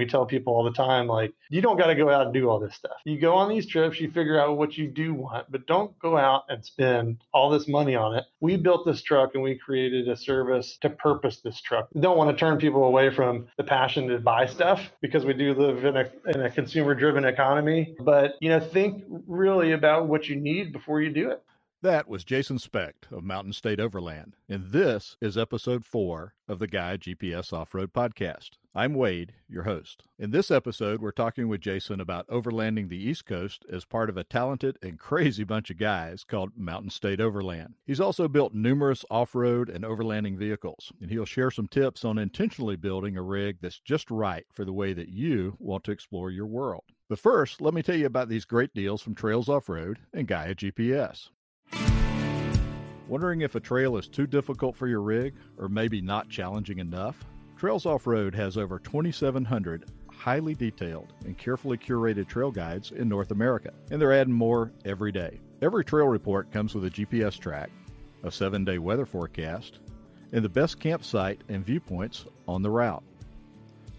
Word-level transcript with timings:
We 0.00 0.06
tell 0.06 0.24
people 0.24 0.54
all 0.54 0.64
the 0.64 0.72
time, 0.72 1.06
like, 1.06 1.34
you 1.50 1.60
don't 1.60 1.76
got 1.76 1.88
to 1.88 1.94
go 1.94 2.08
out 2.08 2.24
and 2.24 2.32
do 2.32 2.48
all 2.48 2.58
this 2.58 2.74
stuff. 2.74 2.96
You 3.04 3.20
go 3.20 3.34
on 3.34 3.50
these 3.50 3.66
trips, 3.66 4.00
you 4.00 4.10
figure 4.10 4.40
out 4.40 4.56
what 4.56 4.78
you 4.78 4.88
do 4.88 5.12
want, 5.12 5.52
but 5.52 5.66
don't 5.66 5.96
go 5.98 6.16
out 6.16 6.44
and 6.48 6.64
spend 6.64 7.22
all 7.34 7.50
this 7.50 7.68
money 7.68 7.96
on 7.96 8.16
it. 8.16 8.24
We 8.40 8.56
built 8.56 8.86
this 8.86 9.02
truck 9.02 9.34
and 9.34 9.42
we 9.42 9.58
created 9.58 10.08
a 10.08 10.16
service 10.16 10.78
to 10.80 10.88
purpose 10.88 11.42
this 11.42 11.60
truck. 11.60 11.90
We 11.92 12.00
don't 12.00 12.16
want 12.16 12.30
to 12.30 12.36
turn 12.36 12.56
people 12.56 12.84
away 12.84 13.10
from 13.10 13.48
the 13.58 13.64
passion 13.64 14.08
to 14.08 14.18
buy 14.18 14.46
stuff 14.46 14.90
because 15.02 15.26
we 15.26 15.34
do 15.34 15.52
live 15.52 15.84
in 15.84 15.98
a, 15.98 16.10
in 16.34 16.46
a 16.46 16.50
consumer 16.50 16.94
driven 16.94 17.26
economy. 17.26 17.94
But, 18.00 18.36
you 18.40 18.48
know, 18.48 18.58
think 18.58 19.04
really 19.26 19.72
about 19.72 20.08
what 20.08 20.30
you 20.30 20.36
need 20.36 20.72
before 20.72 21.02
you 21.02 21.10
do 21.10 21.30
it. 21.30 21.42
That 21.82 22.08
was 22.08 22.24
Jason 22.24 22.58
Specht 22.58 23.08
of 23.10 23.24
Mountain 23.24 23.54
State 23.54 23.80
Overland, 23.80 24.36
and 24.50 24.70
this 24.70 25.16
is 25.22 25.38
episode 25.38 25.82
four 25.82 26.34
of 26.46 26.58
the 26.58 26.66
Gaia 26.66 26.98
GPS 26.98 27.54
Off 27.54 27.72
Road 27.72 27.94
Podcast. 27.94 28.50
I'm 28.74 28.92
Wade, 28.92 29.32
your 29.48 29.62
host. 29.62 30.02
In 30.18 30.30
this 30.30 30.50
episode, 30.50 31.00
we're 31.00 31.10
talking 31.10 31.48
with 31.48 31.62
Jason 31.62 31.98
about 31.98 32.26
overlanding 32.26 32.90
the 32.90 33.02
East 33.02 33.24
Coast 33.24 33.64
as 33.72 33.86
part 33.86 34.10
of 34.10 34.18
a 34.18 34.24
talented 34.24 34.76
and 34.82 34.98
crazy 34.98 35.42
bunch 35.42 35.70
of 35.70 35.78
guys 35.78 36.22
called 36.22 36.52
Mountain 36.54 36.90
State 36.90 37.18
Overland. 37.18 37.76
He's 37.86 37.98
also 37.98 38.28
built 38.28 38.52
numerous 38.52 39.02
off 39.10 39.34
road 39.34 39.70
and 39.70 39.82
overlanding 39.82 40.36
vehicles, 40.36 40.92
and 41.00 41.10
he'll 41.10 41.24
share 41.24 41.50
some 41.50 41.66
tips 41.66 42.04
on 42.04 42.18
intentionally 42.18 42.76
building 42.76 43.16
a 43.16 43.22
rig 43.22 43.56
that's 43.62 43.80
just 43.80 44.10
right 44.10 44.44
for 44.52 44.66
the 44.66 44.74
way 44.74 44.92
that 44.92 45.08
you 45.08 45.56
want 45.58 45.84
to 45.84 45.92
explore 45.92 46.30
your 46.30 46.46
world. 46.46 46.84
But 47.08 47.18
first, 47.18 47.62
let 47.62 47.72
me 47.72 47.82
tell 47.82 47.96
you 47.96 48.04
about 48.04 48.28
these 48.28 48.44
great 48.44 48.74
deals 48.74 49.00
from 49.00 49.14
Trails 49.14 49.48
Off 49.48 49.70
Road 49.70 50.00
and 50.12 50.28
Gaia 50.28 50.54
GPS. 50.54 51.30
Wondering 53.10 53.40
if 53.40 53.56
a 53.56 53.60
trail 53.60 53.96
is 53.96 54.06
too 54.06 54.28
difficult 54.28 54.76
for 54.76 54.86
your 54.86 55.00
rig 55.00 55.34
or 55.58 55.68
maybe 55.68 56.00
not 56.00 56.28
challenging 56.28 56.78
enough? 56.78 57.24
Trails 57.56 57.84
Off 57.84 58.06
Road 58.06 58.36
has 58.36 58.56
over 58.56 58.78
2,700 58.78 59.90
highly 60.12 60.54
detailed 60.54 61.12
and 61.24 61.36
carefully 61.36 61.76
curated 61.76 62.28
trail 62.28 62.52
guides 62.52 62.92
in 62.92 63.08
North 63.08 63.32
America, 63.32 63.72
and 63.90 64.00
they're 64.00 64.12
adding 64.12 64.32
more 64.32 64.70
every 64.84 65.10
day. 65.10 65.40
Every 65.60 65.84
trail 65.84 66.06
report 66.06 66.52
comes 66.52 66.72
with 66.72 66.84
a 66.84 66.90
GPS 66.90 67.36
track, 67.36 67.70
a 68.22 68.30
seven 68.30 68.64
day 68.64 68.78
weather 68.78 69.06
forecast, 69.06 69.80
and 70.32 70.44
the 70.44 70.48
best 70.48 70.78
campsite 70.78 71.40
and 71.48 71.66
viewpoints 71.66 72.26
on 72.46 72.62
the 72.62 72.70
route. 72.70 73.02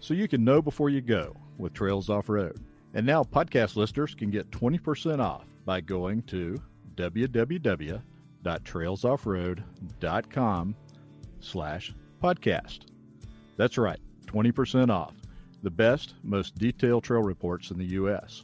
So 0.00 0.14
you 0.14 0.26
can 0.26 0.42
know 0.42 0.62
before 0.62 0.88
you 0.88 1.02
go 1.02 1.36
with 1.58 1.74
Trails 1.74 2.08
Off 2.08 2.30
Road. 2.30 2.58
And 2.94 3.04
now 3.04 3.24
podcast 3.24 3.76
listeners 3.76 4.14
can 4.14 4.30
get 4.30 4.50
20% 4.50 5.20
off 5.20 5.44
by 5.66 5.82
going 5.82 6.22
to 6.22 6.56
www 6.96 8.00
www.trailsoffroad.com 8.44 10.74
slash 11.40 11.94
podcast. 12.22 12.80
That's 13.56 13.78
right, 13.78 14.00
20% 14.26 14.90
off. 14.90 15.14
The 15.62 15.70
best, 15.70 16.16
most 16.22 16.56
detailed 16.56 17.04
trail 17.04 17.22
reports 17.22 17.70
in 17.70 17.78
the 17.78 17.86
U.S. 17.86 18.42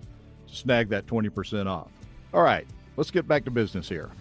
to 0.48 0.56
snag 0.56 0.90
that 0.90 1.06
20% 1.08 1.68
off. 1.68 1.92
All 2.34 2.44
right, 2.44 2.68
let's 2.98 3.12
get 3.12 3.28
back 3.28 3.46
to 3.46 3.52
business 3.52 3.90
here. 3.90 4.12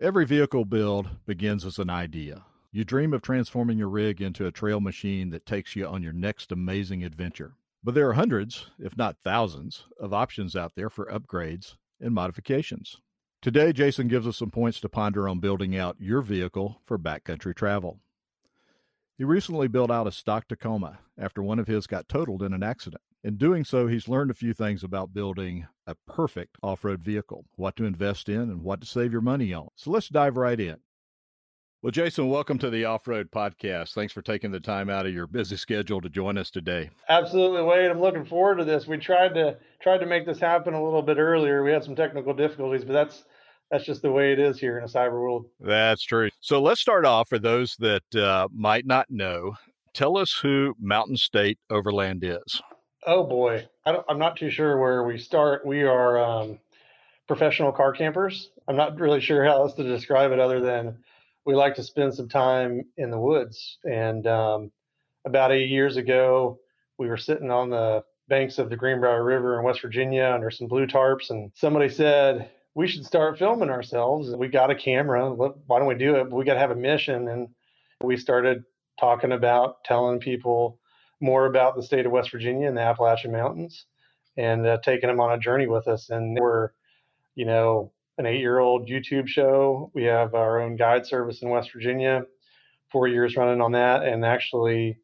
Every 0.00 0.26
vehicle 0.26 0.64
build 0.64 1.08
begins 1.26 1.64
as 1.64 1.80
an 1.80 1.90
idea. 1.90 2.44
You 2.70 2.84
dream 2.84 3.12
of 3.12 3.20
transforming 3.20 3.78
your 3.78 3.88
rig 3.88 4.22
into 4.22 4.46
a 4.46 4.52
trail 4.52 4.78
machine 4.78 5.30
that 5.30 5.44
takes 5.44 5.74
you 5.74 5.88
on 5.88 6.04
your 6.04 6.12
next 6.12 6.52
amazing 6.52 7.02
adventure. 7.02 7.56
But 7.82 7.94
there 7.94 8.08
are 8.08 8.14
hundreds, 8.14 8.70
if 8.78 8.96
not 8.96 9.18
thousands, 9.22 9.84
of 10.00 10.12
options 10.12 10.56
out 10.56 10.72
there 10.74 10.90
for 10.90 11.06
upgrades 11.06 11.76
and 12.00 12.14
modifications. 12.14 12.96
Today, 13.40 13.72
Jason 13.72 14.08
gives 14.08 14.26
us 14.26 14.36
some 14.36 14.50
points 14.50 14.80
to 14.80 14.88
ponder 14.88 15.28
on 15.28 15.38
building 15.38 15.76
out 15.76 15.96
your 16.00 16.20
vehicle 16.22 16.80
for 16.84 16.98
backcountry 16.98 17.54
travel. 17.54 18.00
He 19.16 19.24
recently 19.24 19.68
built 19.68 19.90
out 19.90 20.06
a 20.06 20.12
stock 20.12 20.48
Tacoma 20.48 20.98
after 21.16 21.42
one 21.42 21.58
of 21.58 21.68
his 21.68 21.86
got 21.86 22.08
totaled 22.08 22.42
in 22.42 22.52
an 22.52 22.62
accident. 22.62 23.02
In 23.24 23.36
doing 23.36 23.64
so, 23.64 23.86
he's 23.86 24.08
learned 24.08 24.30
a 24.30 24.34
few 24.34 24.54
things 24.54 24.84
about 24.84 25.14
building 25.14 25.66
a 25.86 25.96
perfect 26.06 26.56
off 26.62 26.84
road 26.84 27.02
vehicle, 27.02 27.44
what 27.56 27.74
to 27.76 27.84
invest 27.84 28.28
in, 28.28 28.42
and 28.42 28.62
what 28.62 28.80
to 28.80 28.86
save 28.86 29.12
your 29.12 29.20
money 29.20 29.52
on. 29.52 29.68
So 29.76 29.90
let's 29.90 30.08
dive 30.08 30.36
right 30.36 30.58
in. 30.58 30.78
Well, 31.80 31.92
Jason, 31.92 32.28
welcome 32.28 32.58
to 32.58 32.70
the 32.70 32.86
Off 32.86 33.06
Road 33.06 33.30
Podcast. 33.30 33.92
Thanks 33.92 34.12
for 34.12 34.20
taking 34.20 34.50
the 34.50 34.58
time 34.58 34.90
out 34.90 35.06
of 35.06 35.14
your 35.14 35.28
busy 35.28 35.56
schedule 35.56 36.00
to 36.00 36.08
join 36.08 36.36
us 36.36 36.50
today. 36.50 36.90
Absolutely, 37.08 37.62
Wade. 37.62 37.88
I'm 37.88 38.00
looking 38.00 38.24
forward 38.24 38.56
to 38.56 38.64
this. 38.64 38.88
We 38.88 38.98
tried 38.98 39.34
to 39.34 39.56
tried 39.80 39.98
to 39.98 40.06
make 40.06 40.26
this 40.26 40.40
happen 40.40 40.74
a 40.74 40.82
little 40.82 41.02
bit 41.02 41.18
earlier. 41.18 41.62
We 41.62 41.70
had 41.70 41.84
some 41.84 41.94
technical 41.94 42.34
difficulties, 42.34 42.84
but 42.84 42.94
that's 42.94 43.22
that's 43.70 43.84
just 43.84 44.02
the 44.02 44.10
way 44.10 44.32
it 44.32 44.40
is 44.40 44.58
here 44.58 44.76
in 44.76 44.82
a 44.82 44.88
cyber 44.88 45.12
world. 45.12 45.46
That's 45.60 46.02
true. 46.02 46.30
So 46.40 46.60
let's 46.60 46.80
start 46.80 47.04
off 47.04 47.28
for 47.28 47.38
those 47.38 47.76
that 47.78 48.12
uh, 48.12 48.48
might 48.52 48.84
not 48.84 49.06
know. 49.08 49.54
Tell 49.94 50.18
us 50.18 50.32
who 50.32 50.74
Mountain 50.80 51.16
State 51.16 51.60
Overland 51.70 52.24
is. 52.24 52.60
Oh 53.06 53.22
boy, 53.22 53.68
I 53.86 53.96
am 54.08 54.18
not 54.18 54.36
too 54.36 54.50
sure 54.50 54.80
where 54.80 55.04
we 55.04 55.16
start. 55.16 55.64
We 55.64 55.84
are 55.84 56.18
um, 56.18 56.58
professional 57.28 57.70
car 57.70 57.92
campers. 57.92 58.50
I'm 58.66 58.74
not 58.74 58.98
really 58.98 59.20
sure 59.20 59.44
how 59.44 59.62
else 59.62 59.74
to 59.74 59.84
describe 59.84 60.32
it 60.32 60.40
other 60.40 60.58
than 60.58 60.98
we 61.48 61.54
like 61.54 61.74
to 61.74 61.82
spend 61.82 62.12
some 62.12 62.28
time 62.28 62.82
in 62.98 63.10
the 63.10 63.18
woods. 63.18 63.78
And 63.82 64.26
um, 64.26 64.70
about 65.24 65.50
eight 65.50 65.70
years 65.70 65.96
ago, 65.96 66.58
we 66.98 67.08
were 67.08 67.16
sitting 67.16 67.50
on 67.50 67.70
the 67.70 68.04
banks 68.28 68.58
of 68.58 68.68
the 68.68 68.76
Greenbrier 68.76 69.24
River 69.24 69.58
in 69.58 69.64
West 69.64 69.80
Virginia 69.80 70.30
under 70.34 70.50
some 70.50 70.66
blue 70.68 70.86
tarps, 70.86 71.30
and 71.30 71.50
somebody 71.54 71.88
said, 71.88 72.50
we 72.74 72.86
should 72.86 73.06
start 73.06 73.38
filming 73.38 73.70
ourselves. 73.70 74.30
We 74.36 74.48
got 74.48 74.70
a 74.70 74.74
camera. 74.74 75.32
Why 75.32 75.78
don't 75.78 75.88
we 75.88 75.94
do 75.94 76.16
it? 76.16 76.30
we 76.30 76.44
got 76.44 76.52
to 76.52 76.60
have 76.60 76.70
a 76.70 76.76
mission. 76.76 77.28
And 77.28 77.48
we 78.04 78.18
started 78.18 78.62
talking 79.00 79.32
about 79.32 79.82
telling 79.84 80.20
people 80.20 80.78
more 81.22 81.46
about 81.46 81.76
the 81.76 81.82
state 81.82 82.04
of 82.04 82.12
West 82.12 82.30
Virginia 82.30 82.68
and 82.68 82.76
the 82.76 82.82
Appalachian 82.82 83.32
Mountains 83.32 83.86
and 84.36 84.66
uh, 84.66 84.78
taking 84.84 85.08
them 85.08 85.18
on 85.18 85.32
a 85.32 85.38
journey 85.38 85.66
with 85.66 85.88
us. 85.88 86.10
And 86.10 86.38
we're, 86.38 86.72
you 87.36 87.46
know, 87.46 87.90
an 88.18 88.26
eight 88.26 88.40
year 88.40 88.58
old 88.58 88.88
YouTube 88.88 89.28
show. 89.28 89.90
We 89.94 90.04
have 90.04 90.34
our 90.34 90.60
own 90.60 90.76
guide 90.76 91.06
service 91.06 91.42
in 91.42 91.48
West 91.48 91.72
Virginia, 91.72 92.24
four 92.90 93.08
years 93.08 93.36
running 93.36 93.60
on 93.60 93.72
that, 93.72 94.04
and 94.04 94.24
actually 94.24 94.98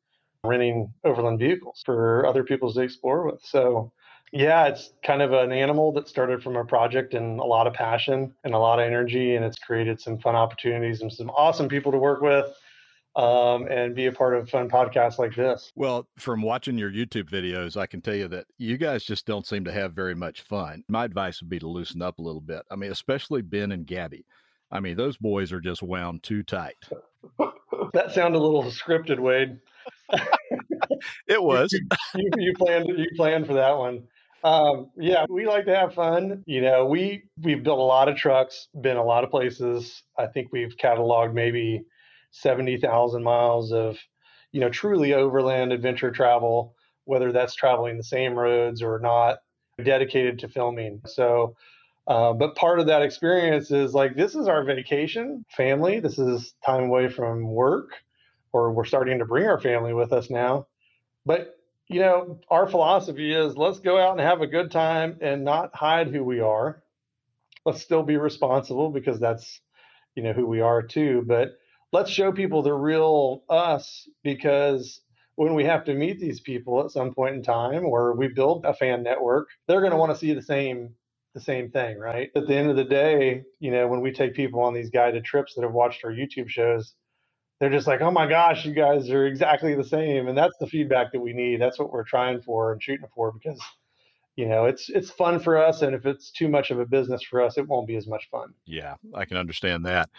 renting 0.45 0.93
overland 1.05 1.39
vehicles 1.39 1.83
for 1.85 2.27
other 2.27 2.45
people 2.45 2.73
to 2.73 2.81
explore 2.81 3.25
with. 3.25 3.41
So, 3.43 3.93
yeah, 4.33 4.67
it's 4.67 4.93
kind 5.05 5.23
of 5.23 5.33
an 5.33 5.53
animal 5.53 5.93
that 5.93 6.09
started 6.09 6.43
from 6.43 6.57
a 6.57 6.65
project 6.65 7.15
and 7.15 7.39
a 7.39 7.45
lot 7.45 7.67
of 7.67 7.73
passion 7.73 8.35
and 8.45 8.53
a 8.53 8.59
lot 8.59 8.81
of 8.81 8.87
energy, 8.87 9.37
and 9.37 9.45
it's 9.45 9.59
created 9.59 10.01
some 10.01 10.19
fun 10.19 10.35
opportunities 10.35 11.01
and 11.01 11.13
some 11.13 11.31
awesome 11.31 11.69
people 11.69 11.93
to 11.93 11.99
work 11.99 12.21
with 12.21 12.47
um, 13.17 13.67
and 13.69 13.95
be 13.95 14.07
a 14.07 14.13
part 14.13 14.35
of 14.35 14.51
fun 14.51 14.69
podcasts 14.69 15.19
like 15.19 15.35
this. 15.35 15.73
Well, 15.77 16.09
from 16.19 16.43
watching 16.43 16.77
your 16.77 16.91
YouTube 16.91 17.31
videos, 17.31 17.77
I 17.77 17.87
can 17.87 18.01
tell 18.01 18.15
you 18.15 18.29
that 18.29 18.47
you 18.59 18.77
guys 18.77 19.05
just 19.05 19.27
don't 19.27 19.47
seem 19.47 19.65
to 19.65 19.73
have 19.73 19.93
very 19.93 20.15
much 20.15 20.43
fun. 20.43 20.85
My 20.89 21.05
advice 21.05 21.41
would 21.41 21.51
be 21.51 21.61
to 21.61 21.69
loosen 21.69 22.03
up 22.03 22.19
a 22.19 22.23
little 22.23 22.41
bit. 22.41 22.63
I 22.71 22.77
mean, 22.77 22.91
especially 22.91 23.43
Ben 23.43 23.73
and 23.73 23.87
Gabby. 23.87 24.27
I 24.71 24.81
mean, 24.81 24.97
those 24.97 25.17
boys 25.17 25.53
are 25.53 25.61
just 25.61 25.83
wound 25.83 26.23
too 26.23 26.43
tight. 26.43 26.77
that 27.93 28.13
sounded 28.13 28.39
a 28.39 28.43
little 28.43 28.65
scripted, 28.65 29.21
Wade. 29.21 29.59
it 31.29 31.43
was. 31.43 31.73
you, 32.15 32.31
you, 32.37 32.53
planned 32.55 32.87
you 32.89 33.07
planned 33.17 33.47
for 33.47 33.55
that 33.55 33.77
one. 33.79 34.03
Um, 34.43 34.91
yeah, 34.97 35.25
we 35.31 35.47
like 35.47 35.65
to 35.67 35.75
have 35.75 35.95
fun. 35.95 36.43
You 36.47 36.61
know, 36.61 36.87
we 36.87 37.25
we've 37.41 37.63
built 37.63 37.79
a 37.79 37.83
lot 37.83 38.09
of 38.09 38.17
trucks, 38.17 38.69
been 38.79 38.97
a 38.97 39.05
lot 39.05 39.25
of 39.25 39.31
places. 39.31 40.03
I 40.19 40.27
think 40.27 40.49
we've 40.53 40.77
cataloged 40.77 41.33
maybe 41.33 41.85
70,000 42.43 43.23
miles 43.23 43.73
of, 43.73 43.99
you 44.53 44.61
know, 44.61 44.69
truly 44.69 45.15
overland 45.15 45.73
adventure 45.73 46.11
travel 46.11 46.75
whether 47.05 47.33
that's 47.33 47.55
traveling 47.55 47.97
the 47.97 48.05
same 48.05 48.35
roads 48.35 48.83
or 48.83 48.99
not, 48.99 49.39
dedicated 49.83 50.39
to 50.41 50.49
filming. 50.49 51.01
So, 51.07 51.57
uh, 52.07 52.33
but 52.33 52.57
part 52.57 52.81
of 52.81 52.87
that 52.87 53.03
experience 53.03 53.71
is 53.71 53.95
like, 53.95 54.17
this 54.17 54.35
is 54.35 54.49
our 54.49 54.65
vacation 54.65 55.45
family. 55.51 56.01
This 56.01 56.19
is 56.19 56.55
time 56.65 56.85
away 56.85 57.09
from 57.09 57.49
work, 57.49 57.91
or 58.53 58.73
we're 58.73 58.85
starting 58.85 59.19
to 59.19 59.25
bring 59.25 59.47
our 59.47 59.61
family 59.61 59.93
with 59.93 60.13
us 60.13 60.31
now. 60.31 60.67
But, 61.27 61.59
you 61.89 62.01
know, 62.01 62.41
our 62.51 62.67
philosophy 62.67 63.35
is 63.35 63.57
let's 63.57 63.81
go 63.81 63.99
out 63.99 64.13
and 64.13 64.21
have 64.21 64.43
a 64.43 64.47
good 64.47 64.71
time 64.71 65.19
and 65.21 65.45
not 65.45 65.75
hide 65.75 66.09
who 66.09 66.23
we 66.23 66.41
are. 66.41 66.83
Let's 67.65 67.83
still 67.83 68.03
be 68.03 68.17
responsible 68.17 68.91
because 68.91 69.19
that's, 69.19 69.61
you 70.15 70.23
know, 70.23 70.33
who 70.33 70.47
we 70.47 70.61
are 70.61 70.83
too. 70.83 71.25
But 71.27 71.59
let's 71.95 72.11
show 72.11 72.33
people 72.33 72.61
the 72.61 72.73
real 72.73 73.45
us 73.49 74.09
because 74.25 75.01
when 75.37 75.55
we 75.55 75.65
have 75.65 75.85
to 75.85 75.95
meet 75.95 76.19
these 76.19 76.41
people 76.41 76.85
at 76.85 76.91
some 76.91 77.15
point 77.15 77.37
in 77.37 77.43
time 77.43 77.85
or 77.85 78.17
we 78.17 78.27
build 78.27 78.65
a 78.65 78.75
fan 78.75 79.05
network, 79.05 79.49
they're 79.69 79.79
going 79.79 79.93
to 79.93 79.97
want 79.97 80.11
to 80.13 80.19
see 80.19 80.35
the 80.35 80.43
same 80.43 80.93
the 81.35 81.41
same 81.41 81.71
thing, 81.71 81.99
right? 81.99 82.31
At 82.37 82.47
the 82.47 82.55
end 82.55 82.71
of 82.71 82.77
the 82.77 82.85
day, 82.85 83.43
you 83.59 83.73
know, 83.73 83.89
when 83.89 84.01
we 84.01 84.13
take 84.13 84.35
people 84.35 84.61
on 84.61 84.75
these 84.75 84.91
guided 84.91 85.25
trips 85.25 85.55
that 85.55 85.63
have 85.63 85.73
watched 85.73 86.05
our 86.05 86.13
YouTube 86.13 86.49
shows, 86.49 86.95
they're 87.59 87.71
just 87.71 87.87
like, 87.87 88.01
"Oh 88.01 88.11
my 88.11 88.29
gosh, 88.29 88.65
you 88.65 88.73
guys 88.73 89.09
are 89.11 89.27
exactly 89.27 89.75
the 89.77 89.85
same." 89.85 90.27
And 90.27 90.37
that's 90.37 90.57
the 90.59 90.67
feedback 90.67 91.13
that 91.13 91.21
we 91.21 91.33
need. 91.33 91.61
That's 91.61 91.79
what 91.79 91.93
we're 91.93 92.05
trying 92.05 92.41
for 92.43 92.73
and 92.73 92.83
shooting 92.83 93.07
for 93.15 93.33
because 93.33 93.61
you 94.37 94.49
know, 94.49 94.65
it's 94.65 94.91
it's 94.91 95.11
fun 95.11 95.39
for 95.39 95.57
us 95.57 95.83
and 95.83 95.95
if 95.95 96.07
it's 96.07 96.33
too 96.33 96.49
much 96.49 96.73
of 96.73 96.81
a 96.81 96.87
business 96.87 97.23
for 97.23 97.41
us, 97.41 97.57
it 97.57 97.69
won't 97.69 97.87
be 97.87 97.95
as 97.95 98.09
much 98.09 98.29
fun. 98.31 98.53
Yeah, 98.67 98.97
I 99.15 99.25
can 99.27 99.37
understand 99.37 99.87
that. 99.87 100.11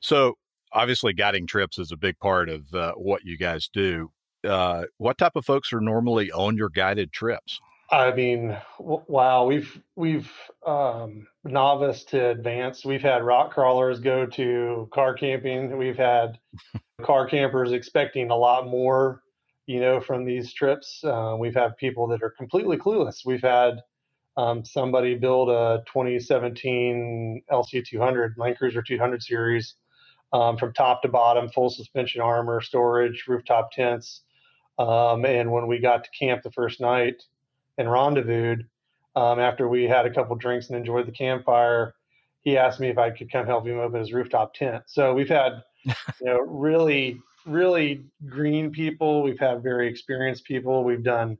So, 0.00 0.36
obviously 0.72 1.12
guiding 1.12 1.46
trips 1.46 1.78
is 1.78 1.92
a 1.92 1.96
big 1.96 2.18
part 2.18 2.48
of 2.48 2.72
uh, 2.74 2.92
what 2.92 3.24
you 3.24 3.36
guys 3.36 3.68
do 3.72 4.10
uh, 4.46 4.84
what 4.98 5.18
type 5.18 5.36
of 5.36 5.44
folks 5.44 5.72
are 5.72 5.80
normally 5.80 6.30
on 6.32 6.56
your 6.56 6.68
guided 6.68 7.12
trips? 7.12 7.60
I 7.90 8.12
mean, 8.12 8.56
w- 8.78 9.02
wow, 9.06 9.46
we've 9.46 9.80
we've 9.96 10.30
um, 10.66 11.26
novice 11.44 12.04
to 12.04 12.28
advanced. 12.28 12.84
We've 12.84 13.02
had 13.02 13.24
rock 13.24 13.52
crawlers 13.52 13.98
go 14.00 14.26
to 14.26 14.88
car 14.92 15.14
camping. 15.14 15.76
We've 15.76 15.96
had 15.96 16.38
car 17.02 17.26
campers 17.26 17.72
expecting 17.72 18.30
a 18.30 18.36
lot 18.36 18.66
more, 18.66 19.22
you 19.66 19.80
know, 19.80 20.00
from 20.00 20.24
these 20.24 20.52
trips. 20.52 21.02
Uh, 21.02 21.36
we've 21.38 21.54
had 21.54 21.76
people 21.78 22.06
that 22.08 22.22
are 22.22 22.30
completely 22.30 22.76
clueless. 22.76 23.24
We've 23.24 23.42
had 23.42 23.80
um, 24.36 24.64
somebody 24.64 25.14
build 25.14 25.48
a 25.48 25.82
2017 25.86 27.42
LC200 27.50 28.34
Land 28.36 28.58
Cruiser 28.58 28.82
200 28.82 29.22
series 29.22 29.74
um, 30.32 30.56
from 30.56 30.72
top 30.72 31.02
to 31.02 31.08
bottom, 31.08 31.48
full 31.48 31.70
suspension 31.70 32.20
armor, 32.20 32.60
storage, 32.60 33.24
rooftop 33.28 33.72
tents 33.72 34.22
um, 34.78 35.24
and 35.24 35.50
when 35.50 35.66
we 35.66 35.78
got 35.78 36.04
to 36.04 36.10
camp 36.10 36.42
the 36.42 36.52
first 36.52 36.80
night 36.80 37.22
and 37.76 37.90
rendezvoused, 37.90 38.64
um, 39.16 39.40
after 39.40 39.68
we 39.68 39.84
had 39.84 40.06
a 40.06 40.10
couple 40.10 40.36
drinks 40.36 40.68
and 40.68 40.78
enjoyed 40.78 41.06
the 41.06 41.12
campfire, 41.12 41.94
he 42.42 42.56
asked 42.56 42.78
me 42.78 42.88
if 42.88 42.98
I 42.98 43.10
could 43.10 43.30
come 43.32 43.46
help 43.46 43.66
him 43.66 43.78
open 43.78 43.98
his 43.98 44.12
rooftop 44.12 44.54
tent. 44.54 44.84
So 44.86 45.12
we've 45.12 45.28
had, 45.28 45.64
you 45.84 45.94
know, 46.22 46.40
really, 46.40 47.20
really 47.44 48.04
green 48.28 48.70
people. 48.70 49.22
We've 49.22 49.40
had 49.40 49.62
very 49.62 49.88
experienced 49.88 50.44
people. 50.44 50.84
We've 50.84 51.02
done, 51.02 51.36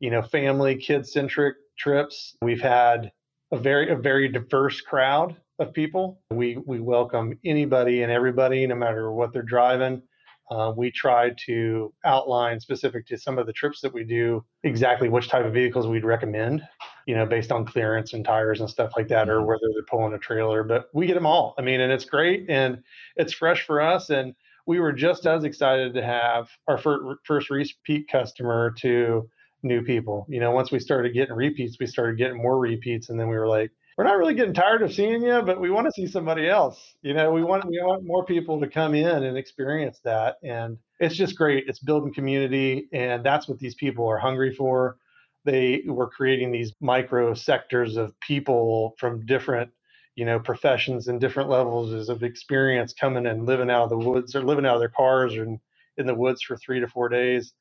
you 0.00 0.10
know, 0.10 0.22
family, 0.22 0.74
kid 0.74 1.06
centric 1.06 1.56
trips. 1.78 2.36
We've 2.42 2.60
had 2.60 3.12
a 3.52 3.56
very, 3.56 3.90
a 3.90 3.96
very 3.96 4.26
diverse 4.28 4.80
crowd 4.80 5.36
of 5.60 5.72
people. 5.74 6.20
We 6.30 6.56
we 6.66 6.80
welcome 6.80 7.38
anybody 7.44 8.02
and 8.02 8.10
everybody, 8.10 8.66
no 8.66 8.74
matter 8.74 9.12
what 9.12 9.32
they're 9.32 9.42
driving. 9.42 10.02
Uh, 10.50 10.72
we 10.76 10.90
try 10.90 11.30
to 11.46 11.94
outline 12.04 12.58
specific 12.58 13.06
to 13.06 13.16
some 13.16 13.38
of 13.38 13.46
the 13.46 13.52
trips 13.52 13.80
that 13.80 13.94
we 13.94 14.02
do 14.02 14.44
exactly 14.64 15.08
which 15.08 15.28
type 15.28 15.44
of 15.44 15.52
vehicles 15.52 15.86
we'd 15.86 16.04
recommend, 16.04 16.60
you 17.06 17.14
know, 17.14 17.24
based 17.24 17.52
on 17.52 17.64
clearance 17.64 18.14
and 18.14 18.24
tires 18.24 18.58
and 18.58 18.68
stuff 18.68 18.90
like 18.96 19.06
that, 19.06 19.28
or 19.28 19.36
mm-hmm. 19.36 19.46
whether 19.46 19.60
they're 19.72 19.84
pulling 19.88 20.12
a 20.12 20.18
trailer. 20.18 20.64
But 20.64 20.86
we 20.92 21.06
get 21.06 21.14
them 21.14 21.26
all. 21.26 21.54
I 21.56 21.62
mean, 21.62 21.80
and 21.80 21.92
it's 21.92 22.04
great 22.04 22.46
and 22.48 22.82
it's 23.14 23.32
fresh 23.32 23.64
for 23.64 23.80
us. 23.80 24.10
And 24.10 24.34
we 24.66 24.80
were 24.80 24.92
just 24.92 25.24
as 25.24 25.44
excited 25.44 25.94
to 25.94 26.02
have 26.02 26.48
our 26.66 26.78
first 26.78 27.50
repeat 27.50 28.08
customer 28.08 28.72
to 28.78 29.28
new 29.62 29.82
people. 29.82 30.26
You 30.28 30.40
know, 30.40 30.50
once 30.50 30.72
we 30.72 30.80
started 30.80 31.14
getting 31.14 31.36
repeats, 31.36 31.76
we 31.78 31.86
started 31.86 32.18
getting 32.18 32.42
more 32.42 32.58
repeats, 32.58 33.08
and 33.08 33.20
then 33.20 33.28
we 33.28 33.36
were 33.36 33.48
like, 33.48 33.70
we're 34.00 34.06
not 34.06 34.16
really 34.16 34.32
getting 34.32 34.54
tired 34.54 34.80
of 34.80 34.94
seeing 34.94 35.20
you, 35.20 35.42
but 35.42 35.60
we 35.60 35.70
want 35.70 35.86
to 35.86 35.92
see 35.92 36.06
somebody 36.06 36.48
else. 36.48 36.94
You 37.02 37.12
know, 37.12 37.30
we 37.32 37.44
want 37.44 37.66
we 37.66 37.82
want 37.82 38.02
more 38.02 38.24
people 38.24 38.58
to 38.58 38.66
come 38.66 38.94
in 38.94 39.24
and 39.24 39.36
experience 39.36 40.00
that, 40.04 40.36
and 40.42 40.78
it's 41.00 41.14
just 41.14 41.36
great. 41.36 41.64
It's 41.68 41.80
building 41.80 42.14
community, 42.14 42.88
and 42.94 43.22
that's 43.22 43.46
what 43.46 43.58
these 43.58 43.74
people 43.74 44.08
are 44.08 44.16
hungry 44.16 44.54
for. 44.54 44.96
They 45.44 45.82
were 45.84 46.08
creating 46.08 46.50
these 46.50 46.72
micro 46.80 47.34
sectors 47.34 47.98
of 47.98 48.18
people 48.20 48.94
from 48.98 49.26
different, 49.26 49.70
you 50.14 50.24
know, 50.24 50.40
professions 50.40 51.08
and 51.08 51.20
different 51.20 51.50
levels 51.50 52.08
of 52.08 52.22
experience 52.22 52.94
coming 52.94 53.26
and 53.26 53.44
living 53.44 53.68
out 53.68 53.82
of 53.84 53.90
the 53.90 53.98
woods 53.98 54.34
or 54.34 54.42
living 54.42 54.64
out 54.64 54.76
of 54.76 54.80
their 54.80 54.88
cars 54.88 55.34
in, 55.34 55.60
in 55.98 56.06
the 56.06 56.14
woods 56.14 56.40
for 56.40 56.56
three 56.56 56.80
to 56.80 56.88
four 56.88 57.10
days, 57.10 57.52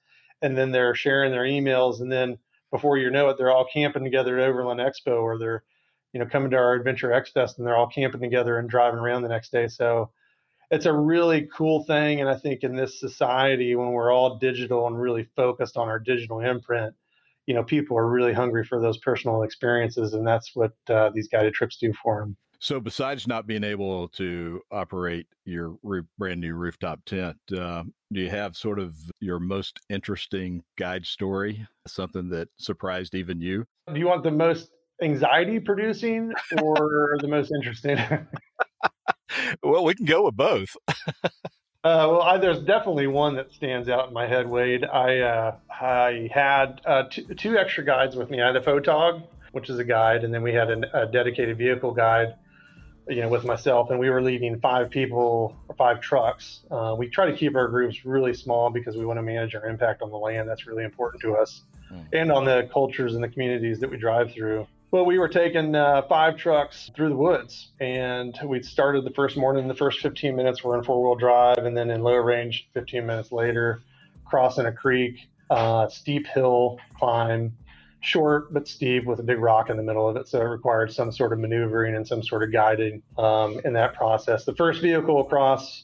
and 0.41 0.57
then 0.57 0.71
they're 0.71 0.95
sharing 0.95 1.33
their 1.33 1.44
emails, 1.44 2.00
and 2.00 2.09
then 2.09 2.38
before 2.71 2.97
you 2.97 3.09
know 3.09 3.27
it, 3.27 3.38
they're 3.38 3.51
all 3.51 3.68
camping 3.74 4.06
together 4.06 4.39
at 4.39 4.47
Overland 4.47 4.80
Expo, 4.80 5.21
or 5.21 5.38
they're 5.38 5.63
you 6.13 6.19
know, 6.19 6.25
coming 6.25 6.51
to 6.51 6.57
our 6.57 6.73
Adventure 6.73 7.13
X 7.13 7.31
Fest 7.31 7.57
and 7.57 7.67
they're 7.67 7.75
all 7.75 7.88
camping 7.88 8.21
together 8.21 8.57
and 8.57 8.69
driving 8.69 9.00
around 9.00 9.21
the 9.21 9.29
next 9.29 9.51
day. 9.51 9.67
So 9.67 10.11
it's 10.71 10.85
a 10.85 10.94
really 10.94 11.47
cool 11.53 11.83
thing. 11.83 12.21
And 12.21 12.29
I 12.29 12.35
think 12.35 12.63
in 12.63 12.75
this 12.75 13.00
society, 13.00 13.75
when 13.75 13.91
we're 13.91 14.11
all 14.11 14.38
digital 14.38 14.88
and 14.88 15.00
really 15.00 15.27
focused 15.35 15.77
on 15.77 15.88
our 15.88 16.00
digital 16.00 16.39
imprint, 16.39 16.95
you 17.45 17.56
know, 17.56 17.63
people 17.63 17.97
are 17.97 18.07
really 18.07 18.33
hungry 18.33 18.63
for 18.63 18.79
those 18.79 18.97
personal 19.00 19.44
experiences. 19.44 20.13
And 20.13 20.25
that's 20.25 20.56
what 20.56 20.73
uh, 20.89 21.09
these 21.13 21.27
guided 21.27 21.53
trips 21.53 21.77
do 21.77 21.94
for 22.03 22.19
them. 22.21 22.38
So, 22.62 22.81
besides 22.81 23.25
not 23.25 23.47
being 23.47 23.63
able 23.63 24.09
to 24.09 24.62
operate 24.69 25.27
your 25.45 25.77
re- 25.81 26.01
brand 26.17 26.41
new 26.41 26.55
rooftop 26.55 27.05
tent, 27.05 27.38
uh, 27.57 27.85
do 28.12 28.19
you 28.19 28.29
have 28.29 28.57
sort 28.57 28.79
of 28.79 28.97
your 29.21 29.39
most 29.39 29.79
interesting 29.89 30.63
guide 30.77 31.05
story? 31.05 31.65
Something 31.88 32.27
that 32.31 32.50
surprised 32.57 33.15
even 33.15 33.39
you? 33.39 33.65
Do 33.91 33.97
you 33.97 34.07
want 34.07 34.23
the 34.23 34.31
most 34.31 34.71
anxiety 35.01 35.60
producing 35.60 36.34
or 36.62 37.18
the 37.22 37.28
most 37.28 37.51
interesting? 37.51 37.98
well, 39.63 39.84
we 39.84 39.96
can 39.96 40.06
go 40.06 40.25
with 40.25 40.36
both. 40.36 40.75
uh, 40.88 40.94
well, 41.84 42.22
I, 42.22 42.38
there's 42.38 42.60
definitely 42.60 43.07
one 43.07 43.36
that 43.36 43.51
stands 43.54 43.90
out 43.90 44.07
in 44.07 44.13
my 44.13 44.28
head, 44.28 44.48
Wade. 44.50 44.84
I 44.86 45.19
uh, 45.19 45.56
I 45.69 46.30
had 46.34 46.81
uh, 46.86 47.04
t- 47.10 47.25
two 47.38 47.57
extra 47.57 47.84
guides 47.84 48.16
with 48.16 48.30
me. 48.30 48.42
I 48.42 48.48
had 48.48 48.56
a 48.56 48.62
photog, 48.62 49.24
which 49.51 49.70
is 49.70 49.79
a 49.79 49.84
guide, 49.84 50.24
and 50.24 50.34
then 50.34 50.41
we 50.41 50.53
had 50.53 50.70
a, 50.70 51.03
a 51.03 51.12
dedicated 51.12 51.58
vehicle 51.58 51.91
guide, 51.94 52.36
you 53.08 53.22
know, 53.22 53.29
with 53.29 53.46
myself, 53.46 53.89
and 53.89 54.00
we 54.00 54.10
were 54.10 54.22
leading 54.22 54.60
five 54.60 54.89
people 54.89 55.56
or 55.68 55.75
five 55.75 56.01
trucks. 56.01 56.62
Uh, 56.70 56.96
we 56.98 57.08
try 57.08 57.29
to 57.29 57.36
keep 57.36 57.56
our 57.56 57.68
groups 57.68 58.06
really 58.06 58.34
small 58.34 58.70
because 58.70 58.96
we 58.96 59.06
want 59.06 59.18
to 59.18 59.24
manage 59.24 59.56
our 59.56 59.65
impact 59.65 60.01
on 60.01 60.10
the 60.10 60.18
land. 60.18 60.50
That's 60.50 60.68
really 60.68 60.84
important 60.84 61.22
to 61.22 61.36
us, 61.36 61.63
mm. 61.91 62.06
and 62.13 62.32
on 62.32 62.46
the 62.46 62.70
cultures 62.74 63.15
and 63.15 63.24
the 63.24 63.29
communities 63.29 63.79
that 63.79 63.89
we 63.89 63.98
drive 63.98 64.34
through. 64.34 64.68
Well, 64.91 65.05
we 65.05 65.19
were 65.19 65.27
taking 65.27 65.75
uh, 65.75 66.01
five 66.10 66.36
trucks 66.36 66.89
through 66.96 67.10
the 67.10 67.15
woods, 67.15 67.69
and 67.79 68.36
we 68.43 68.63
started 68.63 69.05
the 69.05 69.12
first 69.12 69.38
morning. 69.38 69.67
The 69.67 69.75
first 69.75 70.00
15 70.00 70.36
minutes 70.36 70.63
were 70.63 70.75
in 70.75 70.84
four 70.84 71.03
wheel 71.03 71.13
drive, 71.13 71.60
and 71.60 71.77
then 71.77 71.91
in 71.91 72.01
low 72.01 72.15
range, 72.15 72.67
15 72.74 73.05
minutes 73.05 73.31
later, 73.31 73.84
crossing 74.25 74.65
a 74.65 74.72
creek, 74.72 75.29
uh, 75.51 75.88
steep 75.89 76.25
hill 76.25 76.79
climb, 76.98 77.55
short 78.00 78.51
but 78.51 78.67
steep 78.67 79.05
with 79.05 79.19
a 79.19 79.24
big 79.24 79.38
rock 79.38 79.69
in 79.69 79.77
the 79.77 79.84
middle 79.84 80.10
of 80.10 80.15
it. 80.15 80.27
So 80.27 80.41
it 80.41 80.46
required 80.46 80.91
some 80.91 81.12
sort 81.12 81.34
of 81.34 81.39
maneuvering 81.39 81.96
and 81.96 82.08
some 82.08 82.24
sort 82.24 82.41
of 82.41 82.51
guiding 82.51 83.03
um, 83.19 83.62
in 83.65 83.74
that 83.74 83.93
process. 83.93 84.43
The 84.43 84.55
first 84.55 84.81
vehicle 84.81 85.22
across 85.22 85.84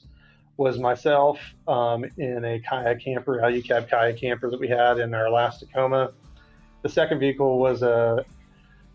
was 0.58 0.80
myself 0.80 1.38
um, 1.68 2.06
in 2.18 2.44
a 2.44 2.60
Khaya 2.60 3.00
camper, 3.00 3.38
Alucab 3.38 3.88
Khaya 3.88 4.20
camper 4.20 4.50
that 4.50 4.60
we 4.60 4.68
had 4.68 4.98
in 4.98 5.14
our 5.14 5.30
last 5.30 5.60
Tacoma. 5.60 6.12
The 6.82 6.90
second 6.90 7.20
vehicle 7.20 7.60
was 7.60 7.84
a 7.84 8.26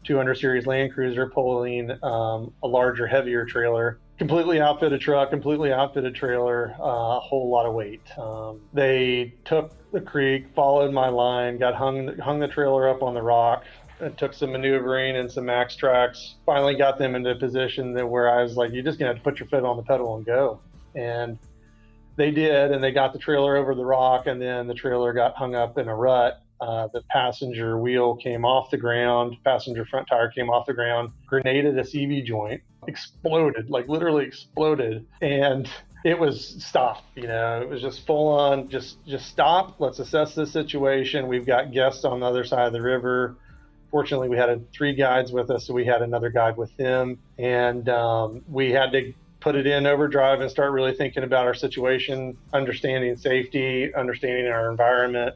200 0.04 0.34
series 0.36 0.66
Land 0.66 0.92
Cruiser 0.92 1.26
pulling 1.26 1.90
um, 2.02 2.52
a 2.62 2.68
larger, 2.68 3.06
heavier 3.06 3.44
trailer. 3.44 3.98
Completely 4.18 4.60
outfitted 4.60 5.00
truck, 5.00 5.30
completely 5.30 5.72
outfitted 5.72 6.14
trailer, 6.14 6.74
uh, 6.78 7.16
a 7.16 7.20
whole 7.20 7.48
lot 7.50 7.66
of 7.66 7.74
weight. 7.74 8.02
Um, 8.18 8.60
they 8.72 9.34
took 9.44 9.72
the 9.92 10.00
creek, 10.00 10.46
followed 10.54 10.92
my 10.92 11.08
line, 11.08 11.58
got 11.58 11.74
hung 11.74 12.18
hung 12.18 12.38
the 12.38 12.48
trailer 12.48 12.88
up 12.88 13.02
on 13.02 13.14
the 13.14 13.22
rock. 13.22 13.64
It 13.98 14.16
took 14.18 14.32
some 14.34 14.52
maneuvering 14.52 15.16
and 15.16 15.30
some 15.30 15.44
MAXTRAX. 15.44 16.34
Finally, 16.46 16.76
got 16.76 16.98
them 16.98 17.14
into 17.14 17.30
a 17.30 17.34
position 17.34 17.94
that 17.94 18.06
where 18.06 18.30
I 18.30 18.42
was 18.42 18.56
like, 18.56 18.72
"You're 18.72 18.82
just 18.82 18.98
gonna 18.98 19.10
have 19.10 19.18
to 19.18 19.22
put 19.22 19.40
your 19.40 19.48
foot 19.48 19.64
on 19.64 19.76
the 19.76 19.82
pedal 19.82 20.16
and 20.16 20.24
go." 20.24 20.60
And 20.94 21.38
they 22.16 22.30
did, 22.30 22.72
and 22.72 22.84
they 22.84 22.92
got 22.92 23.14
the 23.14 23.18
trailer 23.18 23.56
over 23.56 23.74
the 23.74 23.84
rock, 23.84 24.26
and 24.26 24.40
then 24.40 24.66
the 24.66 24.74
trailer 24.74 25.14
got 25.14 25.36
hung 25.36 25.54
up 25.54 25.78
in 25.78 25.88
a 25.88 25.94
rut 25.94 26.42
uh, 26.60 26.88
the 26.92 27.02
passenger 27.10 27.78
wheel 27.78 28.16
came 28.16 28.44
off 28.44 28.70
the 28.70 28.76
ground, 28.76 29.36
passenger 29.44 29.84
front 29.86 30.06
tire 30.08 30.30
came 30.30 30.50
off 30.50 30.66
the 30.66 30.74
ground, 30.74 31.10
grenaded 31.26 31.78
a 31.78 31.82
CV 31.82 32.24
joint, 32.24 32.62
exploded, 32.86 33.70
like 33.70 33.88
literally 33.88 34.26
exploded. 34.26 35.06
And 35.22 35.68
it 36.04 36.18
was 36.18 36.56
stop. 36.64 37.04
You 37.14 37.26
know, 37.26 37.62
it 37.62 37.68
was 37.68 37.80
just 37.80 38.06
full 38.06 38.28
on. 38.28 38.68
Just 38.68 39.04
just 39.06 39.26
stop. 39.26 39.80
Let's 39.80 39.98
assess 39.98 40.34
this 40.34 40.52
situation. 40.52 41.28
We've 41.28 41.46
got 41.46 41.72
guests 41.72 42.04
on 42.04 42.20
the 42.20 42.26
other 42.26 42.44
side 42.44 42.66
of 42.66 42.72
the 42.72 42.82
river. 42.82 43.36
Fortunately, 43.90 44.28
we 44.28 44.36
had 44.36 44.50
a, 44.50 44.60
three 44.72 44.94
guides 44.94 45.32
with 45.32 45.50
us, 45.50 45.66
so 45.66 45.74
we 45.74 45.84
had 45.84 46.00
another 46.00 46.30
guide 46.30 46.56
with 46.56 46.74
them, 46.76 47.18
and 47.38 47.88
um, 47.88 48.42
we 48.48 48.70
had 48.70 48.92
to 48.92 49.12
put 49.40 49.56
it 49.56 49.66
in 49.66 49.86
overdrive 49.86 50.40
and 50.40 50.50
start 50.50 50.70
really 50.70 50.94
thinking 50.94 51.24
about 51.24 51.46
our 51.46 51.54
situation, 51.54 52.36
understanding 52.52 53.16
safety, 53.16 53.92
understanding 53.94 54.46
our 54.46 54.70
environment, 54.70 55.34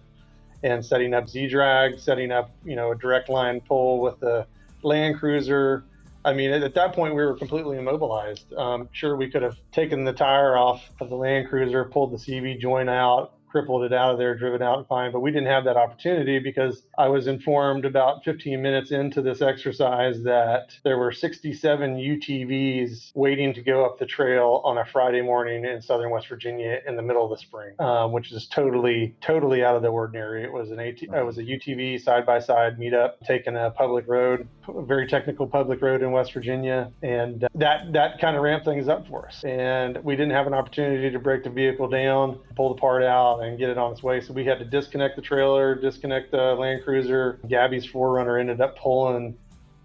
and 0.64 0.84
setting 0.84 1.12
up 1.14 1.28
Z 1.28 1.46
drag, 1.48 2.00
setting 2.00 2.32
up 2.32 2.50
you 2.64 2.74
know 2.74 2.90
a 2.90 2.96
direct 2.96 3.28
line 3.28 3.60
pull 3.60 4.00
with 4.00 4.18
the 4.18 4.46
Land 4.82 5.18
Cruiser. 5.20 5.84
I 6.24 6.32
mean, 6.32 6.50
at 6.50 6.74
that 6.74 6.94
point, 6.94 7.14
we 7.14 7.22
were 7.22 7.36
completely 7.36 7.76
immobilized. 7.76 8.52
Um, 8.54 8.88
sure, 8.92 9.14
we 9.14 9.30
could 9.30 9.42
have 9.42 9.58
taken 9.72 10.04
the 10.04 10.12
tire 10.12 10.56
off 10.56 10.90
of 10.98 11.10
the 11.10 11.16
Land 11.16 11.50
Cruiser, 11.50 11.84
pulled 11.84 12.12
the 12.12 12.16
CV 12.16 12.58
joint 12.58 12.88
out, 12.88 13.34
crippled 13.54 13.84
it 13.84 13.92
out 13.92 14.10
of 14.10 14.18
there, 14.18 14.36
driven 14.36 14.62
out 14.62 14.88
fine. 14.88 15.12
But 15.12 15.20
we 15.20 15.30
didn't 15.30 15.46
have 15.46 15.62
that 15.66 15.76
opportunity 15.76 16.40
because 16.40 16.82
I 16.98 17.06
was 17.06 17.28
informed 17.28 17.84
about 17.84 18.24
15 18.24 18.60
minutes 18.60 18.90
into 18.90 19.22
this 19.22 19.42
exercise 19.42 20.24
that 20.24 20.76
there 20.82 20.98
were 20.98 21.12
67 21.12 21.96
UTVs 21.96 23.12
waiting 23.14 23.54
to 23.54 23.62
go 23.62 23.84
up 23.84 24.00
the 24.00 24.06
trail 24.06 24.60
on 24.64 24.78
a 24.78 24.84
Friday 24.84 25.22
morning 25.22 25.64
in 25.64 25.80
southern 25.80 26.10
West 26.10 26.26
Virginia 26.26 26.80
in 26.88 26.96
the 26.96 27.02
middle 27.02 27.22
of 27.22 27.30
the 27.30 27.40
spring, 27.40 27.76
um, 27.78 28.10
which 28.10 28.32
is 28.32 28.48
totally, 28.48 29.14
totally 29.20 29.62
out 29.62 29.76
of 29.76 29.82
the 29.82 29.88
ordinary. 29.88 30.42
It 30.42 30.52
was 30.52 30.72
an 30.72 30.80
AT, 30.80 31.04
it 31.04 31.24
was 31.24 31.38
a 31.38 31.44
UTV 31.44 32.02
side 32.02 32.26
by 32.26 32.40
side 32.40 32.76
meetup, 32.76 33.20
taking 33.24 33.54
a 33.54 33.70
public 33.70 34.08
road, 34.08 34.48
a 34.66 34.82
very 34.82 35.06
technical 35.06 35.46
public 35.46 35.80
road 35.80 36.02
in 36.02 36.10
West 36.10 36.32
Virginia, 36.32 36.90
and 37.04 37.46
that 37.54 37.92
that 37.92 38.18
kind 38.20 38.36
of 38.36 38.42
ramped 38.42 38.64
things 38.64 38.88
up 38.88 39.06
for 39.06 39.28
us. 39.28 39.44
And 39.44 40.02
we 40.02 40.16
didn't 40.16 40.32
have 40.32 40.48
an 40.48 40.54
opportunity 40.54 41.08
to 41.08 41.20
break 41.20 41.44
the 41.44 41.50
vehicle 41.50 41.86
down, 41.86 42.40
pull 42.56 42.74
the 42.74 42.80
part 42.80 43.04
out 43.04 43.43
and 43.44 43.58
get 43.58 43.70
it 43.70 43.78
on 43.78 43.92
its 43.92 44.02
way. 44.02 44.20
So 44.20 44.32
we 44.32 44.44
had 44.44 44.58
to 44.58 44.64
disconnect 44.64 45.16
the 45.16 45.22
trailer, 45.22 45.74
disconnect 45.74 46.30
the 46.30 46.54
Land 46.54 46.84
Cruiser. 46.84 47.38
Gabby's 47.48 47.86
4Runner 47.86 48.40
ended 48.40 48.60
up 48.60 48.76
pulling 48.78 49.36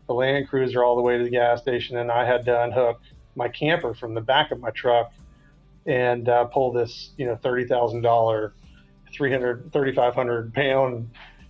the 0.08 0.14
Land 0.14 0.50
Cruiser 0.50 0.84
all 0.84 0.96
the 0.96 1.02
way 1.02 1.18
to 1.18 1.24
the 1.24 1.30
gas 1.30 1.62
station, 1.62 1.98
and 1.98 2.12
I 2.12 2.26
had 2.26 2.46
to 2.46 2.64
unhook 2.64 3.02
my 3.36 3.48
camper 3.48 3.94
from 3.94 4.14
the 4.14 4.22
back 4.22 4.52
of 4.52 4.60
my 4.60 4.72
truck 4.72 5.12
and 5.86 6.28
uh, 6.28 6.46
pull 6.46 6.72
this, 6.72 7.12
you 7.18 7.26
know, 7.26 7.36
thirty 7.36 7.66
thousand 7.66 8.02
dollar, 8.02 8.54
300, 9.14 9.72
3,500 9.72 10.54
pound, 10.54 11.10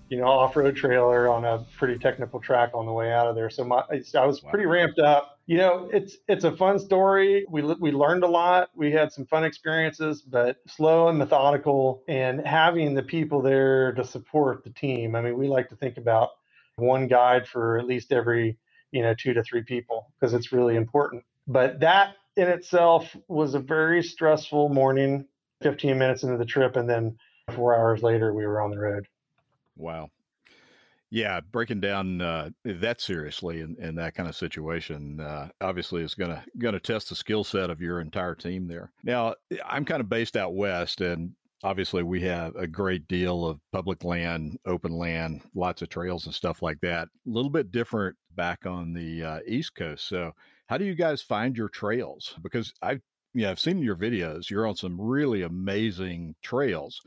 you 0.10 0.18
know, 0.18 0.25
off-road 0.25 0.75
trailer 0.75 1.28
on 1.28 1.46
a 1.46 1.66
pretty 1.78 1.98
technical 1.98 2.39
track 2.39 2.72
on 2.74 2.86
the 2.86 2.92
way 2.92 3.12
out 3.12 3.28
of 3.28 3.36
there. 3.36 3.50
So 3.50 3.63
my, 3.63 3.84
I 4.16 4.25
was 4.25 4.39
pretty 4.39 4.66
ramped 4.66 5.00
up 5.00 5.38
you 5.50 5.58
know, 5.58 5.89
it's 5.91 6.15
it's 6.27 6.44
a 6.44 6.56
fun 6.56 6.77
story. 6.77 7.44
We 7.50 7.63
we 7.63 7.91
learned 7.91 8.24
a 8.24 8.27
lot. 8.27 8.70
We 8.75 8.91
had 8.91 9.12
some 9.12 9.25
fun 9.25 9.44
experiences, 9.44 10.22
but 10.22 10.58
slow 10.68 11.08
and 11.08 11.18
methodical, 11.18 12.03
and 12.08 12.46
having 12.46 12.94
the 12.94 13.01
people 13.01 13.41
there 13.41 13.91
to 13.94 14.03
support 14.03 14.63
the 14.63 14.70
team. 14.70 15.15
I 15.15 15.24
mean, 15.24 15.39
we 15.39 15.48
like 15.48 15.70
to 15.70 15.75
think 15.75 15.98
about 15.98 16.29
one 16.75 17.08
guide 17.08 17.48
for 17.48 17.79
at 17.79 17.88
least 17.88 18.12
every 18.12 18.60
you 18.91 19.01
know 19.01 19.15
two 19.15 19.34
to 19.34 19.41
three 19.41 19.63
people 19.63 20.13
because 20.20 20.36
it's 20.36 20.51
really 20.51 20.75
important. 20.75 21.24
But 21.48 21.79
that 21.79 22.13
in 22.38 22.48
itself 22.48 23.18
was 23.27 23.56
a 23.56 23.60
very 23.60 24.03
stressful 24.03 24.70
morning. 24.70 25.25
15 25.63 25.98
minutes 25.98 26.22
into 26.22 26.38
the 26.38 26.46
trip, 26.46 26.75
and 26.75 26.88
then 26.88 27.18
four 27.56 27.75
hours 27.75 28.03
later, 28.03 28.36
we 28.36 28.46
were 28.46 28.62
on 28.62 28.70
the 28.70 28.77
road. 28.77 29.08
Wow. 29.75 30.12
Yeah, 31.12 31.39
breaking 31.42 31.82
down 31.82 32.22
uh, 32.22 32.51
that 32.63 33.01
seriously 33.01 33.62
in, 33.62 33.75
in 33.80 33.96
that 33.96 34.13
kind 34.13 34.30
of 34.30 34.36
situation 34.36 35.20
uh, 35.20 35.50
obviously 35.60 36.04
is 36.04 36.13
going 36.13 36.30
to 36.30 36.44
going 36.60 36.74
to 36.74 36.80
test 36.80 37.10
the 37.10 37.16
skill 37.16 37.44
set 37.44 37.72
of 37.72 37.82
your 37.82 38.00
entire 38.00 38.36
team 38.36 38.68
there. 38.68 38.92
Now, 39.04 39.34
I'm 39.66 39.86
kind 39.86 40.01
of 40.01 40.10
based 40.10 40.38
out 40.38 40.54
west, 40.54 41.01
and 41.01 41.32
obviously 41.63 42.04
we 42.04 42.22
have 42.22 42.56
a 42.56 42.68
great 42.68 43.08
deal 43.08 43.46
of 43.46 43.60
public 43.72 44.04
land, 44.04 44.60
open 44.66 44.92
land, 44.92 45.42
lots 45.56 45.82
of 45.82 45.89
trails 45.89 46.25
and 46.28 46.36
stuff 46.36 46.62
like 46.62 46.80
that. 46.82 47.08
A 47.08 47.30
little 47.30 47.51
bit 47.51 47.72
different 47.72 48.16
back 48.36 48.68
on 48.68 48.94
the 48.94 49.24
uh, 49.24 49.39
East 49.48 49.74
Coast. 49.74 50.08
So, 50.08 50.34
how 50.68 50.78
do 50.78 50.86
you 50.86 50.94
guys 50.94 51.24
find 51.24 51.58
your 51.58 51.70
trails? 51.70 52.36
Because 52.44 52.72
I've 52.84 53.01
yeah, 53.34 53.50
I've 53.51 53.60
seen 53.60 53.80
your 53.80 53.96
videos. 53.96 54.50
You're 54.50 54.68
on 54.68 54.75
some 54.75 55.00
really 55.00 55.42
amazing 55.44 56.36
trails 56.44 57.01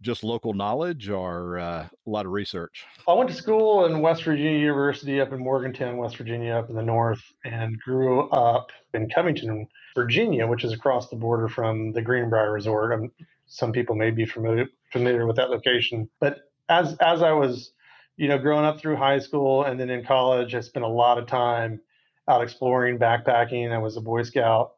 just 0.00 0.22
local 0.22 0.52
knowledge 0.52 1.08
or 1.08 1.58
uh, 1.58 1.86
a 2.06 2.10
lot 2.10 2.26
of 2.26 2.32
research? 2.32 2.84
I 3.08 3.12
went 3.14 3.30
to 3.30 3.36
school 3.36 3.86
in 3.86 4.00
West 4.00 4.24
Virginia 4.24 4.58
University 4.58 5.20
up 5.20 5.32
in 5.32 5.40
Morgantown, 5.40 5.96
West 5.96 6.16
Virginia, 6.16 6.54
up 6.54 6.70
in 6.70 6.76
the 6.76 6.82
north, 6.82 7.22
and 7.44 7.80
grew 7.80 8.28
up 8.30 8.70
in 8.94 9.08
Covington, 9.08 9.66
Virginia, 9.94 10.46
which 10.46 10.64
is 10.64 10.72
across 10.72 11.08
the 11.08 11.16
border 11.16 11.48
from 11.48 11.92
the 11.92 12.02
Greenbrier 12.02 12.52
Resort. 12.52 12.92
Um, 12.92 13.10
some 13.46 13.72
people 13.72 13.94
may 13.94 14.10
be 14.10 14.26
familiar 14.26 14.66
familiar 14.92 15.26
with 15.26 15.36
that 15.36 15.50
location, 15.50 16.08
but 16.20 16.50
as 16.68 16.96
as 16.96 17.22
I 17.22 17.32
was, 17.32 17.72
you 18.16 18.28
know, 18.28 18.38
growing 18.38 18.64
up 18.64 18.80
through 18.80 18.96
high 18.96 19.18
school 19.18 19.64
and 19.64 19.78
then 19.78 19.90
in 19.90 20.04
college, 20.04 20.54
I 20.54 20.60
spent 20.60 20.84
a 20.84 20.88
lot 20.88 21.18
of 21.18 21.26
time 21.26 21.80
out 22.28 22.42
exploring, 22.42 22.98
backpacking. 22.98 23.72
I 23.72 23.78
was 23.78 23.96
a 23.96 24.00
Boy 24.00 24.22
Scout, 24.24 24.72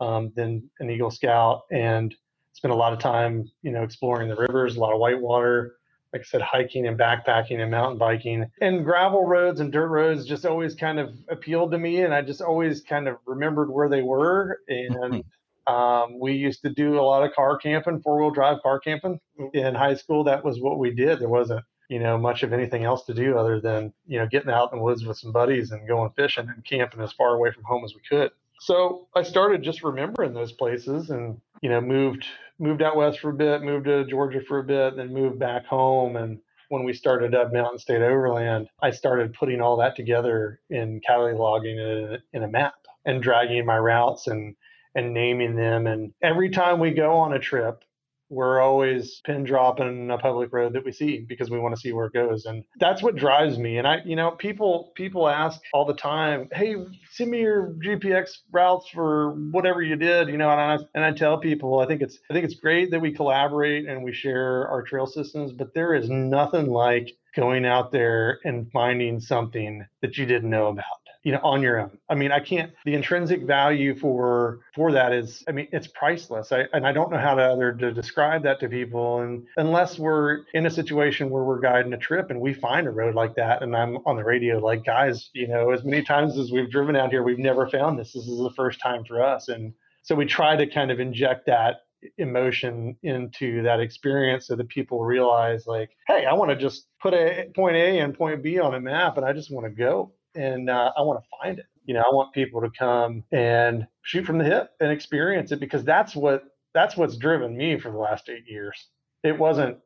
um, 0.00 0.32
then 0.36 0.68
an 0.80 0.90
Eagle 0.90 1.10
Scout, 1.10 1.62
and 1.70 2.14
spent 2.52 2.72
a 2.72 2.76
lot 2.76 2.92
of 2.92 2.98
time, 2.98 3.50
you 3.62 3.72
know, 3.72 3.82
exploring 3.82 4.28
the 4.28 4.36
rivers, 4.36 4.76
a 4.76 4.80
lot 4.80 4.92
of 4.92 4.98
whitewater, 4.98 5.76
like 6.12 6.22
I 6.22 6.24
said, 6.24 6.42
hiking 6.42 6.86
and 6.86 6.98
backpacking 6.98 7.60
and 7.60 7.70
mountain 7.70 7.98
biking. 7.98 8.46
And 8.60 8.84
gravel 8.84 9.26
roads 9.26 9.60
and 9.60 9.72
dirt 9.72 9.88
roads 9.88 10.26
just 10.26 10.44
always 10.44 10.74
kind 10.74 10.98
of 10.98 11.10
appealed 11.28 11.70
to 11.70 11.78
me. 11.78 12.02
And 12.02 12.12
I 12.12 12.22
just 12.22 12.42
always 12.42 12.82
kind 12.82 13.08
of 13.08 13.16
remembered 13.26 13.70
where 13.70 13.88
they 13.88 14.02
were. 14.02 14.58
And 14.68 15.22
um, 15.66 16.18
we 16.18 16.32
used 16.32 16.62
to 16.62 16.70
do 16.70 16.98
a 16.98 17.02
lot 17.02 17.22
of 17.22 17.32
car 17.32 17.56
camping, 17.58 18.00
four 18.00 18.18
wheel 18.18 18.30
drive 18.30 18.60
car 18.62 18.80
camping 18.80 19.20
in 19.54 19.74
high 19.74 19.94
school. 19.94 20.24
That 20.24 20.44
was 20.44 20.60
what 20.60 20.78
we 20.78 20.92
did. 20.92 21.20
There 21.20 21.28
wasn't, 21.28 21.64
you 21.88 22.00
know, 22.00 22.18
much 22.18 22.42
of 22.42 22.52
anything 22.52 22.82
else 22.82 23.04
to 23.04 23.14
do 23.14 23.38
other 23.38 23.60
than, 23.60 23.92
you 24.06 24.18
know, 24.18 24.26
getting 24.26 24.50
out 24.50 24.72
in 24.72 24.78
the 24.78 24.84
woods 24.84 25.04
with 25.04 25.16
some 25.16 25.30
buddies 25.30 25.70
and 25.70 25.86
going 25.86 26.10
fishing 26.16 26.48
and 26.48 26.64
camping 26.64 27.00
as 27.00 27.12
far 27.12 27.34
away 27.36 27.52
from 27.52 27.62
home 27.62 27.84
as 27.84 27.94
we 27.94 28.00
could. 28.08 28.32
So 28.58 29.06
I 29.14 29.22
started 29.22 29.62
just 29.62 29.84
remembering 29.84 30.34
those 30.34 30.52
places 30.52 31.10
and, 31.10 31.40
you 31.60 31.68
know, 31.68 31.80
moved 31.80 32.26
moved 32.58 32.82
out 32.82 32.96
west 32.96 33.20
for 33.20 33.30
a 33.30 33.34
bit, 33.34 33.62
moved 33.62 33.86
to 33.86 34.04
Georgia 34.04 34.40
for 34.40 34.58
a 34.58 34.64
bit, 34.64 34.96
then 34.96 35.12
moved 35.12 35.38
back 35.38 35.64
home. 35.64 36.16
And 36.16 36.38
when 36.68 36.84
we 36.84 36.92
started 36.92 37.34
up 37.34 37.52
Mountain 37.52 37.78
State 37.78 38.02
Overland, 38.02 38.68
I 38.82 38.90
started 38.90 39.32
putting 39.32 39.60
all 39.60 39.76
that 39.78 39.96
together 39.96 40.60
in 40.68 41.00
cataloging 41.08 41.78
in 41.78 42.14
a, 42.14 42.18
in 42.36 42.42
a 42.42 42.48
map 42.48 42.74
and 43.04 43.22
dragging 43.22 43.64
my 43.66 43.78
routes 43.78 44.26
and 44.26 44.54
and 44.94 45.14
naming 45.14 45.54
them. 45.54 45.86
And 45.86 46.12
every 46.22 46.50
time 46.50 46.80
we 46.80 46.90
go 46.90 47.14
on 47.14 47.32
a 47.32 47.38
trip, 47.38 47.84
we're 48.30 48.60
always 48.60 49.20
pin 49.24 49.44
dropping 49.44 50.10
a 50.10 50.16
public 50.16 50.52
road 50.52 50.72
that 50.72 50.84
we 50.84 50.92
see 50.92 51.26
because 51.28 51.50
we 51.50 51.58
want 51.58 51.74
to 51.74 51.80
see 51.80 51.92
where 51.92 52.06
it 52.06 52.12
goes 52.12 52.46
and 52.46 52.64
that's 52.78 53.02
what 53.02 53.16
drives 53.16 53.58
me 53.58 53.78
and 53.78 53.86
i 53.86 53.98
you 54.04 54.16
know 54.16 54.30
people 54.30 54.92
people 54.94 55.28
ask 55.28 55.60
all 55.74 55.84
the 55.84 55.94
time 55.94 56.48
hey 56.52 56.76
send 57.12 57.30
me 57.30 57.40
your 57.40 57.74
gpx 57.84 58.30
routes 58.52 58.88
for 58.88 59.32
whatever 59.50 59.82
you 59.82 59.96
did 59.96 60.28
you 60.28 60.38
know 60.38 60.48
and 60.50 60.60
i 60.60 60.78
and 60.94 61.04
i 61.04 61.12
tell 61.12 61.38
people 61.38 61.80
i 61.80 61.86
think 61.86 62.00
it's 62.00 62.18
i 62.30 62.32
think 62.32 62.44
it's 62.44 62.54
great 62.54 62.90
that 62.90 63.00
we 63.00 63.12
collaborate 63.12 63.86
and 63.86 64.02
we 64.02 64.12
share 64.12 64.66
our 64.68 64.82
trail 64.82 65.06
systems 65.06 65.52
but 65.52 65.74
there 65.74 65.94
is 65.94 66.08
nothing 66.08 66.66
like 66.66 67.10
going 67.34 67.64
out 67.64 67.92
there 67.92 68.38
and 68.44 68.70
finding 68.72 69.20
something 69.20 69.84
that 70.02 70.16
you 70.16 70.26
didn't 70.26 70.50
know 70.50 70.68
about 70.68 70.99
you 71.22 71.32
know 71.32 71.40
on 71.42 71.62
your 71.62 71.78
own. 71.80 71.98
I 72.08 72.14
mean 72.14 72.32
i 72.32 72.40
can't 72.40 72.72
the 72.84 72.94
intrinsic 72.94 73.42
value 73.42 73.94
for 73.94 74.60
for 74.74 74.92
that 74.92 75.12
is 75.12 75.44
i 75.48 75.52
mean 75.52 75.68
it's 75.72 75.86
priceless. 75.86 76.52
I, 76.52 76.66
and 76.72 76.86
i 76.86 76.92
don't 76.92 77.10
know 77.10 77.18
how 77.18 77.34
to 77.34 77.42
other 77.42 77.72
to 77.72 77.92
describe 77.92 78.42
that 78.44 78.60
to 78.60 78.68
people. 78.68 79.20
And 79.20 79.46
unless 79.56 79.98
we're 79.98 80.40
in 80.54 80.66
a 80.66 80.70
situation 80.70 81.30
where 81.30 81.44
we're 81.44 81.60
guiding 81.60 81.92
a 81.92 81.98
trip 81.98 82.30
and 82.30 82.40
we 82.40 82.54
find 82.54 82.86
a 82.86 82.90
road 82.90 83.14
like 83.14 83.34
that 83.36 83.62
and 83.62 83.76
i'm 83.76 83.98
on 84.06 84.16
the 84.16 84.24
radio 84.24 84.58
like 84.58 84.84
guys 84.84 85.30
you 85.32 85.48
know 85.48 85.70
as 85.70 85.84
many 85.84 86.02
times 86.02 86.38
as 86.38 86.50
we've 86.52 86.70
driven 86.70 86.96
out 86.96 87.10
here 87.10 87.22
we've 87.22 87.38
never 87.38 87.68
found 87.68 87.98
this. 87.98 88.12
This 88.12 88.26
is 88.26 88.38
the 88.38 88.52
first 88.56 88.80
time 88.80 89.04
for 89.04 89.22
us. 89.22 89.48
And 89.48 89.72
so 90.02 90.14
we 90.14 90.26
try 90.26 90.56
to 90.56 90.66
kind 90.66 90.90
of 90.90 91.00
inject 91.00 91.46
that 91.46 91.76
emotion 92.18 92.96
into 93.02 93.62
that 93.62 93.80
experience 93.80 94.46
so 94.46 94.56
that 94.56 94.68
people 94.70 95.04
realize 95.04 95.66
like 95.66 95.90
hey 96.06 96.24
i 96.24 96.32
want 96.32 96.50
to 96.50 96.56
just 96.56 96.86
put 97.02 97.12
a 97.12 97.50
point 97.54 97.76
a 97.76 97.98
and 97.98 98.16
point 98.16 98.42
b 98.42 98.58
on 98.58 98.74
a 98.74 98.80
map 98.80 99.18
and 99.18 99.26
i 99.26 99.34
just 99.34 99.52
want 99.52 99.66
to 99.66 99.70
go 99.70 100.10
and 100.34 100.70
uh, 100.70 100.92
I 100.96 101.02
want 101.02 101.22
to 101.22 101.28
find 101.40 101.58
it. 101.58 101.66
You 101.84 101.94
know, 101.94 102.00
I 102.00 102.14
want 102.14 102.32
people 102.32 102.60
to 102.60 102.70
come 102.70 103.24
and 103.32 103.86
shoot 104.02 104.24
from 104.24 104.38
the 104.38 104.44
hip 104.44 104.70
and 104.80 104.92
experience 104.92 105.50
it 105.52 105.60
because 105.60 105.84
that's 105.84 106.14
what 106.14 106.44
that's 106.72 106.96
what's 106.96 107.16
driven 107.16 107.56
me 107.56 107.78
for 107.78 107.90
the 107.90 107.98
last 107.98 108.28
eight 108.28 108.44
years. 108.46 108.88
It 109.24 109.38
wasn't 109.38 109.78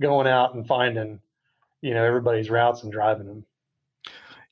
going 0.00 0.26
out 0.26 0.54
and 0.54 0.66
finding, 0.66 1.20
you 1.80 1.94
know, 1.94 2.04
everybody's 2.04 2.50
routes 2.50 2.82
and 2.82 2.92
driving 2.92 3.26
them. 3.26 3.46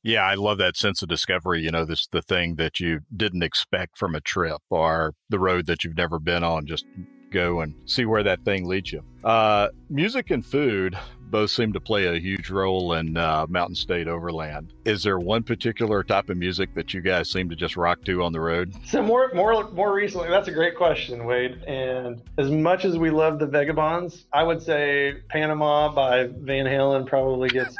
Yeah, 0.02 0.22
I 0.22 0.34
love 0.34 0.58
that 0.58 0.76
sense 0.76 1.02
of 1.02 1.08
discovery. 1.08 1.62
You 1.62 1.70
know, 1.70 1.84
this 1.84 2.06
the 2.06 2.22
thing 2.22 2.56
that 2.56 2.80
you 2.80 3.00
didn't 3.14 3.42
expect 3.42 3.98
from 3.98 4.14
a 4.14 4.20
trip 4.20 4.62
or 4.70 5.14
the 5.28 5.38
road 5.38 5.66
that 5.66 5.84
you've 5.84 5.96
never 5.96 6.18
been 6.18 6.42
on. 6.42 6.66
Just 6.66 6.86
go 7.30 7.60
and 7.60 7.74
see 7.86 8.04
where 8.04 8.22
that 8.22 8.44
thing 8.44 8.66
leads 8.66 8.92
you. 8.92 9.02
Uh, 9.24 9.68
music 9.88 10.30
and 10.30 10.44
food 10.44 10.98
both 11.30 11.50
seem 11.50 11.72
to 11.72 11.80
play 11.80 12.06
a 12.06 12.18
huge 12.18 12.50
role 12.50 12.94
in 12.94 13.16
uh, 13.16 13.46
Mountain 13.48 13.76
State 13.76 14.08
Overland. 14.08 14.72
Is 14.84 15.02
there 15.02 15.18
one 15.18 15.42
particular 15.42 16.02
type 16.02 16.30
of 16.30 16.36
music 16.36 16.74
that 16.74 16.92
you 16.92 17.00
guys 17.00 17.30
seem 17.30 17.48
to 17.50 17.56
just 17.56 17.76
rock 17.76 18.04
to 18.04 18.22
on 18.22 18.32
the 18.32 18.40
road? 18.40 18.74
So 18.84 19.02
more, 19.02 19.30
more, 19.34 19.70
more 19.70 19.94
recently, 19.94 20.28
that's 20.28 20.48
a 20.48 20.52
great 20.52 20.76
question, 20.76 21.24
Wade. 21.24 21.62
And 21.64 22.22
as 22.38 22.50
much 22.50 22.84
as 22.84 22.98
we 22.98 23.10
love 23.10 23.38
the 23.38 23.46
Vagabonds, 23.46 24.26
I 24.32 24.42
would 24.42 24.62
say 24.62 25.16
Panama 25.28 25.92
by 25.92 26.24
Van 26.26 26.66
Halen 26.66 27.06
probably 27.06 27.48
gets 27.48 27.76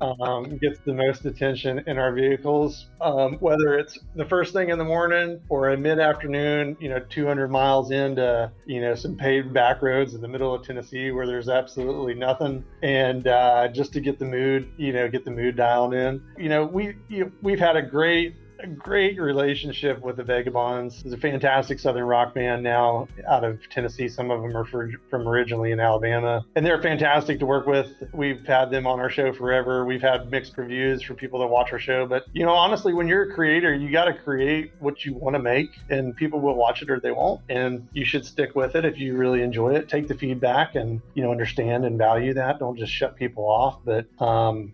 um, 0.00 0.58
gets 0.58 0.80
the 0.80 0.94
most 0.94 1.24
attention 1.24 1.82
in 1.86 1.98
our 1.98 2.12
vehicles. 2.12 2.86
Um, 3.00 3.34
whether 3.34 3.78
it's 3.78 3.98
the 4.14 4.24
first 4.24 4.52
thing 4.52 4.70
in 4.70 4.78
the 4.78 4.84
morning 4.84 5.40
or 5.48 5.70
a 5.70 5.76
mid 5.76 5.98
afternoon, 5.98 6.76
you 6.80 6.88
know, 6.88 7.00
200 7.08 7.48
miles 7.48 7.90
into, 7.90 8.50
you 8.66 8.80
know, 8.80 8.94
some 8.94 9.16
paved 9.16 9.52
back 9.52 9.82
roads 9.82 10.14
in 10.14 10.20
the 10.20 10.28
middle 10.28 10.54
of 10.54 10.64
Tennessee 10.64 11.10
where 11.10 11.26
there's 11.26 11.48
absolutely 11.48 12.14
nothing. 12.14 12.64
And 12.82 13.26
uh, 13.26 13.68
just 13.68 13.92
to 13.94 14.00
get 14.00 14.18
the 14.18 14.24
mood, 14.24 14.70
you 14.76 14.92
know, 14.92 15.08
get 15.08 15.24
the 15.24 15.30
mood 15.30 15.56
dialed 15.56 15.94
in. 15.94 16.22
You 16.36 16.48
know, 16.48 16.64
we, 16.64 16.96
you, 17.08 17.32
we've 17.42 17.60
had 17.60 17.76
a 17.76 17.82
great 17.82 18.36
a 18.60 18.66
great 18.66 19.20
relationship 19.20 20.00
with 20.00 20.16
the 20.16 20.24
Vagabonds. 20.24 21.02
It's 21.04 21.14
a 21.14 21.18
fantastic 21.18 21.78
Southern 21.78 22.04
rock 22.04 22.34
band 22.34 22.62
now 22.62 23.08
out 23.26 23.44
of 23.44 23.60
Tennessee. 23.70 24.08
Some 24.08 24.30
of 24.30 24.42
them 24.42 24.56
are 24.56 24.64
for, 24.64 24.90
from 25.10 25.28
originally 25.28 25.72
in 25.72 25.80
Alabama, 25.80 26.44
and 26.56 26.66
they're 26.66 26.82
fantastic 26.82 27.38
to 27.40 27.46
work 27.46 27.66
with. 27.66 27.92
We've 28.12 28.44
had 28.46 28.70
them 28.70 28.86
on 28.86 29.00
our 29.00 29.10
show 29.10 29.32
forever. 29.32 29.84
We've 29.84 30.02
had 30.02 30.30
mixed 30.30 30.56
reviews 30.58 31.02
for 31.02 31.14
people 31.14 31.40
that 31.40 31.46
watch 31.46 31.72
our 31.72 31.78
show. 31.78 32.06
But 32.06 32.26
you 32.32 32.44
know, 32.44 32.52
honestly, 32.52 32.94
when 32.94 33.08
you're 33.08 33.30
a 33.30 33.34
creator, 33.34 33.74
you 33.74 33.90
got 33.90 34.06
to 34.06 34.14
create 34.14 34.72
what 34.80 35.04
you 35.04 35.14
want 35.14 35.34
to 35.34 35.42
make, 35.42 35.70
and 35.90 36.16
people 36.16 36.40
will 36.40 36.56
watch 36.56 36.82
it 36.82 36.90
or 36.90 37.00
they 37.00 37.12
won't. 37.12 37.40
And 37.48 37.88
you 37.92 38.04
should 38.04 38.24
stick 38.24 38.54
with 38.54 38.74
it 38.74 38.84
if 38.84 38.98
you 38.98 39.16
really 39.16 39.42
enjoy 39.42 39.74
it. 39.74 39.88
Take 39.88 40.08
the 40.08 40.14
feedback 40.14 40.74
and 40.74 41.00
you 41.14 41.22
know 41.22 41.30
understand 41.30 41.84
and 41.84 41.98
value 41.98 42.34
that. 42.34 42.58
Don't 42.58 42.76
just 42.78 42.92
shut 42.92 43.16
people 43.16 43.44
off. 43.44 43.78
But 43.84 44.06
um, 44.20 44.72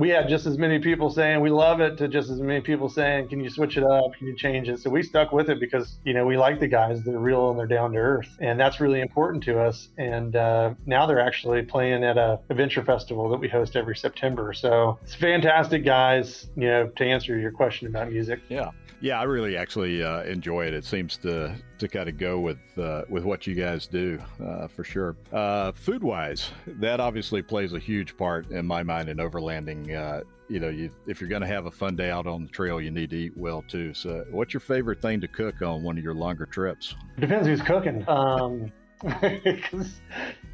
we 0.00 0.08
had 0.08 0.30
just 0.30 0.46
as 0.46 0.56
many 0.56 0.78
people 0.78 1.10
saying 1.10 1.42
we 1.42 1.50
love 1.50 1.80
it 1.82 1.98
to 1.98 2.08
just 2.08 2.30
as 2.30 2.40
many 2.40 2.62
people 2.62 2.88
saying 2.88 3.28
can 3.28 3.38
you 3.38 3.50
switch 3.50 3.76
it 3.76 3.84
up? 3.84 4.14
Can 4.14 4.26
you 4.26 4.34
change 4.34 4.66
it? 4.70 4.78
So 4.78 4.88
we 4.88 5.02
stuck 5.02 5.30
with 5.30 5.50
it 5.50 5.60
because 5.60 5.98
you 6.04 6.14
know 6.14 6.24
we 6.24 6.38
like 6.38 6.58
the 6.58 6.68
guys 6.68 7.02
they're 7.04 7.18
real 7.18 7.50
and 7.50 7.58
they're 7.58 7.66
down 7.66 7.92
to 7.92 7.98
earth. 7.98 8.34
And 8.40 8.58
that's 8.58 8.80
really 8.80 9.02
important 9.02 9.44
to 9.44 9.60
us. 9.60 9.88
And 9.98 10.34
uh, 10.34 10.72
now 10.86 11.04
they're 11.04 11.20
actually 11.20 11.62
playing 11.62 12.02
at 12.02 12.16
a 12.16 12.40
adventure 12.48 12.82
festival 12.82 13.28
that 13.28 13.38
we 13.38 13.48
host 13.48 13.76
every 13.76 13.94
september. 13.94 14.54
So 14.54 14.98
it's 15.02 15.14
fantastic 15.14 15.84
guys 15.84 16.48
you 16.56 16.66
know 16.66 16.86
to 16.96 17.04
answer 17.04 17.38
your 17.38 17.52
question 17.52 17.86
about 17.86 18.10
music. 18.10 18.40
Yeah 18.48 18.70
yeah, 19.00 19.18
I 19.18 19.24
really 19.24 19.56
actually 19.56 20.02
uh, 20.02 20.22
enjoy 20.22 20.66
it. 20.66 20.74
It 20.74 20.84
seems 20.84 21.16
to 21.18 21.54
to 21.78 21.88
kind 21.88 22.08
of 22.08 22.18
go 22.18 22.38
with 22.38 22.58
uh, 22.78 23.02
with 23.08 23.24
what 23.24 23.46
you 23.46 23.54
guys 23.54 23.86
do 23.86 24.20
uh, 24.44 24.68
for 24.68 24.84
sure. 24.84 25.16
Uh, 25.32 25.72
food 25.72 26.02
wise, 26.02 26.50
that 26.66 27.00
obviously 27.00 27.42
plays 27.42 27.72
a 27.72 27.78
huge 27.78 28.16
part 28.16 28.50
in 28.50 28.66
my 28.66 28.82
mind 28.82 29.08
in 29.08 29.16
overlanding. 29.16 29.94
Uh, 29.96 30.22
you 30.48 30.58
know, 30.58 30.68
you, 30.68 30.90
if 31.06 31.20
you're 31.20 31.30
going 31.30 31.42
to 31.42 31.48
have 31.48 31.66
a 31.66 31.70
fun 31.70 31.94
day 31.94 32.10
out 32.10 32.26
on 32.26 32.42
the 32.42 32.48
trail, 32.48 32.80
you 32.80 32.90
need 32.90 33.10
to 33.10 33.16
eat 33.16 33.36
well 33.36 33.62
too. 33.62 33.94
So, 33.94 34.24
what's 34.30 34.52
your 34.52 34.60
favorite 34.60 35.00
thing 35.00 35.20
to 35.20 35.28
cook 35.28 35.62
on 35.62 35.82
one 35.82 35.96
of 35.96 36.04
your 36.04 36.14
longer 36.14 36.44
trips? 36.44 36.96
Depends 37.18 37.46
who's 37.46 37.62
cooking. 37.62 38.06
Um, 38.08 38.72
if 39.02 39.72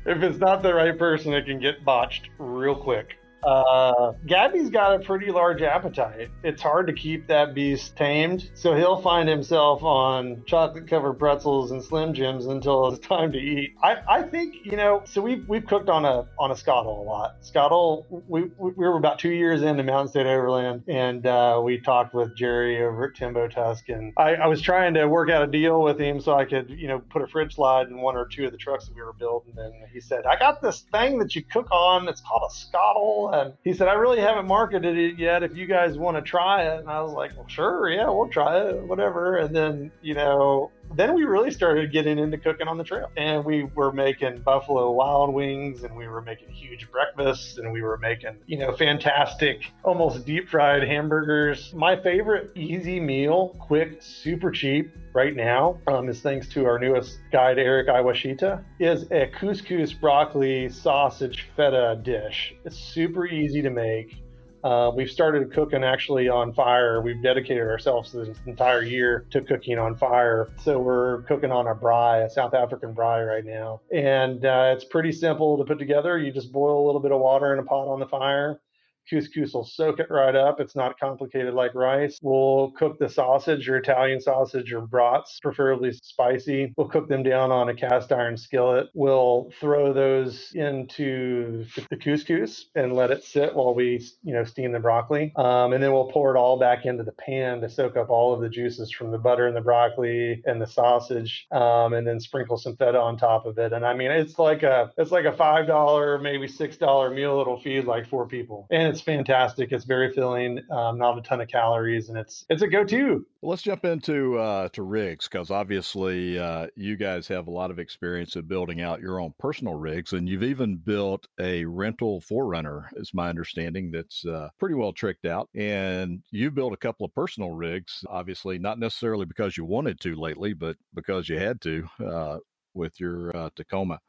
it's 0.05 0.39
not 0.39 0.63
the 0.63 0.75
right 0.75 0.97
person, 0.97 1.33
it 1.33 1.47
can 1.47 1.59
get 1.59 1.85
botched 1.85 2.29
real 2.39 2.77
quick. 2.77 3.19
Uh, 3.47 4.13
Gabby's 4.27 4.71
got 4.71 4.97
a 4.97 4.99
pretty 4.99 5.31
large 5.31 5.63
appetite. 5.63 6.31
It's 6.43 6.61
hard 6.61 6.89
to 6.89 6.93
keep 6.93 7.29
that 7.29 7.55
beast 7.55 7.97
tamed, 7.97 8.51
so 8.55 8.75
he'll 8.75 9.01
find 9.01 9.29
himself 9.29 9.85
on 9.85 10.43
chocolate 10.47 10.89
covered 10.89 11.15
pretzels 11.15 11.71
and 11.71 11.83
Slim 11.83 12.13
Jims 12.13 12.47
until 12.47 12.89
it's 12.89 13.07
time 13.07 13.31
to 13.33 13.39
eat. 13.39 13.77
I, 13.81 13.99
I 14.09 14.23
think 14.23 14.57
you 14.65 14.77
know. 14.77 15.03
So 15.05 15.23
we've 15.23 15.49
we've 15.49 15.65
cooked 15.65 15.89
on 15.89 16.05
a 16.05 16.27
on 16.41 16.51
a 16.51 16.55
Skottle 16.55 16.99
a 16.99 17.03
lot. 17.03 17.37
Skottle, 17.43 18.05
we 18.27 18.51
we 18.59 18.73
were 18.73 18.97
about 18.97 19.21
two 19.21 19.31
years 19.31 19.63
into 19.63 19.85
Mountain 19.85 20.09
State 20.09 20.27
Overland, 20.27 20.83
and 20.89 21.25
uh, 21.25 21.61
we 21.63 21.79
talked 21.79 22.15
with 22.15 22.37
Jerry 22.37 22.83
over 22.83 23.11
at 23.11 23.15
Tembo 23.15 23.47
Tusk, 23.47 23.89
and 23.91 24.13
I, 24.17 24.35
I 24.35 24.47
was 24.49 24.61
trying 24.61 24.95
to 24.95 25.07
work 25.07 25.31
out 25.31 25.43
a 25.43 25.47
deal 25.47 25.83
with 25.83 26.01
him 26.01 26.21
so 26.21 26.35
I 26.35 26.47
could 26.47 26.69
you 26.71 26.89
know 26.89 26.99
put 26.99 27.23
a 27.23 27.29
fridge 27.29 27.55
slide 27.55 27.87
in 27.87 27.99
one 27.99 28.17
or 28.17 28.27
two 28.27 28.47
of 28.47 28.51
the 28.51 28.59
trucks 28.59 28.89
that 28.89 28.97
we 28.97 29.03
were 29.03 29.13
building, 29.13 29.55
and 29.57 29.73
he 29.93 30.01
said, 30.01 30.27
"I 30.27 30.37
got 30.37 30.61
this 30.61 30.85
thing 30.91 31.21
that 31.21 31.37
you 31.37 31.45
cook 31.45 31.69
on. 31.71 32.09
It's 32.09 32.21
called 32.21 32.43
a 32.51 32.53
Skottle." 32.53 33.36
And 33.43 33.55
he 33.65 33.73
said, 33.73 33.89
I 33.89 33.95
really 33.95 34.21
haven't 34.21 34.47
marketed 34.47 34.97
it 34.97 35.19
yet. 35.19 35.43
If 35.43 35.57
you 35.57 35.67
guys 35.67 35.97
want 35.99 36.17
to 36.17 36.23
try 36.23 36.63
it. 36.63 36.81
And 36.81 36.89
I 36.89 37.01
was 37.01 37.13
like, 37.13 37.37
well, 37.37 37.49
sure. 37.49 37.89
Yeah, 37.89 38.09
we'll 38.09 38.29
try 38.29 38.69
it, 38.69 38.83
whatever. 38.83 39.37
And 39.37 39.55
then, 39.55 39.93
you 40.03 40.15
know, 40.15 40.71
then 40.95 41.15
we 41.15 41.25
really 41.25 41.51
started 41.51 41.93
getting 41.93 42.19
into 42.19 42.39
cooking 42.39 42.69
on 42.69 42.79
the 42.79 42.85
trail. 42.85 43.11
And 43.17 43.45
we 43.45 43.65
were 43.75 43.93
making 43.93 44.39
buffalo 44.39 44.91
wild 44.91 45.33
wings 45.35 45.83
and 45.85 45.95
we 45.97 46.09
were 46.09 46.23
making 46.23 46.49
huge 46.49 46.91
breakfasts 46.91 47.59
and 47.59 47.73
we 47.73 47.83
were 47.83 47.99
making 47.99 48.37
you 48.47 48.59
know 48.59 48.73
fantastic 48.77 49.73
almost 49.83 50.25
deep 50.25 50.49
fried 50.49 50.83
hamburgers. 50.83 51.73
My 51.75 51.97
favorite 51.97 52.53
easy 52.57 53.01
meal 53.01 53.57
quick 53.59 54.03
super 54.03 54.51
cheap 54.51 54.91
right 55.13 55.35
now 55.35 55.79
um, 55.87 56.09
is 56.09 56.21
thanks 56.21 56.49
to 56.49 56.67
our 56.67 56.79
newest 56.79 57.19
guide 57.33 57.59
eric 57.59 57.89
iwashita 57.89 58.63
is 58.79 59.05
a 59.05 59.27
couscous 59.29 59.99
broccoli 59.99 60.69
sausage 60.69 61.49
feta 61.57 61.99
dish. 62.03 62.55
It's 62.65 62.77
super 62.77 63.27
easy 63.27 63.63
to 63.63 63.71
make 63.71 64.26
uh, 64.67 64.91
we've 64.91 65.11
started 65.11 65.53
cooking 65.53 65.85
actually 65.85 66.29
on 66.29 66.53
fire. 66.53 67.01
We've 67.01 67.23
dedicated 67.23 67.63
ourselves 67.63 68.11
this 68.11 68.37
entire 68.47 68.83
year 68.83 69.25
to 69.31 69.41
cooking 69.41 69.79
on 69.79 69.95
fire. 69.97 70.51
So 70.61 70.81
we're 70.81 71.23
cooking 71.23 71.53
on 71.53 71.69
a 71.69 71.75
braai, 71.75 72.27
a 72.27 72.31
South 72.31 72.53
African 72.53 72.93
braai 72.93 73.29
right 73.29 73.45
now. 73.45 73.81
And 73.93 74.45
uh, 74.45 74.75
it's 74.75 74.85
pretty 74.85 75.13
simple 75.13 75.57
to 75.59 75.65
put 75.65 75.79
together. 75.79 76.19
You 76.19 76.33
just 76.33 76.51
boil 76.51 76.85
a 76.85 76.85
little 76.85 77.01
bit 77.01 77.13
of 77.13 77.21
water 77.21 77.53
in 77.53 77.61
a 77.61 77.63
pot 77.63 77.87
on 77.87 78.01
the 78.01 78.09
fire 78.09 78.61
couscous 79.11 79.55
will 79.55 79.65
soak 79.65 80.01
it 80.01 80.09
right 80.11 80.35
up. 80.35 80.61
It's 80.61 80.77
not 80.77 80.99
complicated 80.99 81.55
like 81.55 81.75
rice. 81.75 82.19
We'll 82.23 82.73
cook 82.77 82.99
the 82.99 83.09
sausage 83.09 83.69
or 83.69 83.77
Italian 83.77 84.21
sausage 84.21 84.73
or 84.73 84.83
brats, 84.83 85.39
preferably 85.41 85.93
spicy. 85.93 86.73
We'll 86.77 86.89
cook 86.89 87.09
them 87.09 87.23
down 87.23 87.51
on 87.53 87.69
a 87.69 87.75
cast 87.75 88.13
iron 88.13 88.37
skillet. 88.37 88.89
We'll 88.95 89.51
throw 89.61 89.93
those 89.93 90.53
into 90.55 91.67
the 91.91 91.97
couscous 91.97 92.67
and 92.75 92.95
let 92.95 93.11
it 93.11 93.25
sit 93.25 93.55
while 93.55 93.75
we, 93.75 94.05
you 94.23 94.35
know, 94.35 94.45
steam 94.45 94.73
the 94.73 94.81
broccoli. 94.81 95.33
Um, 95.37 95.73
and 95.73 95.83
then 95.83 95.93
we'll 95.93 96.11
pour 96.11 96.35
it 96.35 96.39
all 96.39 96.59
back 96.59 96.85
into 96.87 97.03
the 97.03 97.13
pan 97.13 97.61
to 97.61 97.69
soak 97.69 97.97
up 97.97 98.11
all 98.11 98.35
of 98.35 98.41
the 98.41 98.49
juices 98.49 98.91
from 98.91 99.11
the 99.11 99.19
butter 99.19 99.47
and 99.47 99.57
the 99.57 99.61
broccoli 99.61 100.43
and 100.45 100.61
the 100.61 100.67
sausage. 100.67 101.47
Um, 101.51 101.95
and 101.95 102.07
then 102.07 102.21
sprinkle 102.21 102.57
some 102.57 102.77
feta 102.77 102.99
on 102.99 103.17
top 103.17 103.47
of 103.47 103.59
it. 103.59 103.73
And 103.73 103.85
I 103.85 103.95
mean, 103.95 104.11
it's 104.11 104.39
like 104.39 104.63
a 104.63 104.93
it's 104.97 105.11
like 105.11 105.25
a 105.25 105.33
five 105.33 105.67
dollar, 105.67 106.19
maybe 106.19 106.49
six 106.49 106.77
dollar 106.77 107.11
meal. 107.11 107.41
It'll 107.41 107.61
feed 107.61 107.85
like 107.85 108.09
four 108.09 108.27
people, 108.27 108.67
and 108.71 108.96
it's 108.97 109.05
fantastic. 109.05 109.73
It's 109.73 109.85
very 109.85 110.11
filling, 110.11 110.59
um, 110.71 110.97
not 110.97 111.19
a 111.19 111.21
ton 111.21 111.43
of 111.43 111.49
calories, 111.49 112.09
and 112.09 112.17
it's 112.17 112.47
it's 112.49 112.63
a 112.63 112.67
go-to. 112.67 113.27
Well, 113.43 113.51
let's 113.51 113.61
jump 113.61 113.85
into 113.85 114.39
uh, 114.39 114.71
to 114.71 114.83
rigs 114.83 115.29
because 115.29 115.51
obviously 115.51 116.39
uh, 116.39 116.69
you 116.77 116.97
guys 116.97 117.29
have 117.29 117.47
a 117.47 117.51
lot 117.51 117.71
of 117.71 117.79
experience 117.79 118.37
of 118.37 118.49
building 118.49 118.81
out 118.81 119.03
your 119.03 119.21
own 119.21 119.35
personal 119.39 119.75
rigs, 119.75 120.15
and 120.15 120.27
you've 120.27 120.43
even 120.43 120.77
built 120.77 121.27
a 121.39 121.67
rental 121.67 122.23
4Runner, 122.23 122.87
is 122.97 123.13
my 123.13 123.29
understanding. 123.29 123.91
That's 123.91 124.25
uh, 124.25 124.49
pretty 124.59 124.77
well 124.77 124.95
tricked 124.95 125.27
out, 125.27 125.51
and 125.55 126.23
you 126.31 126.51
built 126.51 126.73
a 126.73 126.79
couple 126.79 127.05
of 127.05 127.15
personal 127.15 127.51
rigs. 127.51 128.03
Obviously, 128.09 128.59
not 128.59 128.79
necessarily 128.79 129.27
because 129.27 129.59
you 129.59 129.67
wanted 129.67 130.01
to 130.01 130.17
lately, 130.17 130.55
but 130.55 130.77
because 130.95 131.29
you 131.29 131.39
had 131.39 131.61
to 131.61 131.87
uh, 132.03 132.39
with 132.73 132.99
your 132.99 133.37
uh, 133.37 133.51
Tacoma. 133.55 134.01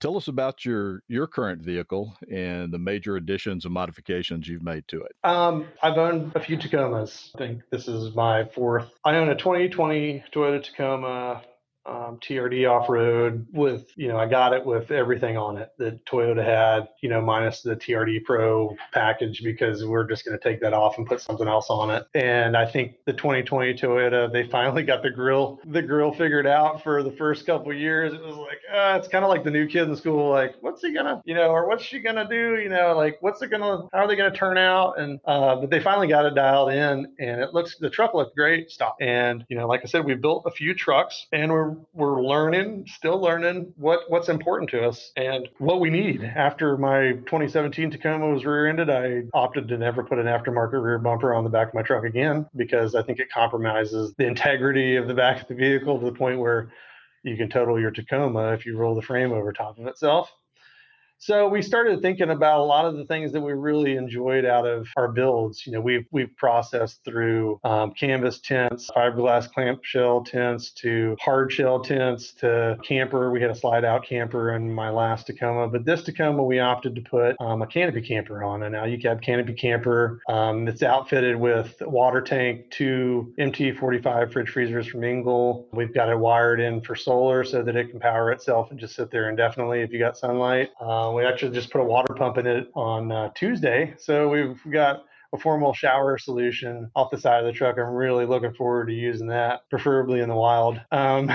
Tell 0.00 0.16
us 0.16 0.26
about 0.28 0.64
your 0.64 1.02
your 1.08 1.26
current 1.26 1.62
vehicle 1.62 2.16
and 2.30 2.72
the 2.72 2.78
major 2.78 3.16
additions 3.16 3.64
and 3.64 3.74
modifications 3.74 4.48
you've 4.48 4.62
made 4.62 4.88
to 4.88 5.02
it. 5.02 5.12
Um, 5.22 5.66
I've 5.82 5.98
owned 5.98 6.32
a 6.34 6.40
few 6.40 6.56
Tacomas. 6.56 7.30
I 7.34 7.38
think 7.38 7.62
this 7.70 7.88
is 7.88 8.14
my 8.14 8.44
fourth. 8.44 8.90
I 9.04 9.16
own 9.16 9.28
a 9.28 9.36
2020 9.36 10.24
Toyota 10.32 10.62
Tacoma 10.62 11.42
um, 11.84 12.18
TRD 12.22 12.68
off 12.70 12.88
road 12.88 13.46
with, 13.52 13.86
you 13.96 14.08
know, 14.08 14.16
I 14.16 14.26
got 14.26 14.52
it 14.52 14.64
with 14.64 14.90
everything 14.90 15.36
on 15.36 15.58
it 15.58 15.70
that 15.78 16.04
Toyota 16.06 16.44
had, 16.44 16.88
you 17.02 17.08
know, 17.08 17.20
minus 17.20 17.62
the 17.62 17.74
TRD 17.74 18.24
Pro 18.24 18.76
package 18.92 19.42
because 19.42 19.84
we're 19.84 20.06
just 20.08 20.24
going 20.24 20.38
to 20.38 20.42
take 20.42 20.60
that 20.60 20.72
off 20.72 20.98
and 20.98 21.06
put 21.06 21.20
something 21.20 21.48
else 21.48 21.66
on 21.70 21.90
it. 21.90 22.06
And 22.14 22.56
I 22.56 22.66
think 22.66 22.96
the 23.06 23.12
2020 23.12 23.74
Toyota, 23.74 24.32
they 24.32 24.46
finally 24.50 24.84
got 24.84 25.02
the 25.02 25.10
grill, 25.10 25.60
the 25.66 25.82
grill 25.82 26.12
figured 26.12 26.46
out 26.46 26.82
for 26.82 27.02
the 27.02 27.12
first 27.12 27.46
couple 27.46 27.72
years. 27.72 28.12
It 28.12 28.22
was 28.22 28.36
like, 28.36 28.58
uh, 28.72 28.98
it's 28.98 29.08
kind 29.08 29.24
of 29.24 29.30
like 29.30 29.42
the 29.42 29.50
new 29.50 29.66
kid 29.66 29.88
in 29.88 29.96
school, 29.96 30.30
like, 30.30 30.54
what's 30.60 30.82
he 30.82 30.92
gonna, 30.94 31.20
you 31.24 31.34
know, 31.34 31.48
or 31.48 31.66
what's 31.68 31.84
she 31.84 31.98
gonna 31.98 32.28
do, 32.28 32.58
you 32.62 32.68
know, 32.68 32.94
like, 32.96 33.16
what's 33.20 33.42
it 33.42 33.48
gonna, 33.50 33.88
how 33.92 33.98
are 33.98 34.08
they 34.08 34.16
gonna 34.16 34.30
turn 34.30 34.56
out? 34.56 34.98
And 34.98 35.18
uh, 35.24 35.56
but 35.56 35.70
they 35.70 35.80
finally 35.80 36.06
got 36.06 36.26
it 36.26 36.34
dialed 36.34 36.70
in, 36.70 37.12
and 37.18 37.40
it 37.40 37.52
looks, 37.52 37.76
the 37.78 37.90
truck 37.90 38.14
looked 38.14 38.36
great. 38.36 38.70
Stop. 38.70 38.96
And 39.00 39.44
you 39.48 39.56
know, 39.56 39.66
like 39.66 39.80
I 39.82 39.86
said, 39.86 40.04
we 40.04 40.14
built 40.14 40.44
a 40.46 40.50
few 40.50 40.74
trucks, 40.74 41.26
and 41.32 41.50
we're 41.50 41.71
we're 41.92 42.22
learning, 42.22 42.86
still 42.86 43.20
learning 43.20 43.72
what 43.76 44.00
what's 44.08 44.28
important 44.28 44.70
to 44.70 44.86
us 44.86 45.12
and 45.16 45.48
what 45.58 45.80
we 45.80 45.90
need. 45.90 46.22
After 46.24 46.76
my 46.76 47.12
2017 47.12 47.90
Tacoma 47.90 48.28
was 48.28 48.44
rear-ended, 48.44 48.90
I 48.90 49.22
opted 49.34 49.68
to 49.68 49.78
never 49.78 50.02
put 50.02 50.18
an 50.18 50.26
aftermarket 50.26 50.82
rear 50.82 50.98
bumper 50.98 51.34
on 51.34 51.44
the 51.44 51.50
back 51.50 51.68
of 51.68 51.74
my 51.74 51.82
truck 51.82 52.04
again 52.04 52.46
because 52.56 52.94
I 52.94 53.02
think 53.02 53.18
it 53.18 53.30
compromises 53.30 54.14
the 54.18 54.26
integrity 54.26 54.96
of 54.96 55.08
the 55.08 55.14
back 55.14 55.42
of 55.42 55.48
the 55.48 55.54
vehicle 55.54 55.98
to 55.98 56.04
the 56.04 56.12
point 56.12 56.38
where 56.38 56.72
you 57.22 57.36
can 57.36 57.48
total 57.48 57.80
your 57.80 57.90
Tacoma 57.90 58.52
if 58.52 58.66
you 58.66 58.76
roll 58.76 58.94
the 58.94 59.02
frame 59.02 59.32
over 59.32 59.52
top 59.52 59.78
of 59.78 59.86
itself. 59.86 60.32
So 61.24 61.46
we 61.46 61.62
started 61.62 62.02
thinking 62.02 62.30
about 62.30 62.58
a 62.58 62.64
lot 62.64 62.84
of 62.84 62.96
the 62.96 63.04
things 63.04 63.30
that 63.30 63.40
we 63.40 63.52
really 63.52 63.94
enjoyed 63.94 64.44
out 64.44 64.66
of 64.66 64.88
our 64.96 65.06
builds. 65.06 65.64
You 65.64 65.72
know, 65.72 65.80
we've 65.80 66.04
we've 66.10 66.36
processed 66.36 67.04
through 67.04 67.60
um, 67.62 67.92
canvas 67.92 68.40
tents, 68.40 68.90
fiberglass 68.90 69.48
clamshell 69.48 70.24
tents, 70.24 70.72
to 70.80 71.16
hard 71.20 71.52
shell 71.52 71.78
tents, 71.78 72.32
to 72.40 72.76
camper. 72.82 73.30
We 73.30 73.40
had 73.40 73.52
a 73.52 73.54
slide 73.54 73.84
out 73.84 74.04
camper 74.04 74.56
in 74.56 74.74
my 74.74 74.90
last 74.90 75.28
Tacoma, 75.28 75.68
but 75.68 75.84
this 75.84 76.02
Tacoma 76.02 76.42
we 76.42 76.58
opted 76.58 76.96
to 76.96 77.00
put 77.02 77.36
um, 77.38 77.62
a 77.62 77.68
canopy 77.68 78.00
camper 78.00 78.42
on. 78.42 78.64
And 78.64 78.72
now 78.72 78.86
you 78.86 78.98
have 79.08 79.20
canopy 79.20 79.52
camper. 79.52 80.20
Um, 80.28 80.66
it's 80.66 80.82
outfitted 80.82 81.36
with 81.36 81.80
water 81.82 82.20
tank, 82.20 82.68
two 82.72 83.32
MT45 83.38 84.32
fridge 84.32 84.48
freezers 84.48 84.88
from 84.88 85.04
Engel. 85.04 85.68
We've 85.72 85.94
got 85.94 86.08
it 86.08 86.18
wired 86.18 86.58
in 86.58 86.80
for 86.80 86.96
solar 86.96 87.44
so 87.44 87.62
that 87.62 87.76
it 87.76 87.90
can 87.92 88.00
power 88.00 88.32
itself 88.32 88.72
and 88.72 88.80
just 88.80 88.96
sit 88.96 89.12
there 89.12 89.30
indefinitely 89.30 89.82
if 89.82 89.92
you 89.92 90.00
got 90.00 90.16
sunlight. 90.16 90.70
Um, 90.80 91.11
we 91.14 91.24
actually 91.24 91.52
just 91.52 91.70
put 91.70 91.80
a 91.80 91.84
water 91.84 92.14
pump 92.14 92.38
in 92.38 92.46
it 92.46 92.70
on 92.74 93.12
uh, 93.12 93.30
Tuesday. 93.34 93.94
So 93.98 94.28
we've 94.28 94.60
got 94.70 95.04
a 95.34 95.38
formal 95.38 95.72
shower 95.72 96.18
solution 96.18 96.90
off 96.94 97.10
the 97.10 97.18
side 97.18 97.40
of 97.40 97.46
the 97.46 97.52
truck. 97.52 97.78
I'm 97.78 97.94
really 97.94 98.26
looking 98.26 98.52
forward 98.52 98.88
to 98.88 98.92
using 98.92 99.28
that, 99.28 99.68
preferably 99.70 100.20
in 100.20 100.28
the 100.28 100.34
wild. 100.34 100.78
Um, 100.90 101.32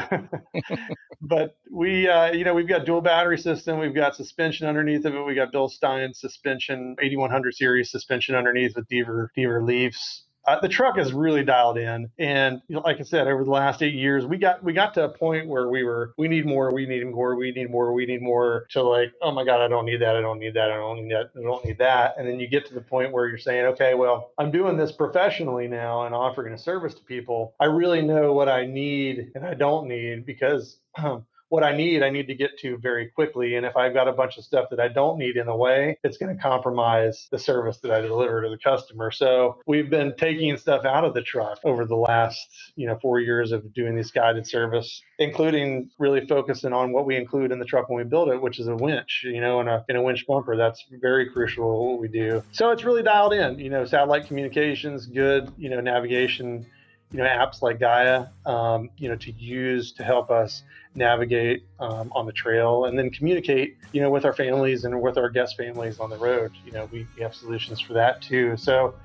but 1.21 1.57
we, 1.71 2.07
uh, 2.07 2.31
you 2.31 2.43
know, 2.43 2.53
we've 2.53 2.67
got 2.67 2.85
dual 2.85 3.01
battery 3.01 3.39
system. 3.39 3.79
We've 3.79 3.95
got 3.95 4.15
suspension 4.15 4.67
underneath 4.67 5.05
of 5.05 5.15
it. 5.15 5.25
We 5.25 5.33
got 5.33 5.51
Bilstein 5.51 6.15
suspension, 6.15 6.95
8100 7.01 7.55
series 7.55 7.89
suspension 7.89 8.35
underneath 8.35 8.75
with 8.75 8.87
Deaver 8.87 9.29
Deaver 9.35 9.65
leaves 9.65 10.26
uh, 10.47 10.59
the 10.61 10.69
truck 10.69 10.97
is 10.97 11.13
really 11.13 11.43
dialed 11.43 11.77
in 11.77 12.09
and 12.17 12.61
you 12.67 12.75
know, 12.75 12.81
like 12.81 12.99
i 12.99 13.03
said 13.03 13.27
over 13.27 13.43
the 13.43 13.51
last 13.51 13.83
eight 13.83 13.93
years 13.93 14.25
we 14.25 14.37
got 14.37 14.63
we 14.63 14.71
got 14.71 14.93
to 14.93 15.03
a 15.03 15.09
point 15.09 15.47
where 15.47 15.67
we 15.67 15.83
were 15.83 16.13
we 16.17 16.27
need 16.27 16.45
more 16.45 16.73
we 16.73 16.85
need 16.85 17.05
more 17.05 17.35
we 17.35 17.51
need 17.51 17.69
more 17.69 17.93
we 17.93 18.05
need 18.05 18.21
more 18.21 18.65
to 18.69 18.81
like 18.81 19.11
oh 19.21 19.31
my 19.31 19.43
god 19.43 19.61
i 19.61 19.67
don't 19.67 19.85
need 19.85 20.01
that 20.01 20.15
i 20.15 20.21
don't 20.21 20.39
need 20.39 20.53
that 20.53 20.71
i 20.71 20.75
don't 20.75 21.01
need 21.01 21.11
that 21.11 21.29
i 21.37 21.41
don't 21.41 21.65
need 21.65 21.77
that 21.77 22.15
and 22.17 22.27
then 22.27 22.39
you 22.39 22.47
get 22.47 22.65
to 22.65 22.73
the 22.73 22.81
point 22.81 23.11
where 23.11 23.27
you're 23.27 23.37
saying 23.37 23.65
okay 23.65 23.93
well 23.93 24.31
i'm 24.37 24.49
doing 24.49 24.77
this 24.77 24.91
professionally 24.91 25.67
now 25.67 26.05
and 26.05 26.15
offering 26.15 26.53
a 26.53 26.57
service 26.57 26.93
to 26.93 27.03
people. 27.03 27.53
I 27.59 27.65
really 27.65 28.01
know 28.01 28.33
what 28.33 28.47
i 28.47 28.65
need 28.65 29.31
and 29.35 29.45
i 29.45 29.53
don't 29.53 29.87
need 29.87 30.25
because 30.25 30.77
um, 31.03 31.25
what 31.49 31.63
I 31.63 31.75
need, 31.75 32.03
I 32.03 32.09
need 32.09 32.27
to 32.27 32.35
get 32.35 32.57
to 32.59 32.77
very 32.77 33.07
quickly. 33.07 33.55
And 33.55 33.65
if 33.65 33.75
I've 33.77 33.93
got 33.93 34.07
a 34.07 34.11
bunch 34.11 34.37
of 34.37 34.43
stuff 34.43 34.69
that 34.71 34.79
I 34.79 34.87
don't 34.87 35.17
need 35.17 35.37
in 35.37 35.45
the 35.45 35.55
way, 35.55 35.97
it's 36.03 36.17
going 36.17 36.35
to 36.35 36.41
compromise 36.41 37.27
the 37.31 37.39
service 37.39 37.77
that 37.79 37.91
I 37.91 38.01
deliver 38.01 38.43
to 38.43 38.49
the 38.49 38.57
customer. 38.57 39.11
So 39.11 39.61
we've 39.65 39.89
been 39.89 40.13
taking 40.17 40.55
stuff 40.57 40.85
out 40.85 41.05
of 41.05 41.13
the 41.13 41.21
truck 41.21 41.59
over 41.63 41.85
the 41.85 41.95
last, 41.95 42.47
you 42.75 42.87
know, 42.87 42.97
four 43.01 43.19
years 43.19 43.51
of 43.51 43.73
doing 43.73 43.95
this 43.95 44.11
guided 44.11 44.47
service, 44.47 45.01
including 45.19 45.89
really 45.99 46.25
focusing 46.27 46.73
on 46.73 46.91
what 46.91 47.05
we 47.05 47.15
include 47.15 47.51
in 47.51 47.59
the 47.59 47.65
truck 47.65 47.89
when 47.89 47.97
we 47.97 48.03
build 48.03 48.29
it, 48.29 48.41
which 48.41 48.59
is 48.59 48.67
a 48.67 48.75
winch, 48.75 49.21
you 49.23 49.41
know, 49.41 49.59
and 49.59 49.69
a, 49.69 49.83
a 49.89 50.01
winch 50.01 50.25
bumper. 50.27 50.57
That's 50.57 50.83
very 50.91 51.29
crucial 51.29 51.91
what 51.91 51.99
we 51.99 52.07
do. 52.07 52.43
So 52.51 52.71
it's 52.71 52.83
really 52.83 53.03
dialed 53.03 53.33
in, 53.33 53.59
you 53.59 53.69
know, 53.69 53.85
satellite 53.85 54.27
communications, 54.27 55.05
good, 55.05 55.51
you 55.57 55.69
know, 55.69 55.79
navigation 55.79 56.65
you 57.11 57.19
know 57.19 57.25
apps 57.25 57.61
like 57.61 57.79
Gaia, 57.79 58.27
um, 58.45 58.89
you 58.97 59.07
know, 59.09 59.15
to 59.15 59.31
use 59.31 59.91
to 59.93 60.03
help 60.03 60.29
us 60.29 60.63
navigate 60.95 61.63
um, 61.79 62.11
on 62.13 62.25
the 62.25 62.31
trail 62.31 62.85
and 62.85 62.97
then 62.97 63.09
communicate, 63.09 63.77
you 63.93 64.01
know, 64.01 64.09
with 64.09 64.25
our 64.25 64.33
families 64.33 64.83
and 64.83 64.99
with 65.01 65.17
our 65.17 65.29
guest 65.29 65.55
families 65.55 65.99
on 65.99 66.09
the 66.09 66.17
road. 66.17 66.51
You 66.65 66.71
know, 66.71 66.89
we, 66.91 67.07
we 67.15 67.23
have 67.23 67.33
solutions 67.33 67.79
for 67.79 67.93
that 67.93 68.21
too. 68.21 68.57
So 68.57 68.95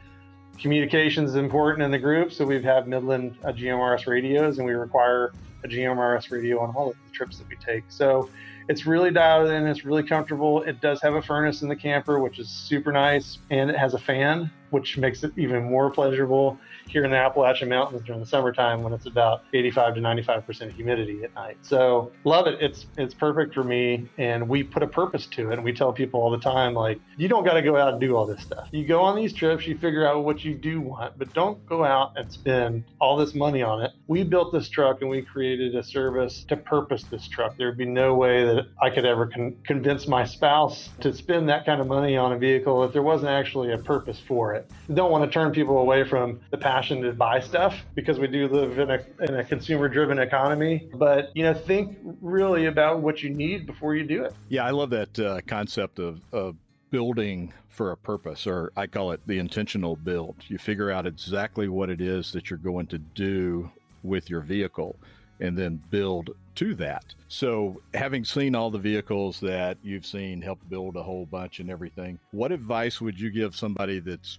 communication 0.58 1.24
is 1.24 1.36
important 1.36 1.82
in 1.82 1.90
the 1.90 1.98
group. 1.98 2.32
So 2.32 2.44
we've 2.44 2.64
had 2.64 2.88
Midland 2.88 3.36
uh, 3.44 3.52
GMRS 3.52 4.06
radios, 4.06 4.58
and 4.58 4.66
we 4.66 4.72
require 4.72 5.32
a 5.64 5.68
GMRS 5.68 6.30
radio 6.30 6.58
on 6.60 6.74
all 6.74 6.90
of 6.90 6.96
the 7.06 7.14
trips 7.14 7.38
that 7.38 7.48
we 7.48 7.56
take. 7.56 7.84
So 7.88 8.28
it's 8.68 8.86
really 8.86 9.10
dialed 9.10 9.50
in. 9.50 9.66
It's 9.66 9.84
really 9.84 10.02
comfortable. 10.02 10.62
It 10.62 10.80
does 10.80 11.00
have 11.02 11.14
a 11.14 11.22
furnace 11.22 11.62
in 11.62 11.68
the 11.68 11.76
camper, 11.76 12.18
which 12.18 12.38
is 12.38 12.48
super 12.48 12.90
nice, 12.92 13.38
and 13.50 13.70
it 13.70 13.76
has 13.76 13.94
a 13.94 13.98
fan, 13.98 14.50
which 14.70 14.98
makes 14.98 15.22
it 15.22 15.32
even 15.36 15.64
more 15.64 15.90
pleasurable 15.90 16.58
here 16.88 17.04
in 17.04 17.10
the 17.10 17.16
Appalachian 17.16 17.68
Mountains 17.68 18.02
during 18.04 18.20
the 18.20 18.26
summertime 18.26 18.82
when 18.82 18.92
it's 18.92 19.06
about 19.06 19.44
85 19.52 19.94
to 19.96 20.00
95 20.00 20.46
percent 20.46 20.72
humidity 20.72 21.22
at 21.24 21.34
night. 21.34 21.56
So 21.62 22.12
love 22.24 22.46
it. 22.46 22.60
It's 22.60 22.86
it's 22.96 23.14
perfect 23.14 23.54
for 23.54 23.64
me, 23.64 24.08
and 24.18 24.48
we 24.48 24.62
put 24.62 24.82
a 24.82 24.86
purpose 24.86 25.26
to 25.26 25.50
it. 25.50 25.54
And 25.54 25.64
we 25.64 25.72
tell 25.72 25.92
people 25.92 26.20
all 26.20 26.30
the 26.30 26.38
time, 26.38 26.74
like 26.74 27.00
you 27.16 27.28
don't 27.28 27.44
got 27.44 27.54
to 27.54 27.62
go 27.62 27.76
out 27.76 27.92
and 27.92 28.00
do 28.00 28.16
all 28.16 28.26
this 28.26 28.42
stuff. 28.42 28.68
You 28.72 28.86
go 28.86 29.02
on 29.02 29.16
these 29.16 29.32
trips, 29.32 29.66
you 29.66 29.76
figure 29.78 30.06
out 30.06 30.24
what 30.24 30.44
you 30.44 30.54
do 30.54 30.80
want, 30.80 31.18
but 31.18 31.32
don't 31.32 31.64
go 31.66 31.84
out 31.84 32.12
and 32.16 32.32
spend 32.32 32.84
all 33.00 33.16
this 33.16 33.34
money 33.34 33.62
on 33.62 33.82
it. 33.82 33.92
We 34.06 34.24
built 34.24 34.52
this 34.52 34.68
truck 34.68 35.00
and 35.00 35.10
we 35.10 35.22
created 35.22 35.74
a 35.74 35.82
service 35.82 36.44
to 36.48 36.56
purpose 36.56 37.04
this 37.04 37.28
truck. 37.28 37.56
There'd 37.56 37.76
be 37.76 37.84
no 37.84 38.14
way 38.14 38.44
that 38.44 38.66
I 38.80 38.90
could 38.90 39.04
ever 39.04 39.26
con- 39.26 39.56
convince 39.64 40.06
my 40.06 40.24
spouse 40.24 40.90
to 41.00 41.12
spend 41.12 41.48
that 41.48 41.64
kind 41.66 41.80
of 41.80 41.86
money 41.86 42.16
on 42.16 42.32
a 42.32 42.38
vehicle 42.38 42.84
if 42.84 42.92
there 42.92 43.02
wasn't 43.02 43.30
actually 43.30 43.72
a 43.72 43.78
purpose 43.78 44.20
for 44.26 44.54
it. 44.54 44.70
don't 44.92 45.10
want 45.10 45.24
to 45.24 45.30
turn 45.30 45.52
people 45.52 45.78
away 45.78 46.04
from 46.04 46.40
the 46.50 46.58
passion 46.72 47.02
to 47.02 47.12
buy 47.12 47.38
stuff 47.38 47.84
because 47.94 48.18
we 48.18 48.26
do 48.26 48.48
live 48.48 48.78
in 48.78 48.90
a, 48.90 48.98
in 49.28 49.36
a 49.40 49.44
consumer 49.44 49.90
driven 49.90 50.18
economy. 50.18 50.88
But, 50.94 51.30
you 51.34 51.42
know, 51.42 51.52
think 51.52 51.98
really 52.22 52.64
about 52.64 53.00
what 53.00 53.22
you 53.22 53.28
need 53.28 53.66
before 53.66 53.94
you 53.94 54.04
do 54.04 54.24
it. 54.24 54.34
Yeah, 54.48 54.64
I 54.64 54.70
love 54.70 54.88
that 54.88 55.18
uh, 55.18 55.42
concept 55.46 55.98
of, 55.98 56.22
of 56.32 56.56
building 56.90 57.52
for 57.68 57.92
a 57.92 57.96
purpose, 57.96 58.46
or 58.46 58.72
I 58.74 58.86
call 58.86 59.12
it 59.12 59.20
the 59.26 59.38
intentional 59.38 59.96
build. 59.96 60.36
You 60.48 60.56
figure 60.56 60.90
out 60.90 61.06
exactly 61.06 61.68
what 61.68 61.90
it 61.90 62.00
is 62.00 62.32
that 62.32 62.48
you're 62.48 62.58
going 62.58 62.86
to 62.86 62.98
do 62.98 63.70
with 64.02 64.30
your 64.30 64.40
vehicle 64.40 64.96
and 65.40 65.58
then 65.58 65.82
build 65.90 66.30
to 66.54 66.74
that. 66.76 67.04
So, 67.28 67.82
having 67.92 68.24
seen 68.24 68.54
all 68.54 68.70
the 68.70 68.78
vehicles 68.78 69.40
that 69.40 69.76
you've 69.82 70.06
seen, 70.06 70.40
help 70.40 70.60
build 70.70 70.96
a 70.96 71.02
whole 71.02 71.26
bunch 71.26 71.60
and 71.60 71.70
everything, 71.70 72.18
what 72.30 72.50
advice 72.50 73.00
would 73.00 73.18
you 73.20 73.30
give 73.30 73.54
somebody 73.56 74.00
that's 74.00 74.38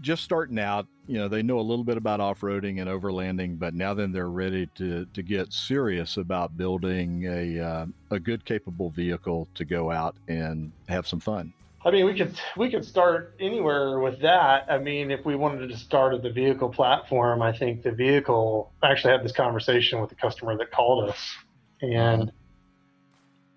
just 0.00 0.22
starting 0.24 0.58
out? 0.58 0.86
You 1.06 1.18
know, 1.18 1.28
they 1.28 1.42
know 1.42 1.58
a 1.58 1.62
little 1.62 1.84
bit 1.84 1.96
about 1.96 2.20
off 2.20 2.40
roading 2.40 2.80
and 2.80 2.88
overlanding, 2.88 3.58
but 3.58 3.74
now 3.74 3.94
then 3.94 4.12
they're 4.12 4.28
ready 4.28 4.68
to, 4.76 5.06
to 5.06 5.22
get 5.22 5.52
serious 5.52 6.16
about 6.16 6.56
building 6.56 7.24
a, 7.26 7.60
uh, 7.60 7.86
a 8.10 8.20
good, 8.20 8.44
capable 8.44 8.90
vehicle 8.90 9.48
to 9.54 9.64
go 9.64 9.90
out 9.90 10.16
and 10.28 10.72
have 10.88 11.06
some 11.06 11.20
fun. 11.20 11.52
I 11.84 11.90
mean, 11.90 12.06
we 12.06 12.14
could 12.14 12.38
we 12.56 12.70
could 12.70 12.84
start 12.84 13.36
anywhere 13.38 14.00
with 14.00 14.20
that. 14.20 14.66
I 14.68 14.78
mean, 14.78 15.10
if 15.10 15.24
we 15.24 15.36
wanted 15.36 15.68
to 15.68 15.76
start 15.76 16.12
at 16.12 16.22
the 16.22 16.30
vehicle 16.30 16.68
platform, 16.68 17.40
I 17.40 17.56
think 17.56 17.82
the 17.82 17.92
vehicle. 17.92 18.72
I 18.82 18.90
actually 18.90 19.12
had 19.12 19.24
this 19.24 19.32
conversation 19.32 20.00
with 20.00 20.10
the 20.10 20.16
customer 20.16 20.56
that 20.58 20.72
called 20.72 21.08
us, 21.08 21.36
and 21.80 22.32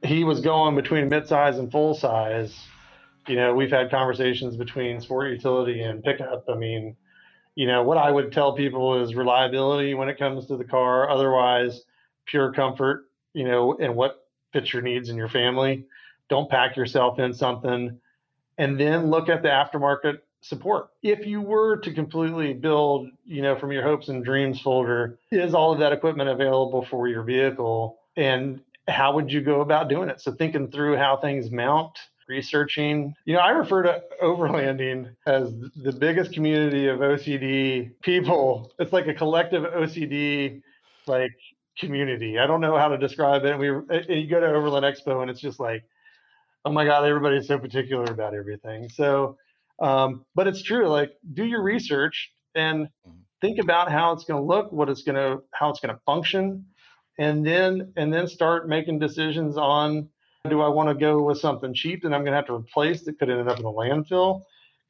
he 0.04 0.24
was 0.24 0.40
going 0.40 0.76
between 0.76 1.10
midsize 1.10 1.58
and 1.58 1.72
full 1.72 1.96
size. 1.96 2.56
You 3.28 3.36
know, 3.36 3.54
we've 3.54 3.72
had 3.72 3.92
conversations 3.92 4.56
between 4.56 5.00
sport 5.00 5.30
utility 5.32 5.82
and 5.82 6.04
pickup. 6.04 6.46
I 6.50 6.56
mean, 6.56 6.96
you 7.56 7.68
know, 7.68 7.84
what 7.84 7.98
I 7.98 8.10
would 8.10 8.32
tell 8.32 8.54
people 8.54 9.02
is 9.02 9.14
reliability 9.16 9.94
when 9.94 10.10
it 10.10 10.18
comes 10.18 10.48
to 10.48 10.58
the 10.58 10.64
car. 10.64 11.10
Otherwise, 11.10 11.84
pure 12.26 12.52
comfort. 12.52 13.06
You 13.34 13.46
know, 13.46 13.78
and 13.78 13.96
what 13.96 14.28
fits 14.52 14.74
your 14.74 14.82
needs 14.82 15.10
and 15.10 15.18
your 15.18 15.30
family. 15.30 15.86
Don't 16.30 16.50
pack 16.50 16.76
yourself 16.76 17.20
in 17.20 17.34
something 17.34 18.00
and 18.58 18.80
then 18.80 19.10
look 19.10 19.30
at 19.30 19.42
the 19.42 19.50
aftermarket 19.50 20.20
support. 20.42 20.90
If 21.02 21.26
you 21.26 21.42
were 21.42 21.78
to 21.78 21.94
completely 21.94 22.54
build, 22.54 23.08
you 23.26 23.42
know, 23.42 23.58
from 23.58 23.72
your 23.72 23.84
hopes 23.84 24.10
and 24.10 24.24
dreams 24.24 24.60
folder, 24.60 25.20
is 25.32 25.54
all 25.54 25.72
of 25.72 25.80
that 25.80 25.94
equipment 25.94 26.30
available 26.30 26.86
for 26.86 27.08
your 27.08 27.24
vehicle? 27.24 28.00
And 28.16 28.62
how 28.88 29.14
would 29.16 29.32
you 29.32 29.42
go 29.42 29.62
about 29.62 29.90
doing 29.90 30.10
it? 30.10 30.22
So 30.22 30.32
thinking 30.32 30.70
through 30.70 30.98
how 30.98 31.18
things 31.18 31.52
mount, 31.52 31.98
researching. 32.32 33.14
You 33.26 33.34
know, 33.34 33.42
I 33.42 33.50
refer 33.50 33.84
to 33.84 34.02
overlanding 34.24 35.14
as 35.28 35.54
the 35.76 35.92
biggest 35.92 36.34
community 36.34 36.88
of 36.88 37.00
OCD 37.00 37.92
people. 38.02 38.72
It's 38.80 38.94
like 38.94 39.08
a 39.08 39.14
collective 39.14 39.64
OCD 39.64 40.62
like 41.08 41.36
community. 41.78 42.40
I 42.40 42.48
don't 42.48 42.62
know 42.62 42.78
how 42.78 42.88
to 42.88 42.98
describe 42.98 43.44
it. 43.46 43.58
We 43.60 43.68
you 43.68 44.28
go 44.28 44.40
to 44.40 44.48
Overland 44.48 44.86
Expo 44.86 45.22
and 45.22 45.30
it's 45.30 45.42
just 45.42 45.60
like 45.60 45.84
oh 46.66 46.72
my 46.72 46.86
god 46.86 47.04
everybody's 47.06 47.48
so 47.48 47.58
particular 47.58 48.06
about 48.06 48.34
everything 48.34 48.88
so 48.90 49.38
um, 49.80 50.26
but 50.36 50.48
it's 50.48 50.62
true 50.62 50.88
like 50.88 51.12
do 51.34 51.44
your 51.44 51.64
research 51.64 52.32
and 52.56 52.86
mm-hmm. 52.86 53.18
think 53.42 53.58
about 53.60 53.92
how 53.92 54.12
it's 54.12 54.24
going 54.26 54.40
to 54.40 54.46
look 54.46 54.72
what 54.72 54.90
it's 54.90 55.02
going 55.02 55.16
to 55.16 55.42
how 55.54 55.70
it's 55.70 55.80
going 55.80 55.94
to 55.94 56.02
function 56.06 56.66
and 57.18 57.46
then 57.46 57.94
and 57.98 58.14
then 58.14 58.28
start 58.28 58.70
making 58.70 59.00
decisions 59.00 59.58
on 59.58 60.08
do 60.50 60.62
i 60.62 60.68
want 60.68 60.90
to 60.90 60.96
go 60.96 61.22
with 61.22 61.38
something 61.40 61.74
cheap 61.74 62.02
that 62.02 62.14
i'm 62.14 62.22
going 62.22 62.32
to 62.32 62.38
have 62.38 62.48
to 62.48 62.54
replace 62.54 63.02
that 63.04 63.18
could 63.20 63.30
end 63.30 63.48
up 63.48 63.60
in 63.60 63.66
a 63.66 63.72
landfill 63.72 64.42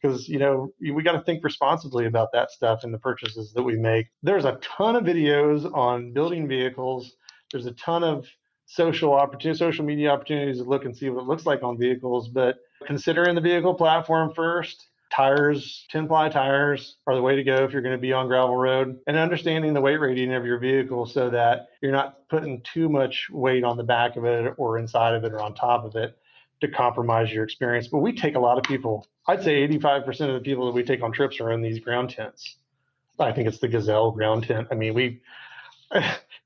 because 0.01 0.27
you 0.27 0.39
know 0.39 0.71
we 0.79 1.03
got 1.03 1.11
to 1.11 1.21
think 1.21 1.43
responsibly 1.43 2.05
about 2.05 2.31
that 2.31 2.51
stuff 2.51 2.83
and 2.83 2.93
the 2.93 2.99
purchases 2.99 3.51
that 3.53 3.63
we 3.63 3.75
make 3.75 4.07
there's 4.23 4.45
a 4.45 4.57
ton 4.61 4.95
of 4.95 5.03
videos 5.03 5.71
on 5.75 6.13
building 6.13 6.47
vehicles 6.47 7.15
there's 7.51 7.65
a 7.65 7.73
ton 7.73 8.03
of 8.03 8.25
social 8.71 9.13
opportunity, 9.13 9.57
social 9.57 9.83
media 9.83 10.09
opportunities 10.09 10.57
to 10.57 10.63
look 10.63 10.85
and 10.85 10.95
see 10.95 11.09
what 11.09 11.23
it 11.23 11.27
looks 11.27 11.45
like 11.45 11.61
on 11.61 11.77
vehicles. 11.77 12.29
But 12.29 12.55
considering 12.85 13.35
the 13.35 13.41
vehicle 13.41 13.73
platform 13.73 14.33
first, 14.33 14.87
tires, 15.11 15.85
10 15.91 16.07
ply 16.07 16.29
tires 16.29 16.95
are 17.05 17.15
the 17.15 17.21
way 17.21 17.35
to 17.35 17.43
go 17.43 17.63
if 17.63 17.73
you're 17.73 17.81
going 17.81 17.95
to 17.95 18.01
be 18.01 18.13
on 18.13 18.27
gravel 18.27 18.55
road 18.55 18.99
and 19.07 19.17
understanding 19.17 19.73
the 19.73 19.81
weight 19.81 19.99
rating 19.99 20.33
of 20.33 20.45
your 20.45 20.57
vehicle 20.57 21.05
so 21.05 21.29
that 21.29 21.69
you're 21.81 21.91
not 21.91 22.27
putting 22.29 22.61
too 22.61 22.89
much 22.89 23.27
weight 23.31 23.63
on 23.63 23.77
the 23.77 23.83
back 23.83 24.15
of 24.15 24.25
it 24.25 24.53
or 24.57 24.79
inside 24.79 25.13
of 25.13 25.23
it 25.23 25.33
or 25.33 25.41
on 25.41 25.53
top 25.53 25.83
of 25.83 25.95
it. 25.95 26.17
to 26.61 26.67
compromise 26.67 27.31
your 27.31 27.43
experience. 27.43 27.87
But 27.87 27.99
we 27.99 28.13
take 28.13 28.35
a 28.35 28.39
lot 28.39 28.59
of 28.59 28.63
people. 28.63 29.07
I'd 29.27 29.43
say 29.43 29.67
85% 29.67 30.07
of 30.29 30.33
the 30.35 30.41
people 30.41 30.67
that 30.67 30.75
we 30.75 30.83
take 30.83 31.01
on 31.01 31.11
trips 31.11 31.39
are 31.39 31.51
in 31.51 31.61
these 31.61 31.79
ground 31.79 32.11
tents. 32.11 32.57
I 33.19 33.31
think 33.31 33.47
it's 33.47 33.57
the 33.57 33.67
Gazelle 33.67 34.11
ground 34.11 34.43
tent. 34.43 34.67
I 34.71 34.75
mean, 34.75 34.93
we 34.93 35.21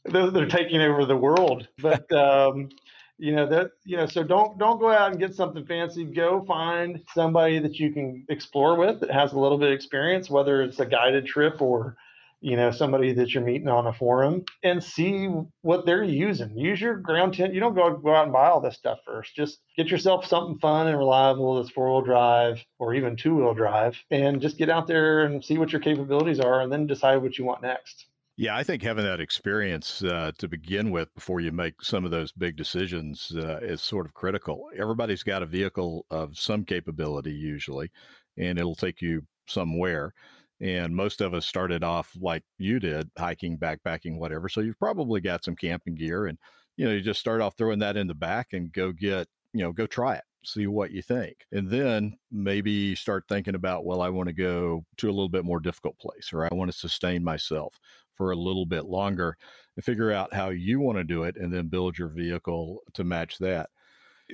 they're, 0.06 0.48
taking 0.48 0.82
over 0.82 1.06
the 1.06 1.18
world, 1.18 1.68
but 1.78 2.12
um, 2.12 2.70
you 3.18 3.36
know 3.36 3.48
that 3.48 3.72
you 3.86 3.98
know 3.98 4.06
so 4.06 4.24
don't 4.24 4.58
don't 4.58 4.80
go 4.80 4.92
out 4.92 5.12
and 5.12 5.20
get 5.20 5.34
something 5.34 5.66
fancy. 5.66 6.04
Go 6.04 6.44
find 6.46 7.02
somebody 7.14 7.60
that 7.60 7.80
you 7.80 7.92
can 7.92 8.26
explore 8.30 8.78
with 8.78 9.00
that 9.02 9.12
has 9.12 9.34
a 9.34 9.40
little 9.40 9.58
bit 9.58 9.70
of 9.70 9.74
experience 9.74 10.30
whether 10.30 10.62
it's 10.62 10.80
a 10.80 10.86
guided 10.86 11.26
trip 11.26 11.62
or 11.62 11.96
you 12.42 12.58
know 12.58 12.72
somebody 12.72 13.14
that 13.14 13.34
you're 13.34 13.44
meeting 13.44 13.70
on 13.70 13.88
a 13.88 13.94
forum 13.94 14.44
and 14.64 14.84
see 14.84 15.30
what 15.62 15.86
they're 15.86 16.04
using. 16.04 16.58
Use 16.58 16.82
your 16.82 16.96
ground 16.98 17.34
tent. 17.34 17.54
You 17.54 17.62
don't 17.62 17.74
go, 17.74 17.96
go 17.96 18.14
out 18.14 18.26
and 18.26 18.34
buy 18.34 18.48
all 18.48 18.60
this 18.60 18.76
stuff 18.76 19.00
first. 19.06 19.34
Just 19.36 19.60
get 19.78 19.88
yourself 19.88 20.26
something 20.26 20.60
fun 20.60 20.88
and 20.88 20.98
reliable 20.98 21.56
that's 21.56 21.72
four-wheel 21.72 22.02
drive 22.02 22.64
or 22.80 22.94
even 22.94 23.16
two-wheel 23.16 23.54
drive 23.54 23.98
and 24.12 24.42
just 24.42 24.58
get 24.58 24.70
out 24.70 24.88
there 24.88 25.26
and 25.26 25.44
see 25.44 25.58
what 25.58 25.72
your 25.72 25.82
capabilities 25.82 26.40
are 26.40 26.62
and 26.62 26.72
then 26.72 26.86
decide 26.86 27.18
what 27.18 27.38
you 27.38 27.46
want 27.46 27.62
next 27.62 28.08
yeah, 28.38 28.56
I 28.56 28.64
think 28.64 28.84
having 28.84 29.06
that 29.06 29.22
experience 29.22 30.04
uh, 30.04 30.32
to 30.40 30.48
begin 30.48 30.92
with 30.92 31.14
before 31.16 31.40
you 31.40 31.54
make 31.54 31.82
some 31.82 32.04
of 32.04 32.12
those 32.12 32.34
big 32.34 32.58
decisions 32.58 33.32
uh, 33.34 33.60
is 33.62 33.82
sort 33.82 34.06
of 34.06 34.14
critical. 34.14 34.70
Everybody's 34.78 35.24
got 35.24 35.42
a 35.42 35.46
vehicle 35.46 36.06
of 36.12 36.38
some 36.38 36.66
capability 36.66 37.32
usually, 37.32 37.92
and 38.38 38.60
it'll 38.60 38.76
take 38.76 39.02
you 39.02 39.26
somewhere. 39.48 40.14
And 40.60 40.96
most 40.96 41.22
of 41.22 41.34
us 41.34 41.46
started 41.46 41.84
off 41.84 42.12
like 42.20 42.44
you 42.58 42.80
did, 42.80 43.10
hiking, 43.18 43.58
backpacking, 43.58 44.18
whatever. 44.18 44.50
So 44.50 44.62
you've 44.62 44.80
probably 44.80 45.22
got 45.22 45.44
some 45.46 45.56
camping 45.56 45.96
gear, 45.96 46.26
and 46.26 46.38
you 46.76 46.86
know 46.86 46.92
you 46.92 47.02
just 47.02 47.22
start 47.22 47.42
off 47.42 47.58
throwing 47.58 47.80
that 47.80 47.98
in 47.98 48.08
the 48.08 48.16
back 48.16 48.52
and 48.52 48.72
go 48.72 48.92
get 48.92 49.28
you 49.54 49.62
know 49.64 49.72
go 49.72 49.88
try 49.88 50.16
it 50.16 50.24
see 50.46 50.68
what 50.68 50.92
you 50.92 51.02
think. 51.02 51.38
And 51.52 51.70
then 51.70 52.18
maybe 52.32 52.96
start 52.96 53.26
thinking 53.28 53.56
about, 53.56 53.86
well, 53.86 54.02
I 54.02 54.10
want 54.10 54.28
to 54.28 54.34
go 54.34 54.86
to 54.98 55.08
a 55.08 55.12
little 55.12 55.30
bit 55.30 55.44
more 55.44 55.60
difficult 55.60 55.98
place 55.98 56.32
or 56.32 56.46
I 56.46 56.50
want 56.54 56.72
to 56.72 56.78
sustain 56.78 57.24
myself 57.24 57.80
for 58.16 58.32
a 58.32 58.36
little 58.36 58.66
bit 58.66 58.86
longer 58.86 59.38
and 59.76 59.86
figure 59.86 60.12
out 60.12 60.34
how 60.34 60.50
you 60.50 60.80
want 60.80 60.98
to 60.98 61.04
do 61.04 61.24
it 61.24 61.36
and 61.38 61.54
then 61.54 61.68
build 61.68 61.98
your 61.98 62.10
vehicle 62.10 62.82
to 62.94 63.04
match 63.04 63.38
that. 63.40 63.70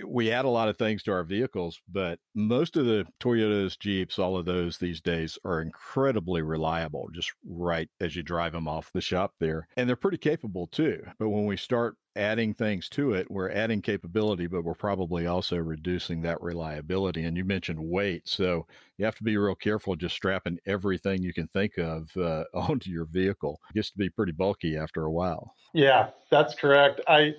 We 0.05 0.31
add 0.31 0.45
a 0.45 0.49
lot 0.49 0.69
of 0.69 0.77
things 0.77 1.03
to 1.03 1.11
our 1.11 1.23
vehicles, 1.23 1.81
but 1.87 2.19
most 2.33 2.77
of 2.77 2.85
the 2.85 3.05
Toyotas, 3.19 3.77
Jeeps, 3.77 4.19
all 4.19 4.37
of 4.37 4.45
those 4.45 4.77
these 4.77 5.01
days 5.01 5.37
are 5.43 5.61
incredibly 5.61 6.41
reliable, 6.41 7.09
just 7.13 7.33
right 7.45 7.89
as 7.99 8.15
you 8.15 8.23
drive 8.23 8.53
them 8.53 8.67
off 8.67 8.93
the 8.93 9.01
shop 9.01 9.33
there. 9.39 9.67
And 9.75 9.87
they're 9.89 9.95
pretty 9.95 10.17
capable 10.17 10.67
too. 10.67 11.03
But 11.19 11.29
when 11.29 11.45
we 11.45 11.57
start 11.57 11.97
adding 12.15 12.53
things 12.53 12.89
to 12.89 13.13
it. 13.13 13.29
We're 13.29 13.51
adding 13.51 13.81
capability, 13.81 14.47
but 14.47 14.63
we're 14.63 14.73
probably 14.73 15.27
also 15.27 15.57
reducing 15.57 16.21
that 16.21 16.41
reliability. 16.41 17.23
And 17.23 17.37
you 17.37 17.45
mentioned 17.45 17.79
weight. 17.79 18.27
So 18.27 18.67
you 18.97 19.05
have 19.05 19.15
to 19.15 19.23
be 19.23 19.37
real 19.37 19.55
careful 19.55 19.95
just 19.95 20.15
strapping 20.15 20.59
everything 20.65 21.23
you 21.23 21.33
can 21.33 21.47
think 21.47 21.77
of 21.77 22.15
uh, 22.17 22.45
onto 22.53 22.89
your 22.89 23.05
vehicle. 23.05 23.59
It 23.69 23.75
gets 23.75 23.91
to 23.91 23.97
be 23.97 24.09
pretty 24.09 24.33
bulky 24.33 24.77
after 24.77 25.03
a 25.03 25.11
while. 25.11 25.55
Yeah, 25.73 26.09
that's 26.29 26.53
correct. 26.53 27.01
I 27.07 27.35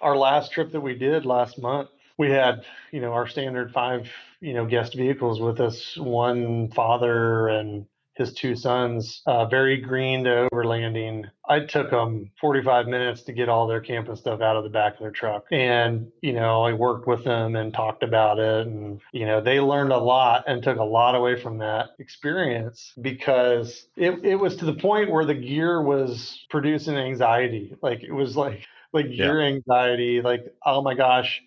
our 0.00 0.16
last 0.16 0.52
trip 0.52 0.72
that 0.72 0.80
we 0.80 0.94
did 0.94 1.26
last 1.26 1.58
month, 1.58 1.88
we 2.18 2.30
had, 2.30 2.64
you 2.92 3.00
know, 3.00 3.12
our 3.12 3.26
standard 3.26 3.72
five, 3.72 4.10
you 4.40 4.54
know, 4.54 4.66
guest 4.66 4.94
vehicles 4.94 5.40
with 5.40 5.60
us, 5.60 5.96
one 5.96 6.70
father 6.70 7.48
and 7.48 7.86
his 8.16 8.32
two 8.32 8.56
sons, 8.56 9.22
uh, 9.26 9.44
very 9.44 9.76
green 9.76 10.24
to 10.24 10.48
overlanding. 10.50 11.30
I 11.46 11.60
took 11.60 11.90
them 11.90 12.30
45 12.40 12.86
minutes 12.86 13.22
to 13.24 13.32
get 13.32 13.50
all 13.50 13.66
their 13.66 13.80
camping 13.80 14.16
stuff 14.16 14.40
out 14.40 14.56
of 14.56 14.64
the 14.64 14.70
back 14.70 14.94
of 14.94 15.00
their 15.00 15.10
truck. 15.10 15.44
And, 15.52 16.10
you 16.22 16.32
know, 16.32 16.62
I 16.62 16.72
worked 16.72 17.06
with 17.06 17.24
them 17.24 17.56
and 17.56 17.74
talked 17.74 18.02
about 18.02 18.38
it. 18.38 18.66
And, 18.66 19.00
you 19.12 19.26
know, 19.26 19.42
they 19.42 19.60
learned 19.60 19.92
a 19.92 19.98
lot 19.98 20.44
and 20.46 20.62
took 20.62 20.78
a 20.78 20.84
lot 20.84 21.14
away 21.14 21.40
from 21.40 21.58
that 21.58 21.90
experience 21.98 22.94
because 23.00 23.86
it, 23.96 24.24
it 24.24 24.36
was 24.36 24.56
to 24.56 24.64
the 24.64 24.74
point 24.74 25.10
where 25.10 25.26
the 25.26 25.34
gear 25.34 25.82
was 25.82 26.46
producing 26.48 26.96
anxiety. 26.96 27.76
Like 27.82 28.02
it 28.02 28.12
was 28.12 28.34
like, 28.34 28.66
like 28.92 29.06
yeah. 29.08 29.26
gear 29.26 29.40
anxiety, 29.42 30.20
like, 30.20 30.46
oh 30.64 30.82
my 30.82 30.94
gosh, 30.94 31.42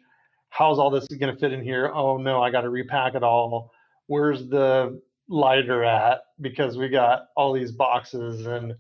how's 0.50 0.80
all 0.80 0.90
this 0.90 1.08
going 1.08 1.34
to 1.34 1.40
fit 1.40 1.54
in 1.54 1.64
here? 1.64 1.92
Oh 1.94 2.18
no, 2.18 2.42
I 2.42 2.52
got 2.52 2.62
to 2.62 2.70
repack 2.70 3.16
it 3.16 3.24
all. 3.24 3.72
Where's 4.08 4.48
the 4.48 5.02
lighter 5.30 5.84
at 5.84 6.22
because 6.42 6.78
we 6.78 6.90
got 6.90 7.28
all 7.36 7.54
these 7.54 7.72
boxes 7.72 8.48
and 8.48 8.74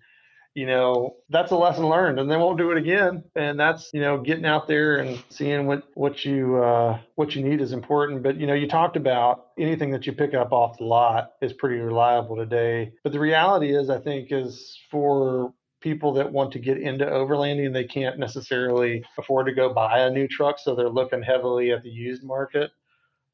you 0.56 0.66
know 0.66 1.16
that's 1.30 1.52
a 1.52 1.56
lesson 1.56 1.88
learned 1.88 2.20
and 2.20 2.30
they 2.30 2.36
won't 2.36 2.58
do 2.58 2.72
it 2.72 2.78
again 2.78 3.24
and 3.36 3.60
that's 3.60 3.92
you 3.94 4.02
know 4.02 4.20
getting 4.20 4.46
out 4.46 4.68
there 4.68 4.98
and 4.98 5.24
seeing 5.30 5.68
what 5.68 5.84
what 5.94 6.26
you 6.26 6.58
uh, 6.58 7.00
what 7.16 7.36
you 7.36 7.44
need 7.44 7.62
is 7.62 7.72
important 7.72 8.24
but 8.24 8.36
you 8.36 8.48
know 8.48 8.56
you 8.56 8.68
talked 8.68 8.98
about 8.98 9.50
anything 9.60 9.92
that 9.92 10.08
you 10.08 10.12
pick 10.12 10.34
up 10.34 10.52
off 10.52 10.78
the 10.80 10.84
lot 10.84 11.34
is 11.42 11.54
pretty 11.54 11.78
reliable 11.78 12.36
today 12.36 12.92
but 13.04 13.12
the 13.14 13.20
reality 13.20 13.76
is 13.76 13.92
i 13.92 14.00
think 14.00 14.32
is 14.32 14.78
for 14.90 15.54
people 15.82 16.14
that 16.14 16.32
want 16.32 16.52
to 16.52 16.60
get 16.60 16.78
into 16.78 17.06
overlanding 17.06 17.74
they 17.74 17.84
can't 17.84 18.20
necessarily 18.20 19.04
afford 19.18 19.46
to 19.46 19.54
go 19.54 19.74
buy 19.74 20.00
a 20.00 20.10
new 20.10 20.28
truck 20.28 20.58
so 20.60 20.76
they're 20.76 20.90
looking 20.90 21.22
heavily 21.22 21.72
at 21.72 21.84
the 21.84 21.90
used 21.90 22.24
market 22.24 22.72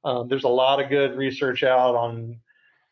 um, 0.03 0.27
there's 0.27 0.43
a 0.43 0.49
lot 0.49 0.81
of 0.81 0.89
good 0.89 1.17
research 1.17 1.63
out 1.63 1.95
on 1.95 2.39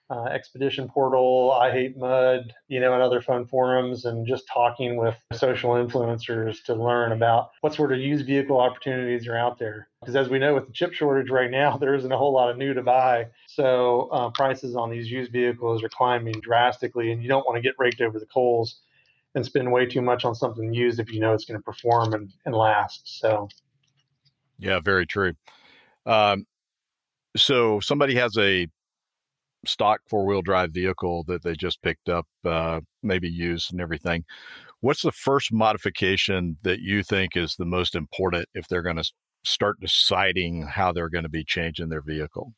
uh, 0.09 0.25
Expedition 0.25 0.89
Portal, 0.89 1.51
I 1.51 1.71
Hate 1.71 1.97
Mud, 1.97 2.53
you 2.67 2.79
know, 2.79 2.93
and 2.93 3.01
other 3.01 3.21
fun 3.21 3.47
forums, 3.47 4.05
and 4.05 4.27
just 4.27 4.43
talking 4.51 4.97
with 4.97 5.15
social 5.33 5.71
influencers 5.71 6.63
to 6.65 6.75
learn 6.75 7.11
about 7.13 7.51
what 7.61 7.73
sort 7.73 7.91
of 7.93 7.99
used 7.99 8.25
vehicle 8.25 8.59
opportunities 8.59 9.27
are 9.27 9.37
out 9.37 9.57
there. 9.57 9.87
Because 10.01 10.15
as 10.15 10.29
we 10.29 10.39
know, 10.39 10.53
with 10.53 10.67
the 10.67 10.73
chip 10.73 10.93
shortage 10.93 11.31
right 11.31 11.49
now, 11.49 11.77
there 11.81 11.95
isn't 11.95 12.11
a 12.11 12.17
whole 12.17 12.33
lot 12.33 12.49
of 12.49 12.57
new 12.57 12.73
to 12.73 12.83
buy. 12.83 13.27
So 13.47 14.09
uh, 14.11 14.29
prices 14.31 14.75
on 14.75 14.91
these 14.91 15.09
used 15.09 15.31
vehicles 15.31 15.83
are 15.83 15.89
climbing 15.89 16.39
drastically, 16.41 17.11
and 17.11 17.21
you 17.23 17.29
don't 17.29 17.45
want 17.45 17.55
to 17.55 17.61
get 17.61 17.75
raked 17.79 18.01
over 18.01 18.19
the 18.19 18.27
coals 18.27 18.81
and 19.35 19.45
spend 19.45 19.71
way 19.71 19.85
too 19.85 20.01
much 20.01 20.25
on 20.25 20.35
something 20.35 20.73
used 20.73 20.99
if 20.99 21.11
you 21.11 21.19
know 21.19 21.33
it's 21.33 21.45
going 21.45 21.59
to 21.59 21.63
perform 21.63 22.13
and, 22.13 22.31
and 22.45 22.55
last. 22.55 23.19
So, 23.19 23.47
yeah, 24.59 24.79
very 24.79 25.05
true. 25.05 25.33
Um, 26.05 26.45
so 27.35 27.79
somebody 27.79 28.15
has 28.15 28.37
a 28.37 28.67
stock 29.65 30.01
four 30.07 30.25
wheel 30.25 30.41
drive 30.41 30.71
vehicle 30.71 31.23
that 31.27 31.43
they 31.43 31.55
just 31.55 31.81
picked 31.81 32.09
up, 32.09 32.27
uh, 32.45 32.81
maybe 33.01 33.29
used 33.29 33.71
and 33.71 33.81
everything. 33.81 34.25
What's 34.81 35.01
the 35.01 35.11
first 35.11 35.53
modification 35.53 36.57
that 36.63 36.81
you 36.81 37.03
think 37.03 37.37
is 37.37 37.55
the 37.55 37.65
most 37.65 37.95
important 37.95 38.47
if 38.53 38.67
they're 38.67 38.81
going 38.81 38.97
to 38.97 39.11
start 39.45 39.79
deciding 39.79 40.63
how 40.67 40.91
they're 40.91 41.09
going 41.09 41.23
to 41.23 41.29
be 41.29 41.43
changing 41.43 41.89
their 41.89 42.01
vehicle? 42.01 42.53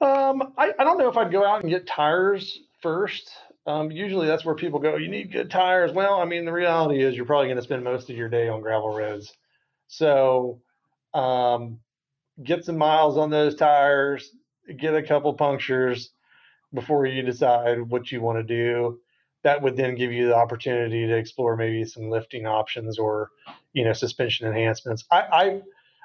Um, 0.00 0.52
I, 0.58 0.72
I 0.78 0.84
don't 0.84 0.98
know 0.98 1.08
if 1.08 1.16
I'd 1.16 1.32
go 1.32 1.46
out 1.46 1.62
and 1.62 1.70
get 1.70 1.86
tires 1.86 2.60
first. 2.82 3.30
Um, 3.66 3.90
usually 3.90 4.26
that's 4.26 4.44
where 4.44 4.54
people 4.54 4.78
go, 4.78 4.96
you 4.96 5.08
need 5.08 5.32
good 5.32 5.50
tires. 5.50 5.92
Well, 5.92 6.20
I 6.20 6.26
mean, 6.26 6.44
the 6.44 6.52
reality 6.52 7.02
is 7.02 7.16
you're 7.16 7.24
probably 7.24 7.46
going 7.46 7.56
to 7.56 7.62
spend 7.62 7.82
most 7.82 8.10
of 8.10 8.16
your 8.16 8.28
day 8.28 8.48
on 8.48 8.60
gravel 8.60 8.94
roads. 8.94 9.32
So, 9.86 10.60
um, 11.14 11.78
get 12.42 12.64
some 12.64 12.76
miles 12.76 13.16
on 13.16 13.30
those 13.30 13.54
tires, 13.54 14.30
get 14.76 14.94
a 14.94 15.02
couple 15.02 15.32
punctures 15.34 16.10
before 16.74 17.06
you 17.06 17.22
decide 17.22 17.80
what 17.80 18.10
you 18.12 18.20
want 18.20 18.38
to 18.38 18.42
do. 18.42 19.00
That 19.44 19.62
would 19.62 19.76
then 19.76 19.94
give 19.94 20.12
you 20.12 20.28
the 20.28 20.36
opportunity 20.36 21.06
to 21.06 21.16
explore 21.16 21.56
maybe 21.56 21.84
some 21.84 22.10
lifting 22.10 22.46
options 22.46 22.98
or, 22.98 23.30
you 23.72 23.84
know, 23.84 23.92
suspension 23.92 24.46
enhancements. 24.46 25.04
I 25.10 25.20
I, 25.20 25.62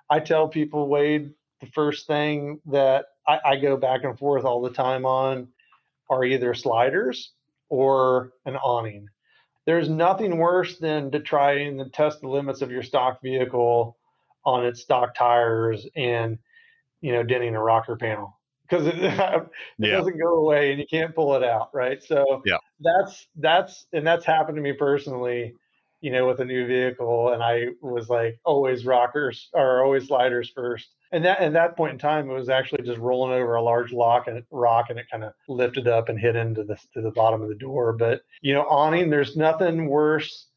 I 0.09 0.19
tell 0.19 0.47
people, 0.47 0.87
Wade, 0.87 1.33
the 1.59 1.67
first 1.67 2.07
thing 2.07 2.59
that 2.67 3.05
I, 3.27 3.39
I 3.43 3.55
go 3.57 3.75
back 3.75 4.03
and 4.03 4.17
forth 4.17 4.45
all 4.45 4.61
the 4.61 4.69
time 4.71 5.05
on 5.05 5.49
are 6.09 6.23
either 6.23 6.53
sliders 6.53 7.31
or 7.69 8.33
an 8.45 8.55
awning. 8.57 9.07
There's 9.65 9.89
nothing 9.89 10.37
worse 10.37 10.77
than 10.77 11.11
to 11.11 11.19
try 11.19 11.59
and 11.59 11.93
test 11.93 12.21
the 12.21 12.27
limits 12.27 12.61
of 12.61 12.71
your 12.71 12.83
stock 12.83 13.21
vehicle 13.21 13.97
on 14.45 14.65
its 14.65 14.81
stock 14.81 15.15
tires 15.15 15.85
and 15.95 16.39
you 17.01 17.11
know 17.11 17.23
denting 17.23 17.55
a 17.55 17.61
rocker 17.61 17.95
panel 17.95 18.39
because 18.69 18.87
it, 18.87 18.95
it 18.97 19.49
yeah. 19.77 19.91
doesn't 19.91 20.19
go 20.19 20.35
away 20.35 20.71
and 20.71 20.79
you 20.79 20.85
can't 20.89 21.15
pull 21.15 21.35
it 21.35 21.43
out, 21.43 21.69
right? 21.73 22.01
So 22.03 22.41
yeah. 22.45 22.57
that's 22.79 23.27
that's 23.35 23.85
and 23.93 24.05
that's 24.05 24.25
happened 24.25 24.55
to 24.57 24.61
me 24.61 24.73
personally, 24.73 25.53
you 26.01 26.11
know, 26.11 26.27
with 26.27 26.39
a 26.39 26.45
new 26.45 26.67
vehicle, 26.67 27.33
and 27.33 27.43
I 27.43 27.67
was 27.81 28.09
like 28.09 28.39
always 28.45 28.85
rockers 28.85 29.49
or 29.53 29.83
always 29.83 30.07
sliders 30.07 30.51
first. 30.53 30.87
And 31.11 31.25
that 31.25 31.39
at 31.39 31.53
that 31.53 31.75
point 31.75 31.93
in 31.93 31.97
time, 31.97 32.29
it 32.29 32.33
was 32.33 32.49
actually 32.49 32.83
just 32.83 32.99
rolling 32.99 33.33
over 33.33 33.55
a 33.55 33.63
large 33.63 33.91
lock 33.91 34.27
and 34.27 34.43
rock, 34.51 34.87
and 34.89 34.99
it 34.99 35.07
kind 35.11 35.23
of 35.23 35.33
lifted 35.47 35.87
up 35.87 36.09
and 36.09 36.19
hit 36.19 36.35
into 36.35 36.63
the 36.63 36.77
to 36.93 37.01
the 37.01 37.11
bottom 37.11 37.41
of 37.41 37.49
the 37.49 37.55
door. 37.55 37.93
But 37.93 38.21
you 38.41 38.53
know, 38.53 38.63
awning, 38.63 39.09
there's 39.09 39.35
nothing 39.35 39.87
worse 39.87 40.47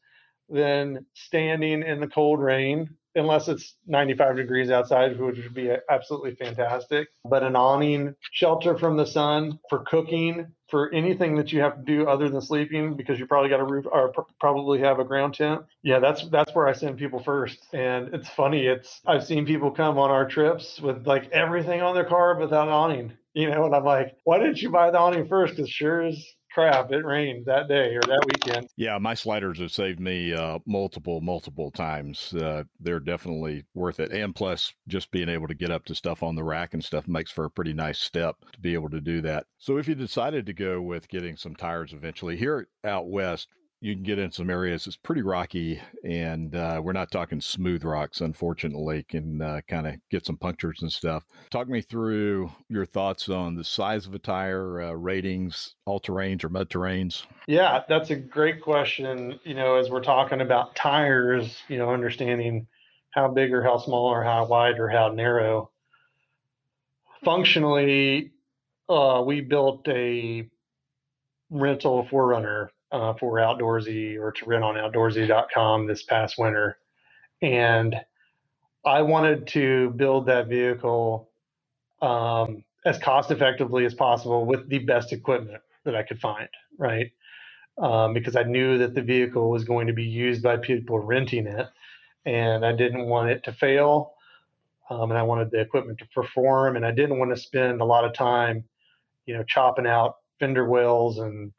than 0.49 1.05
standing 1.13 1.81
in 1.81 1.99
the 1.99 2.07
cold 2.07 2.39
rain 2.39 2.95
unless 3.15 3.47
it's 3.47 3.75
95 3.87 4.35
degrees 4.35 4.69
outside, 4.69 5.19
which 5.19 5.37
would 5.37 5.53
be 5.53 5.71
absolutely 5.89 6.35
fantastic. 6.35 7.09
But 7.25 7.43
an 7.43 7.55
awning, 7.55 8.15
shelter 8.31 8.77
from 8.77 8.97
the 8.97 9.05
sun 9.05 9.59
for 9.69 9.79
cooking, 9.79 10.47
for 10.69 10.91
anything 10.91 11.35
that 11.35 11.51
you 11.51 11.61
have 11.61 11.75
to 11.75 11.83
do 11.83 12.07
other 12.07 12.29
than 12.29 12.41
sleeping, 12.41 12.95
because 12.95 13.19
you 13.19 13.27
probably 13.27 13.49
got 13.49 13.59
a 13.59 13.65
roof 13.65 13.85
or 13.91 14.09
pr- 14.11 14.21
probably 14.39 14.79
have 14.79 14.99
a 14.99 15.03
ground 15.03 15.35
tent. 15.35 15.61
Yeah, 15.83 15.99
that's 15.99 16.27
that's 16.29 16.53
where 16.55 16.67
I 16.67 16.73
send 16.73 16.97
people 16.97 17.21
first. 17.21 17.67
And 17.73 18.13
it's 18.13 18.29
funny, 18.29 18.65
it's 18.65 19.01
I've 19.05 19.23
seen 19.23 19.45
people 19.45 19.71
come 19.71 19.97
on 19.97 20.09
our 20.09 20.27
trips 20.27 20.79
with 20.81 21.05
like 21.05 21.29
everything 21.31 21.81
on 21.81 21.93
their 21.93 22.05
car 22.05 22.35
but 22.35 22.49
that 22.49 22.67
awning. 22.67 23.13
You 23.35 23.49
know, 23.49 23.65
and 23.65 23.75
I'm 23.75 23.83
like, 23.83 24.15
why 24.25 24.37
didn't 24.37 24.61
you 24.61 24.69
buy 24.69 24.91
the 24.91 24.99
awning 24.99 25.27
first? 25.27 25.55
Because 25.55 25.69
sure 25.69 26.03
as 26.03 26.23
crap, 26.53 26.91
it 26.91 27.05
rained 27.05 27.45
that 27.45 27.67
day 27.67 27.95
or 27.95 28.01
that 28.01 28.25
weekend. 28.25 28.67
Yeah, 28.77 28.97
my 28.97 29.13
sliders 29.13 29.59
have 29.59 29.71
saved 29.71 29.99
me 29.99 30.33
uh, 30.33 30.59
multiple, 30.65 31.21
multiple 31.21 31.71
times. 31.71 32.33
Uh, 32.33 32.63
they're 32.79 32.99
definitely 32.99 33.65
worth 33.73 33.99
it. 33.99 34.11
And 34.11 34.35
plus, 34.35 34.73
just 34.87 35.11
being 35.11 35.29
able 35.29 35.47
to 35.47 35.55
get 35.55 35.71
up 35.71 35.85
to 35.85 35.95
stuff 35.95 36.23
on 36.23 36.35
the 36.35 36.43
rack 36.43 36.73
and 36.73 36.83
stuff 36.83 37.07
makes 37.07 37.31
for 37.31 37.45
a 37.45 37.51
pretty 37.51 37.73
nice 37.73 37.99
step 37.99 38.35
to 38.51 38.59
be 38.59 38.73
able 38.73 38.89
to 38.89 39.01
do 39.01 39.21
that. 39.21 39.45
So, 39.57 39.77
if 39.77 39.87
you 39.87 39.95
decided 39.95 40.45
to 40.45 40.53
go 40.53 40.81
with 40.81 41.07
getting 41.07 41.37
some 41.37 41.55
tires 41.55 41.93
eventually, 41.93 42.37
here 42.37 42.67
out 42.83 43.07
west, 43.07 43.49
you 43.83 43.95
can 43.95 44.03
get 44.03 44.17
in 44.17 44.31
some 44.31 44.49
areas 44.49 44.87
it's 44.87 44.95
pretty 44.95 45.21
rocky 45.21 45.77
and 46.05 46.55
uh, 46.55 46.79
we're 46.81 46.93
not 46.93 47.11
talking 47.11 47.41
smooth 47.41 47.83
rocks 47.83 48.21
unfortunately 48.21 49.03
can 49.03 49.41
uh, 49.41 49.59
kind 49.67 49.85
of 49.85 49.95
get 50.09 50.25
some 50.25 50.37
punctures 50.37 50.79
and 50.81 50.91
stuff. 50.91 51.25
Talk 51.49 51.67
me 51.67 51.81
through 51.81 52.49
your 52.69 52.85
thoughts 52.85 53.27
on 53.27 53.55
the 53.55 53.63
size 53.63 54.07
of 54.07 54.13
a 54.13 54.19
tire 54.19 54.81
uh, 54.81 54.91
ratings 54.93 55.75
all 55.85 55.99
terrains 55.99 56.45
or 56.45 56.49
mud 56.49 56.69
terrains? 56.69 57.25
Yeah 57.45 57.83
that's 57.89 58.09
a 58.09 58.15
great 58.15 58.61
question 58.61 59.37
you 59.43 59.53
know 59.53 59.75
as 59.75 59.89
we're 59.89 60.01
talking 60.01 60.39
about 60.39 60.77
tires 60.77 61.57
you 61.67 61.77
know 61.77 61.89
understanding 61.89 62.65
how 63.09 63.27
big 63.27 63.53
or 63.53 63.63
how 63.63 63.77
small 63.77 64.05
or 64.05 64.23
how 64.23 64.45
wide 64.45 64.79
or 64.79 64.87
how 64.87 65.09
narrow. 65.09 65.71
Functionally 67.25 68.31
uh, 68.87 69.21
we 69.25 69.41
built 69.41 69.85
a 69.89 70.49
rental 71.49 72.05
4Runner 72.05 72.69
uh, 72.93 73.13
for 73.15 73.37
Outdoorsy 73.37 74.19
or 74.19 74.31
to 74.31 74.45
rent 74.45 74.63
on 74.63 74.75
outdoorsy.com 74.75 75.87
this 75.87 76.03
past 76.03 76.37
winter. 76.37 76.77
And 77.41 77.95
I 78.85 79.01
wanted 79.01 79.47
to 79.47 79.89
build 79.91 80.27
that 80.27 80.47
vehicle 80.47 81.29
um, 82.01 82.63
as 82.85 82.99
cost 82.99 83.31
effectively 83.31 83.85
as 83.85 83.95
possible 83.95 84.45
with 84.45 84.69
the 84.69 84.79
best 84.79 85.11
equipment 85.11 85.61
that 85.85 85.95
I 85.95 86.03
could 86.03 86.19
find, 86.19 86.47
right? 86.77 87.11
Um, 87.79 88.13
because 88.13 88.35
I 88.35 88.43
knew 88.43 88.77
that 88.77 88.93
the 88.93 89.01
vehicle 89.01 89.49
was 89.49 89.63
going 89.63 89.87
to 89.87 89.93
be 89.93 90.03
used 90.03 90.43
by 90.43 90.57
people 90.57 90.99
renting 90.99 91.47
it, 91.47 91.67
and 92.25 92.63
I 92.63 92.73
didn't 92.73 93.07
want 93.07 93.31
it 93.31 93.43
to 93.45 93.53
fail, 93.53 94.13
um, 94.89 95.09
and 95.09 95.17
I 95.17 95.23
wanted 95.23 95.49
the 95.49 95.61
equipment 95.61 95.97
to 95.99 96.07
perform, 96.13 96.75
and 96.75 96.85
I 96.85 96.91
didn't 96.91 97.17
want 97.17 97.33
to 97.33 97.41
spend 97.41 97.81
a 97.81 97.85
lot 97.85 98.05
of 98.05 98.13
time, 98.13 98.65
you 99.25 99.33
know, 99.33 99.43
chopping 99.43 99.87
out 99.87 100.17
fender 100.39 100.65
wells 100.65 101.17
and, 101.17 101.51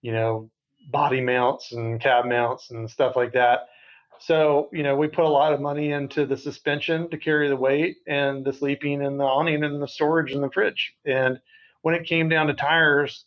you 0.00 0.12
know, 0.12 0.50
body 0.88 1.20
mounts 1.20 1.72
and 1.72 2.00
cab 2.00 2.26
mounts 2.26 2.70
and 2.70 2.90
stuff 2.90 3.16
like 3.16 3.32
that. 3.32 3.68
So, 4.18 4.68
you 4.72 4.82
know, 4.82 4.96
we 4.96 5.08
put 5.08 5.24
a 5.24 5.28
lot 5.28 5.54
of 5.54 5.60
money 5.60 5.92
into 5.92 6.26
the 6.26 6.36
suspension 6.36 7.08
to 7.10 7.16
carry 7.16 7.48
the 7.48 7.56
weight 7.56 7.98
and 8.06 8.44
the 8.44 8.52
sleeping 8.52 9.02
and 9.02 9.18
the 9.18 9.24
awning 9.24 9.64
and 9.64 9.82
the 9.82 9.88
storage 9.88 10.32
in 10.32 10.42
the 10.42 10.50
fridge. 10.50 10.92
And 11.06 11.40
when 11.80 11.94
it 11.94 12.04
came 12.06 12.28
down 12.28 12.48
to 12.48 12.54
tires, 12.54 13.24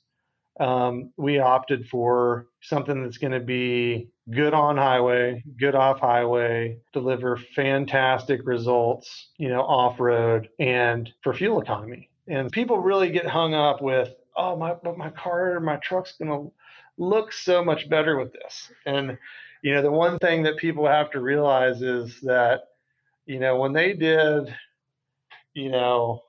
um, 0.60 1.12
we 1.18 1.40
opted 1.40 1.88
for 1.88 2.48
something 2.62 3.04
that's 3.04 3.18
going 3.18 3.34
to 3.34 3.40
be 3.40 4.10
good 4.30 4.54
on 4.54 4.78
highway, 4.78 5.44
good 5.60 5.74
off 5.74 6.00
highway, 6.00 6.78
deliver 6.94 7.38
fantastic 7.38 8.42
results, 8.46 9.30
you 9.38 9.50
know, 9.50 9.62
off 9.62 10.00
road 10.00 10.50
and 10.60 11.12
for 11.24 11.34
fuel 11.34 11.60
economy. 11.60 12.10
And 12.28 12.52
people 12.52 12.78
really 12.78 13.10
get 13.10 13.26
hung 13.26 13.56
up 13.56 13.82
with, 13.82 14.14
oh, 14.38 14.56
my, 14.56 14.76
but 14.76 14.96
my 14.96 15.10
car, 15.10 15.56
or 15.56 15.60
my 15.60 15.78
truck's 15.78 16.18
going 16.18 16.30
to 16.30 16.52
looks 16.98 17.44
so 17.44 17.64
much 17.64 17.90
better 17.90 18.18
with 18.18 18.34
this. 18.34 18.72
And, 18.86 19.18
you 19.62 19.74
know, 19.74 19.82
the 19.82 19.92
one 19.92 20.20
thing 20.20 20.44
that 20.44 20.58
people 20.58 20.88
have 20.88 21.12
to 21.12 21.20
realize 21.20 21.82
is 21.82 22.20
that, 22.22 22.62
you 23.26 23.40
know, 23.40 23.58
when 23.58 23.74
they 23.74 23.94
did, 23.94 24.54
you 25.54 25.70
know, 25.70 26.22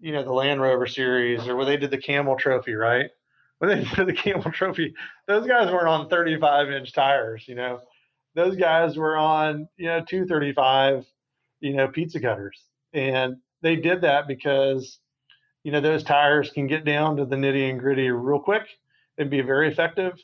you 0.00 0.12
know, 0.12 0.24
the 0.24 0.32
Land 0.32 0.60
Rover 0.60 0.86
series 0.86 1.46
or 1.46 1.56
when 1.56 1.66
they 1.66 1.76
did 1.76 1.90
the 1.90 1.98
Camel 1.98 2.36
Trophy, 2.36 2.74
right? 2.74 3.10
When 3.58 3.70
they 3.70 3.84
did 3.96 4.08
the 4.08 4.12
Camel 4.12 4.50
Trophy, 4.50 4.94
those 5.26 5.46
guys 5.46 5.70
weren't 5.70 5.88
on 5.88 6.08
35 6.08 6.70
inch 6.70 6.92
tires, 6.92 7.44
you 7.46 7.54
know, 7.54 7.80
those 8.34 8.56
guys 8.56 8.96
were 8.96 9.16
on, 9.16 9.68
you 9.76 9.86
know, 9.86 10.00
235, 10.00 11.06
you 11.60 11.74
know, 11.74 11.88
pizza 11.88 12.18
cutters. 12.18 12.60
And 12.92 13.36
they 13.60 13.76
did 13.76 14.00
that 14.00 14.26
because, 14.26 14.98
you 15.64 15.70
know, 15.70 15.80
those 15.80 16.02
tires 16.02 16.50
can 16.50 16.66
get 16.66 16.84
down 16.84 17.16
to 17.18 17.26
the 17.26 17.36
nitty 17.36 17.70
and 17.70 17.78
gritty 17.78 18.10
real 18.10 18.40
quick 18.40 18.66
and 19.18 19.30
be 19.30 19.40
very 19.40 19.68
effective 19.68 20.18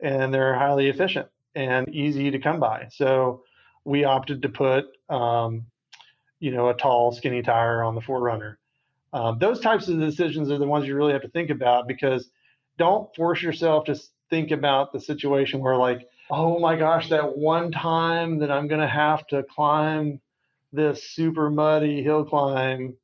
and 0.00 0.32
they're 0.32 0.54
highly 0.54 0.88
efficient 0.88 1.28
and 1.54 1.88
easy 1.88 2.30
to 2.30 2.38
come 2.38 2.60
by. 2.60 2.88
So 2.90 3.42
we 3.84 4.04
opted 4.04 4.42
to 4.42 4.48
put, 4.48 4.86
um, 5.08 5.66
you 6.38 6.50
know, 6.50 6.68
a 6.68 6.74
tall, 6.74 7.12
skinny 7.12 7.42
tire 7.42 7.82
on 7.82 7.94
the 7.94 8.00
4Runner. 8.00 8.56
Um, 9.12 9.38
those 9.38 9.60
types 9.60 9.88
of 9.88 9.98
decisions 9.98 10.50
are 10.50 10.58
the 10.58 10.66
ones 10.66 10.86
you 10.86 10.94
really 10.94 11.12
have 11.12 11.22
to 11.22 11.28
think 11.28 11.50
about 11.50 11.88
because 11.88 12.30
don't 12.78 13.14
force 13.14 13.42
yourself 13.42 13.84
to 13.86 13.98
think 14.30 14.52
about 14.52 14.92
the 14.92 15.00
situation 15.00 15.60
where, 15.60 15.76
like, 15.76 16.08
oh 16.30 16.60
my 16.60 16.76
gosh, 16.76 17.08
that 17.10 17.36
one 17.36 17.72
time 17.72 18.38
that 18.38 18.50
I'm 18.50 18.68
going 18.68 18.80
to 18.80 18.86
have 18.86 19.26
to 19.28 19.42
climb 19.42 20.20
this 20.72 21.02
super 21.10 21.50
muddy 21.50 22.02
hill 22.02 22.24
climb 22.24 22.96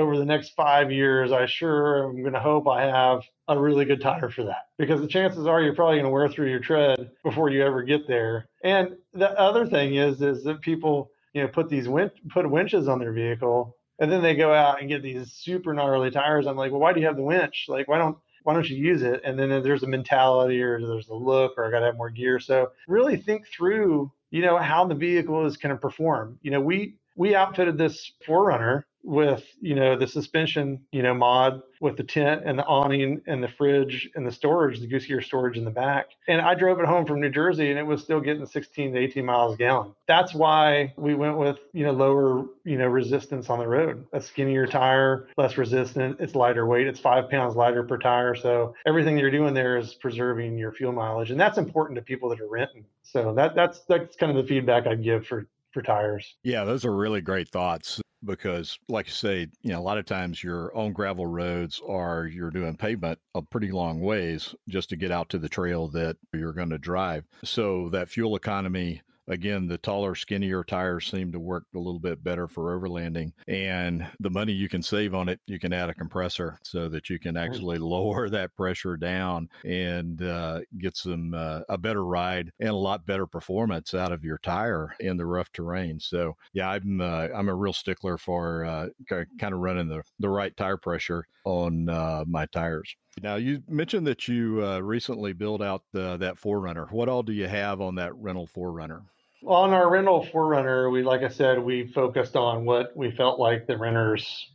over 0.00 0.16
the 0.16 0.24
next 0.24 0.54
five 0.56 0.90
years, 0.90 1.32
I 1.32 1.46
sure 1.46 2.08
am 2.08 2.22
going 2.22 2.32
to 2.32 2.40
hope 2.40 2.66
I 2.66 2.84
have 2.84 3.22
a 3.48 3.58
really 3.58 3.84
good 3.84 4.00
tire 4.00 4.30
for 4.30 4.44
that 4.44 4.68
because 4.78 5.00
the 5.00 5.06
chances 5.06 5.46
are 5.46 5.60
you're 5.60 5.74
probably 5.74 5.96
going 5.96 6.04
to 6.04 6.10
wear 6.10 6.28
through 6.28 6.50
your 6.50 6.60
tread 6.60 7.10
before 7.22 7.50
you 7.50 7.62
ever 7.62 7.82
get 7.82 8.08
there. 8.08 8.48
And 8.64 8.96
the 9.12 9.30
other 9.38 9.66
thing 9.66 9.94
is, 9.96 10.22
is 10.22 10.44
that 10.44 10.60
people, 10.60 11.10
you 11.34 11.42
know, 11.42 11.48
put 11.48 11.68
these 11.68 11.88
win- 11.88 12.10
put 12.30 12.50
winches 12.50 12.88
on 12.88 12.98
their 12.98 13.12
vehicle 13.12 13.76
and 14.00 14.10
then 14.10 14.22
they 14.22 14.34
go 14.34 14.52
out 14.52 14.80
and 14.80 14.88
get 14.88 15.02
these 15.02 15.32
super 15.32 15.74
gnarly 15.74 16.10
tires. 16.10 16.46
I'm 16.46 16.56
like, 16.56 16.72
well, 16.72 16.80
why 16.80 16.92
do 16.92 17.00
you 17.00 17.06
have 17.06 17.16
the 17.16 17.22
winch? 17.22 17.66
Like, 17.68 17.86
why 17.86 17.98
don't 17.98 18.16
why 18.42 18.54
don't 18.54 18.68
you 18.68 18.76
use 18.76 19.02
it? 19.02 19.20
And 19.24 19.38
then 19.38 19.50
there's 19.62 19.82
a 19.82 19.86
mentality 19.86 20.62
or 20.62 20.80
there's 20.80 21.08
a 21.08 21.14
look 21.14 21.52
or 21.58 21.66
I 21.66 21.70
got 21.70 21.80
to 21.80 21.86
have 21.86 21.96
more 21.96 22.08
gear. 22.08 22.40
So 22.40 22.70
really 22.88 23.18
think 23.18 23.46
through, 23.46 24.10
you 24.30 24.40
know, 24.40 24.56
how 24.56 24.86
the 24.86 24.94
vehicle 24.94 25.44
is 25.44 25.58
going 25.58 25.74
to 25.74 25.80
perform. 25.80 26.38
You 26.40 26.52
know, 26.52 26.60
we 26.60 26.96
we 27.20 27.34
outfitted 27.34 27.76
this 27.76 28.12
4Runner 28.26 28.84
with 29.02 29.44
you 29.60 29.74
know 29.74 29.96
the 29.96 30.06
suspension 30.06 30.78
you 30.92 31.02
know 31.02 31.14
mod 31.14 31.62
with 31.80 31.96
the 31.96 32.04
tent 32.04 32.42
and 32.44 32.58
the 32.58 32.64
awning 32.64 33.18
and 33.26 33.42
the 33.42 33.48
fridge 33.48 34.10
and 34.14 34.26
the 34.26 34.32
storage 34.32 34.78
the 34.80 34.86
goose 34.86 35.06
gear 35.06 35.20
storage 35.22 35.56
in 35.56 35.64
the 35.64 35.70
back. 35.70 36.08
And 36.28 36.40
i 36.40 36.54
drove 36.54 36.80
it 36.80 36.86
home 36.86 37.06
from 37.06 37.20
new 37.20 37.30
jersey 37.30 37.70
and 37.70 37.78
it 37.78 37.82
was 37.82 38.02
still 38.02 38.20
getting 38.20 38.44
16 38.44 38.92
to 38.92 38.98
18 38.98 39.24
miles 39.24 39.54
a 39.54 39.56
gallon. 39.58 39.94
That's 40.06 40.34
why 40.34 40.94
we 40.96 41.14
went 41.14 41.36
with 41.36 41.58
you 41.74 41.84
know 41.84 41.92
lower 41.92 42.46
you 42.64 42.78
know 42.78 42.86
resistance 42.86 43.50
on 43.50 43.58
the 43.58 43.68
road. 43.68 44.06
A 44.14 44.20
skinnier 44.20 44.66
tire 44.66 45.28
less 45.36 45.58
resistant 45.58 46.16
it's 46.20 46.34
lighter 46.34 46.66
weight 46.66 46.86
it's 46.86 47.00
five 47.00 47.28
pounds 47.28 47.54
lighter 47.54 47.82
per 47.82 47.98
tire. 47.98 48.34
So 48.34 48.74
everything 48.86 49.18
you're 49.18 49.30
doing 49.30 49.52
there 49.52 49.76
is 49.76 49.92
preserving 49.94 50.56
your 50.56 50.72
fuel 50.72 50.92
mileage. 50.92 51.30
And 51.30 51.40
that's 51.40 51.58
important 51.58 51.96
to 51.96 52.02
people 52.02 52.30
that 52.30 52.40
are 52.40 52.48
renting. 52.48 52.86
So 53.02 53.34
that 53.34 53.54
that's 53.54 53.80
that's 53.80 54.16
kind 54.16 54.30
of 54.30 54.42
the 54.42 54.48
feedback 54.48 54.86
i'd 54.86 55.02
give 55.02 55.26
for 55.26 55.46
for 55.72 55.82
tires. 55.82 56.36
Yeah, 56.42 56.64
those 56.64 56.84
are 56.84 56.94
really 56.94 57.20
great 57.20 57.48
thoughts 57.48 58.00
because 58.24 58.78
like 58.88 59.06
you 59.06 59.12
say 59.12 59.46
you 59.62 59.72
know 59.72 59.80
a 59.80 59.82
lot 59.82 59.98
of 59.98 60.04
times 60.04 60.44
you're 60.44 60.76
on 60.76 60.92
gravel 60.92 61.26
roads 61.26 61.80
or 61.82 62.28
you're 62.30 62.50
doing 62.50 62.76
pavement 62.76 63.18
a 63.34 63.40
pretty 63.40 63.70
long 63.70 64.00
ways 64.00 64.54
just 64.68 64.90
to 64.90 64.96
get 64.96 65.10
out 65.10 65.28
to 65.30 65.38
the 65.38 65.48
trail 65.48 65.88
that 65.88 66.16
you're 66.34 66.52
going 66.52 66.70
to 66.70 66.78
drive 66.78 67.24
so 67.44 67.88
that 67.88 68.08
fuel 68.08 68.36
economy 68.36 69.00
Again, 69.30 69.68
the 69.68 69.78
taller, 69.78 70.16
skinnier 70.16 70.64
tires 70.64 71.08
seem 71.08 71.30
to 71.30 71.38
work 71.38 71.64
a 71.74 71.78
little 71.78 72.00
bit 72.00 72.22
better 72.24 72.48
for 72.48 72.76
overlanding. 72.76 73.32
And 73.46 74.04
the 74.18 74.28
money 74.28 74.52
you 74.52 74.68
can 74.68 74.82
save 74.82 75.14
on 75.14 75.28
it, 75.28 75.38
you 75.46 75.60
can 75.60 75.72
add 75.72 75.88
a 75.88 75.94
compressor 75.94 76.58
so 76.64 76.88
that 76.88 77.08
you 77.08 77.20
can 77.20 77.36
actually 77.36 77.78
lower 77.94 78.28
that 78.28 78.56
pressure 78.56 78.96
down 78.96 79.48
and 79.64 80.20
uh, 80.20 80.62
get 80.78 80.96
some 80.96 81.32
uh, 81.32 81.60
a 81.68 81.78
better 81.78 82.04
ride 82.04 82.50
and 82.58 82.70
a 82.70 82.74
lot 82.74 83.06
better 83.06 83.24
performance 83.24 83.94
out 83.94 84.10
of 84.10 84.24
your 84.24 84.38
tire 84.38 84.96
in 84.98 85.16
the 85.16 85.26
rough 85.26 85.52
terrain. 85.52 86.00
So 86.00 86.36
yeah, 86.52 86.68
I'm 86.70 87.00
uh, 87.00 87.28
I'm 87.32 87.48
a 87.48 87.54
real 87.54 87.72
stickler 87.72 88.18
for 88.18 88.64
uh, 88.64 88.88
kind 89.08 89.54
of 89.54 89.60
running 89.60 89.88
the 89.88 90.02
the 90.18 90.28
right 90.28 90.56
tire 90.56 90.76
pressure 90.76 91.24
on 91.44 91.88
uh, 91.88 92.24
my 92.26 92.46
tires. 92.46 92.96
Now, 93.22 93.36
you 93.36 93.62
mentioned 93.68 94.06
that 94.06 94.28
you 94.28 94.64
uh, 94.64 94.80
recently 94.80 95.32
built 95.32 95.62
out 95.62 95.82
the, 95.92 96.16
that 96.18 96.36
4Runner. 96.36 96.90
What 96.90 97.08
all 97.08 97.22
do 97.22 97.32
you 97.32 97.48
have 97.48 97.80
on 97.80 97.96
that 97.96 98.14
rental 98.14 98.48
4Runner? 98.54 99.02
On 99.46 99.70
our 99.70 99.90
rental 99.90 100.26
4Runner, 100.32 100.92
we, 100.92 101.02
like 101.02 101.22
I 101.22 101.28
said, 101.28 101.58
we 101.58 101.86
focused 101.86 102.36
on 102.36 102.64
what 102.64 102.96
we 102.96 103.10
felt 103.10 103.40
like 103.40 103.66
the 103.66 103.78
renters 103.78 104.50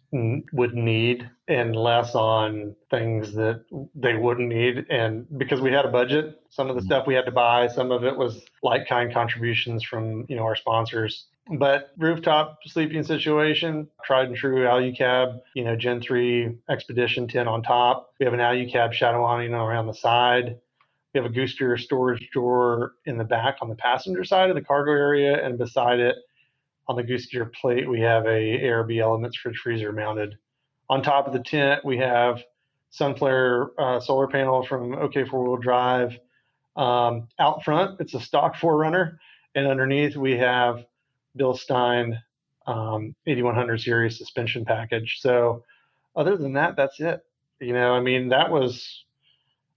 would 0.53 0.73
need 0.73 1.29
and 1.47 1.75
less 1.75 2.15
on 2.15 2.75
things 2.89 3.33
that 3.33 3.65
they 3.95 4.15
wouldn't 4.15 4.47
need. 4.47 4.85
And 4.89 5.25
because 5.37 5.59
we 5.59 5.71
had 5.71 5.85
a 5.85 5.91
budget, 5.91 6.39
some 6.49 6.69
of 6.69 6.75
the 6.75 6.81
mm-hmm. 6.81 6.87
stuff 6.87 7.07
we 7.07 7.15
had 7.15 7.25
to 7.25 7.31
buy, 7.31 7.67
some 7.67 7.91
of 7.91 8.03
it 8.03 8.15
was 8.15 8.43
like 8.63 8.87
kind 8.87 9.13
contributions 9.13 9.83
from, 9.83 10.25
you 10.29 10.35
know, 10.35 10.43
our 10.43 10.55
sponsors. 10.55 11.25
But 11.59 11.91
rooftop 11.97 12.59
sleeping 12.65 13.03
situation, 13.03 13.87
tried 14.03 14.29
and 14.29 14.35
true 14.35 14.65
Alucab, 14.65 15.41
you 15.53 15.63
know, 15.63 15.75
Gen 15.75 16.01
3 16.01 16.57
Expedition 16.69 17.27
10 17.27 17.47
on 17.47 17.61
top. 17.61 18.13
We 18.19 18.25
have 18.25 18.33
an 18.33 18.39
Alucab 18.39 18.93
shadow 18.93 19.23
awning 19.23 19.53
around 19.53 19.87
the 19.87 19.93
side. 19.93 20.57
We 21.15 21.21
have 21.21 21.31
a 21.31 21.33
goose 21.33 21.57
gear 21.57 21.77
storage 21.77 22.29
drawer 22.33 22.95
in 23.05 23.17
the 23.17 23.23
back 23.23 23.59
on 23.61 23.69
the 23.69 23.75
passenger 23.75 24.25
side 24.25 24.49
of 24.49 24.55
the 24.57 24.61
cargo 24.61 24.91
area, 24.91 25.41
and 25.41 25.57
beside 25.57 26.01
it, 26.01 26.17
on 26.89 26.97
the 26.97 27.03
goose 27.03 27.27
gear 27.27 27.45
plate, 27.45 27.89
we 27.89 28.01
have 28.01 28.25
a 28.25 28.59
ARB 28.59 29.01
Elements 29.01 29.37
fridge 29.37 29.57
freezer 29.63 29.93
mounted. 29.93 30.37
On 30.89 31.01
top 31.01 31.25
of 31.25 31.31
the 31.31 31.39
tent, 31.39 31.85
we 31.85 31.99
have 31.99 32.43
Sunflare 32.89 33.69
uh, 33.79 34.01
solar 34.01 34.27
panel 34.27 34.65
from 34.65 34.93
OK 34.93 35.23
Four 35.23 35.45
Wheel 35.45 35.55
Drive. 35.55 36.19
Um, 36.75 37.29
out 37.39 37.63
front, 37.63 38.01
it's 38.01 38.13
a 38.13 38.19
stock 38.19 38.55
4Runner, 38.55 39.17
and 39.55 39.67
underneath 39.67 40.17
we 40.17 40.33
have 40.33 40.83
Bilstein 41.39 42.19
um, 42.67 43.15
8100 43.25 43.79
series 43.79 44.17
suspension 44.17 44.65
package. 44.65 45.19
So, 45.21 45.63
other 46.13 46.35
than 46.35 46.51
that, 46.53 46.75
that's 46.75 46.99
it. 46.99 47.23
You 47.61 47.71
know, 47.71 47.93
I 47.93 48.01
mean, 48.01 48.27
that 48.29 48.51
was, 48.51 49.05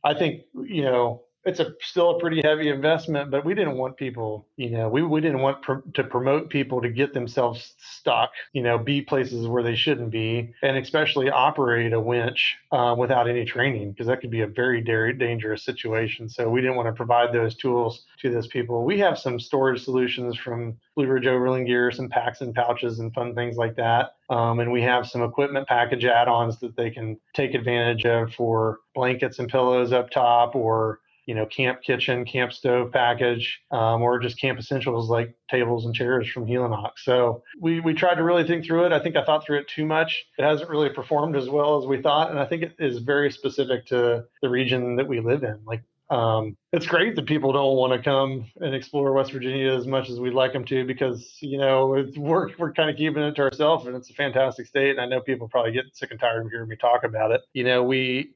I 0.03 0.15
think, 0.15 0.43
you 0.53 0.83
know, 0.83 1.23
it's 1.49 1.61
a 1.61 1.73
still 1.81 2.11
a 2.11 2.21
pretty 2.21 2.43
heavy 2.43 2.69
investment, 2.69 3.31
but 3.31 3.45
we 3.45 3.55
didn't 3.55 3.77
want 3.79 3.97
people, 3.97 4.47
you 4.57 4.71
know, 4.71 4.89
we, 4.89 5.03
we 5.03 5.21
didn't 5.21 5.41
want 5.41 5.63
pr- 5.63 5.89
to 5.95 6.05
promote 6.05 6.51
people 6.51 6.83
to 6.83 6.91
get 6.91 7.15
themselves 7.15 7.75
stuck, 7.79 8.31
you 8.53 8.63
know, 8.63 8.79
be 8.79 9.01
places 9.01 9.47
where 9.47 9.63
they 9.63 9.75
shouldn't 9.75 10.11
be, 10.11 10.53
and 10.63 10.77
especially 10.77 11.31
operate 11.31 11.93
a 11.95 12.01
winch 12.01 12.59
uh, 12.71 12.95
without 12.97 13.29
any 13.29 13.47
training 13.47 13.93
because 13.93 14.07
that 14.07 14.21
could 14.21 14.31
be 14.31 14.43
a 14.43 14.47
very 14.47 14.83
da- 14.83 15.13
dangerous 15.13 15.65
situation. 15.65 16.29
So 16.29 16.51
we 16.51 16.61
didn't 16.61 16.77
want 16.77 16.89
to 16.89 16.93
provide 16.93 17.33
those 17.33 17.57
tools 17.57 18.05
to 18.21 18.31
those 18.31 18.47
people. 18.47 18.85
We 18.85 18.99
have 18.99 19.19
some 19.19 19.41
storage 19.41 19.83
solutions 19.83 20.37
from 20.37 20.77
Blue 20.95 21.07
Ridge 21.07 21.27
Overland 21.27 21.67
Gear, 21.67 21.91
some 21.91 22.11
packs 22.11 22.43
and 22.43 22.55
pouches 22.55 22.99
and 22.99 23.13
fun 23.15 23.35
things 23.35 23.57
like 23.57 23.77
that. 23.77 24.17
Um, 24.29 24.61
and 24.61 24.71
we 24.71 24.83
have 24.83 25.09
some 25.09 25.23
equipment 25.23 25.67
package 25.67 26.05
add-ons 26.05 26.59
that 26.61 26.77
they 26.77 26.91
can 26.91 27.19
take 27.35 27.55
advantage 27.55 28.05
of 28.05 28.35
for 28.35 28.81
blankets 28.95 29.39
and 29.39 29.49
pillows 29.49 29.93
up 29.93 30.11
top 30.11 30.55
or 30.55 31.01
you 31.29 31.35
know, 31.35 31.45
camp 31.45 31.83
kitchen, 31.83 32.25
camp 32.25 32.55
stove 32.55 32.91
package, 32.91 33.61
um, 33.71 34.01
or 34.01 34.19
just 34.19 34.41
camp 34.41 34.59
essentials 34.59 35.11
like 35.11 35.35
tables 35.51 35.85
and 35.85 35.95
chairs 35.95 36.27
from 36.27 36.47
Helinox. 36.47 36.93
So 37.03 37.43
we, 37.61 37.81
we 37.81 37.93
tried 37.93 38.15
to 38.15 38.25
really 38.25 38.45
think 38.45 38.65
through 38.65 38.87
it. 38.87 38.93
I 38.93 38.99
think 38.99 39.15
I 39.15 39.23
thought 39.27 39.45
through 39.45 39.59
it 39.59 39.69
too 39.69 39.85
much. 39.85 40.25
It 40.39 40.43
hasn't 40.43 40.71
really 40.71 40.89
performed 40.89 41.37
as 41.37 41.51
well 41.51 41.77
as 41.77 41.87
we 41.87 42.01
thought. 42.01 42.31
And 42.31 42.39
I 42.39 42.47
think 42.47 42.63
it 42.63 42.77
is 42.79 43.01
very 43.01 43.31
specific 43.31 43.85
to 43.89 44.25
the 44.41 44.49
region 44.49 44.97
that 44.97 45.07
we 45.07 45.21
live 45.21 45.43
in. 45.43 45.59
Like 45.67 45.83
um, 46.11 46.57
it's 46.73 46.87
great 46.87 47.17
that 47.17 47.27
people 47.27 47.53
don't 47.53 47.77
want 47.77 47.93
to 47.93 48.03
come 48.03 48.47
and 48.61 48.75
explore 48.75 49.13
West 49.13 49.33
Virginia 49.33 49.73
as 49.73 49.87
much 49.87 50.09
as 50.09 50.19
we'd 50.19 50.33
like 50.33 50.53
them 50.53 50.65
to 50.67 50.85
because 50.87 51.37
you 51.41 51.59
know 51.59 51.89
we're 52.17 52.51
we're 52.59 52.73
kind 52.73 52.89
of 52.89 52.97
keeping 52.97 53.23
it 53.23 53.35
to 53.37 53.43
ourselves 53.43 53.87
and 53.87 53.95
it's 53.95 54.09
a 54.09 54.15
fantastic 54.15 54.67
state 54.67 54.91
and 54.91 55.01
I 55.01 55.07
know 55.07 55.21
people 55.21 55.49
probably 55.49 55.73
get 55.73 55.85
sick 55.93 56.11
and 56.11 56.19
tired 56.19 56.47
of 56.47 56.51
hearing 56.51 56.69
me 56.69 56.77
talk 56.77 57.05
about 57.05 57.31
it. 57.31 57.43
You 57.53 57.65
know 57.65 57.83
we 57.83 58.31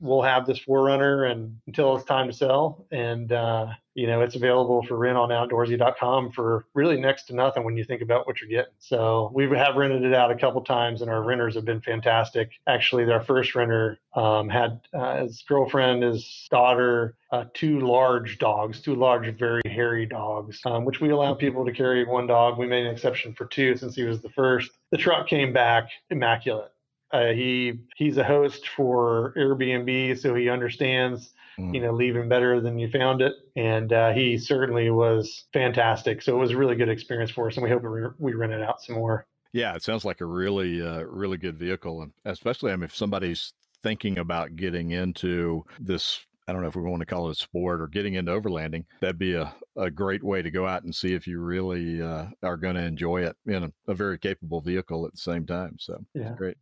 we'll 0.00 0.22
have 0.22 0.46
this 0.46 0.58
4Runner 0.60 1.30
and 1.30 1.58
until 1.66 1.96
it's 1.96 2.04
time 2.04 2.26
to 2.26 2.34
sell 2.34 2.86
and 2.90 3.32
uh, 3.32 3.68
you 3.96 4.06
know, 4.06 4.20
it's 4.20 4.36
available 4.36 4.82
for 4.82 4.94
rent 4.94 5.16
on 5.16 5.30
outdoorsy.com 5.30 6.30
for 6.32 6.66
really 6.74 7.00
next 7.00 7.24
to 7.24 7.34
nothing 7.34 7.64
when 7.64 7.78
you 7.78 7.84
think 7.84 8.02
about 8.02 8.26
what 8.26 8.38
you're 8.40 8.50
getting. 8.50 8.74
So 8.78 9.32
we 9.34 9.48
have 9.56 9.76
rented 9.76 10.04
it 10.04 10.12
out 10.12 10.30
a 10.30 10.36
couple 10.36 10.60
times 10.60 11.00
and 11.00 11.10
our 11.10 11.22
renters 11.22 11.54
have 11.54 11.64
been 11.64 11.80
fantastic. 11.80 12.50
Actually, 12.66 13.06
their 13.06 13.22
first 13.22 13.54
renter 13.54 13.98
um, 14.14 14.50
had 14.50 14.82
uh, 14.92 15.22
his 15.22 15.42
girlfriend, 15.48 16.02
his 16.02 16.46
daughter, 16.50 17.16
uh, 17.32 17.46
two 17.54 17.80
large 17.80 18.36
dogs, 18.36 18.82
two 18.82 18.94
large, 18.94 19.34
very 19.38 19.62
hairy 19.64 20.04
dogs, 20.04 20.60
um, 20.66 20.84
which 20.84 21.00
we 21.00 21.08
allow 21.08 21.32
people 21.32 21.64
to 21.64 21.72
carry 21.72 22.04
one 22.04 22.26
dog. 22.26 22.58
We 22.58 22.66
made 22.66 22.84
an 22.84 22.92
exception 22.92 23.32
for 23.32 23.46
two 23.46 23.78
since 23.78 23.94
he 23.94 24.02
was 24.02 24.20
the 24.20 24.28
first. 24.28 24.72
The 24.90 24.98
truck 24.98 25.26
came 25.26 25.54
back 25.54 25.88
immaculate. 26.10 26.70
Uh, 27.12 27.28
he 27.28 27.78
he's 27.96 28.18
a 28.18 28.24
host 28.24 28.68
for 28.68 29.32
Airbnb, 29.36 30.18
so 30.18 30.34
he 30.34 30.50
understands. 30.50 31.32
You 31.58 31.80
know, 31.80 31.92
leaving 31.92 32.28
better 32.28 32.60
than 32.60 32.78
you 32.78 32.90
found 32.90 33.22
it. 33.22 33.32
And 33.56 33.92
uh, 33.92 34.12
he 34.12 34.38
certainly 34.38 34.90
was 34.90 35.44
fantastic. 35.52 36.22
So 36.22 36.36
it 36.36 36.38
was 36.38 36.50
a 36.50 36.56
really 36.56 36.76
good 36.76 36.88
experience 36.88 37.30
for 37.30 37.48
us, 37.48 37.56
and 37.56 37.64
we 37.64 37.70
hope 37.70 37.82
we, 37.82 38.02
we 38.18 38.34
rent 38.34 38.52
it 38.52 38.62
out 38.62 38.82
some 38.82 38.96
more. 38.96 39.26
Yeah, 39.52 39.74
it 39.74 39.82
sounds 39.82 40.04
like 40.04 40.20
a 40.20 40.26
really, 40.26 40.82
uh, 40.82 41.00
really 41.02 41.38
good 41.38 41.56
vehicle, 41.56 42.02
and 42.02 42.12
especially 42.24 42.72
I 42.72 42.76
mean, 42.76 42.84
if 42.84 42.96
somebody's 42.96 43.54
thinking 43.82 44.18
about 44.18 44.56
getting 44.56 44.90
into 44.90 45.64
this 45.80 46.26
I 46.48 46.52
don't 46.52 46.62
know 46.62 46.68
if 46.68 46.76
we 46.76 46.82
want 46.82 47.00
to 47.00 47.06
call 47.06 47.28
it 47.28 47.32
a 47.32 47.34
sport 47.34 47.80
or 47.80 47.88
getting 47.88 48.14
into 48.14 48.30
overlanding, 48.30 48.84
that'd 49.00 49.18
be 49.18 49.34
a, 49.34 49.52
a 49.76 49.90
great 49.90 50.22
way 50.22 50.42
to 50.42 50.50
go 50.50 50.64
out 50.64 50.84
and 50.84 50.94
see 50.94 51.12
if 51.12 51.26
you 51.26 51.40
really 51.40 52.00
uh, 52.00 52.26
are 52.42 52.56
going 52.56 52.76
to 52.76 52.84
enjoy 52.84 53.22
it 53.24 53.36
in 53.46 53.64
a, 53.64 53.72
a, 53.88 53.94
very 53.94 54.16
capable 54.16 54.60
vehicle 54.60 55.06
at 55.06 55.12
the 55.12 55.18
same 55.18 55.44
time. 55.44 55.76
So, 55.80 56.04
yeah, 56.14 56.34
great. 56.36 56.56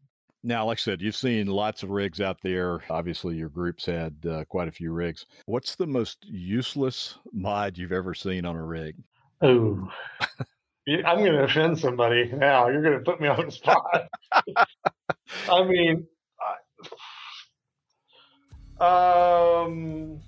Now, 0.46 0.66
like 0.66 0.78
I 0.78 0.80
said, 0.80 1.00
you've 1.00 1.16
seen 1.16 1.46
lots 1.46 1.82
of 1.82 1.88
rigs 1.88 2.20
out 2.20 2.36
there. 2.42 2.82
Obviously, 2.90 3.34
your 3.34 3.48
group's 3.48 3.86
had 3.86 4.14
uh, 4.28 4.44
quite 4.44 4.68
a 4.68 4.72
few 4.72 4.92
rigs. 4.92 5.24
What's 5.46 5.74
the 5.74 5.86
most 5.86 6.18
useless 6.28 7.18
mod 7.32 7.78
you've 7.78 7.92
ever 7.92 8.12
seen 8.12 8.44
on 8.44 8.54
a 8.54 8.62
rig? 8.62 8.94
Oh, 9.40 9.88
I'm 10.86 11.18
going 11.18 11.32
to 11.32 11.44
offend 11.44 11.78
somebody 11.78 12.30
now. 12.30 12.68
You're 12.68 12.82
going 12.82 12.98
to 12.98 13.04
put 13.04 13.22
me 13.22 13.28
on 13.28 13.46
the 13.46 13.52
spot. 13.52 14.08
I 15.50 15.64
mean, 15.64 16.06
um, 18.78 20.20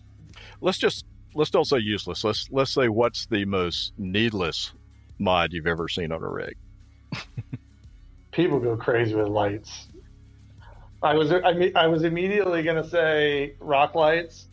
let's 0.63 0.79
just 0.79 1.05
let's 1.35 1.51
don't 1.51 1.67
say 1.67 1.79
useless. 1.79 2.25
Let's 2.25 2.49
let's 2.51 2.73
say 2.73 2.89
what's 2.89 3.27
the 3.27 3.45
most 3.45 3.93
needless 3.99 4.73
mod 5.19 5.53
you've 5.53 5.67
ever 5.67 5.89
seen 5.89 6.11
on 6.11 6.23
a 6.23 6.31
rig. 6.31 6.57
People 8.33 8.61
go 8.61 8.79
crazy 8.79 9.15
with 9.15 9.29
lights. 9.29 9.89
I 11.03 11.15
was 11.15 11.31
I 11.33 11.53
mean 11.53 11.73
I 11.77 11.87
was 11.87 12.05
immediately 12.05 12.63
going 12.63 12.83
to 12.83 12.89
say 12.89 13.55
rock 13.61 13.95
lights. 13.95 14.47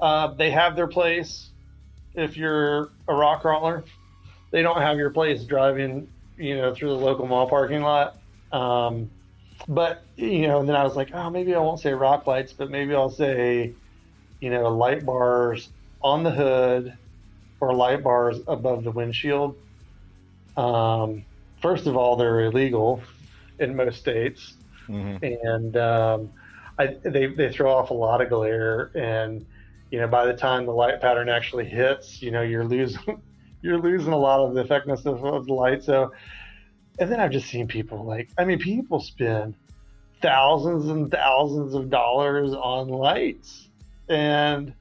Uh, 0.00 0.28
they 0.28 0.50
have 0.50 0.76
their 0.76 0.86
place 0.86 1.50
if 2.14 2.36
you're 2.36 2.90
a 3.08 3.14
rock 3.14 3.42
crawler. 3.42 3.84
They 4.50 4.62
don't 4.62 4.80
have 4.80 4.96
your 4.96 5.10
place 5.10 5.44
driving, 5.44 6.08
you 6.36 6.56
know, 6.56 6.74
through 6.74 6.90
the 6.90 7.04
local 7.04 7.26
mall 7.26 7.48
parking 7.48 7.82
lot. 7.82 8.16
Um, 8.52 9.10
but 9.68 10.02
you 10.16 10.46
know, 10.46 10.60
and 10.60 10.68
then 10.68 10.76
I 10.76 10.84
was 10.84 10.96
like, 10.96 11.10
oh, 11.12 11.30
maybe 11.30 11.54
I 11.54 11.58
won't 11.58 11.80
say 11.80 11.92
rock 11.92 12.26
lights, 12.26 12.52
but 12.52 12.70
maybe 12.70 12.94
I'll 12.94 13.10
say, 13.10 13.74
you 14.40 14.50
know, 14.50 14.68
light 14.74 15.04
bars 15.04 15.68
on 16.00 16.22
the 16.22 16.30
hood 16.30 16.96
or 17.60 17.74
light 17.74 18.02
bars 18.02 18.38
above 18.46 18.84
the 18.84 18.90
windshield. 18.90 19.56
Um, 20.56 21.24
first 21.60 21.86
of 21.86 21.96
all, 21.96 22.16
they're 22.16 22.40
illegal 22.46 23.02
in 23.58 23.76
most 23.76 23.98
states 23.98 24.54
mm-hmm. 24.90 25.24
and 25.46 25.76
um, 25.76 26.30
I, 26.80 26.96
they 27.02 27.26
they 27.26 27.52
throw 27.52 27.72
off 27.72 27.90
a 27.90 27.94
lot 27.94 28.22
of 28.22 28.30
glare, 28.30 28.90
and 28.94 29.44
you 29.90 30.00
know 30.00 30.08
by 30.08 30.24
the 30.24 30.32
time 30.32 30.64
the 30.64 30.72
light 30.72 31.00
pattern 31.00 31.28
actually 31.28 31.66
hits, 31.66 32.22
you 32.22 32.30
know 32.30 32.42
you're 32.42 32.64
losing 32.64 33.20
you're 33.62 33.78
losing 33.78 34.12
a 34.12 34.18
lot 34.18 34.40
of 34.40 34.54
the 34.54 34.62
effectiveness 34.62 35.04
of, 35.04 35.22
of 35.24 35.46
the 35.46 35.52
light. 35.52 35.84
So, 35.84 36.12
and 36.98 37.12
then 37.12 37.20
I've 37.20 37.32
just 37.32 37.48
seen 37.48 37.68
people 37.68 38.04
like 38.04 38.30
I 38.38 38.44
mean 38.44 38.58
people 38.58 39.00
spend 39.00 39.54
thousands 40.22 40.88
and 40.88 41.10
thousands 41.10 41.74
of 41.74 41.90
dollars 41.90 42.54
on 42.54 42.88
lights, 42.88 43.68
and 44.08 44.72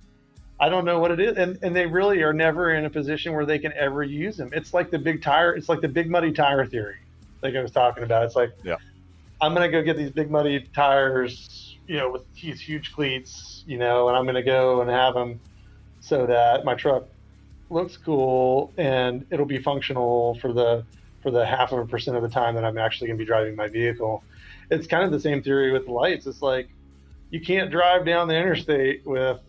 I 0.57 0.69
don't 0.69 0.85
know 0.85 0.99
what 0.99 1.11
it 1.11 1.19
is, 1.19 1.37
and 1.37 1.59
and 1.61 1.75
they 1.75 1.85
really 1.85 2.21
are 2.21 2.33
never 2.33 2.75
in 2.75 2.85
a 2.85 2.89
position 2.89 3.33
where 3.33 3.45
they 3.45 3.59
can 3.59 3.73
ever 3.73 4.03
use 4.03 4.37
them. 4.37 4.51
It's 4.53 4.73
like 4.73 4.89
the 4.89 4.99
big 4.99 5.21
tire. 5.21 5.53
It's 5.53 5.67
like 5.67 5.81
the 5.81 5.89
big 5.89 6.09
muddy 6.09 6.31
tire 6.31 6.65
theory, 6.65 6.99
like 7.41 7.55
I 7.55 7.61
was 7.61 7.71
talking 7.71 8.03
about. 8.03 8.23
It's 8.23 8.37
like 8.37 8.51
yeah 8.63 8.77
I'm 9.41 9.53
gonna 9.53 9.69
go 9.69 9.81
get 9.81 9.95
these 9.97 10.11
big 10.11 10.29
muddy 10.29 10.59
tires, 10.73 11.77
you 11.87 11.97
know, 11.97 12.11
with 12.11 12.23
these 12.33 12.59
huge 12.59 12.91
cleats, 12.93 13.63
you 13.65 13.77
know, 13.77 14.09
and 14.09 14.17
I'm 14.17 14.25
gonna 14.25 14.43
go 14.43 14.81
and 14.81 14.89
have 14.89 15.13
them 15.13 15.39
so 16.01 16.25
that 16.25 16.65
my 16.65 16.75
truck 16.75 17.05
looks 17.69 17.95
cool 17.95 18.73
and 18.77 19.25
it'll 19.29 19.45
be 19.45 19.59
functional 19.59 20.35
for 20.35 20.51
the 20.51 20.83
for 21.21 21.31
the 21.31 21.45
half 21.45 21.71
of 21.71 21.79
a 21.79 21.85
percent 21.85 22.17
of 22.17 22.23
the 22.23 22.29
time 22.29 22.55
that 22.55 22.65
I'm 22.65 22.77
actually 22.77 23.07
gonna 23.07 23.17
be 23.17 23.25
driving 23.25 23.55
my 23.55 23.67
vehicle. 23.67 24.23
It's 24.71 24.87
kind 24.87 25.03
of 25.03 25.11
the 25.11 25.19
same 25.19 25.41
theory 25.41 25.71
with 25.71 25.87
lights. 25.87 26.27
It's 26.27 26.41
like 26.41 26.69
you 27.29 27.39
can't 27.39 27.71
drive 27.71 28.05
down 28.05 28.27
the 28.27 28.35
interstate 28.35 29.05
with 29.05 29.39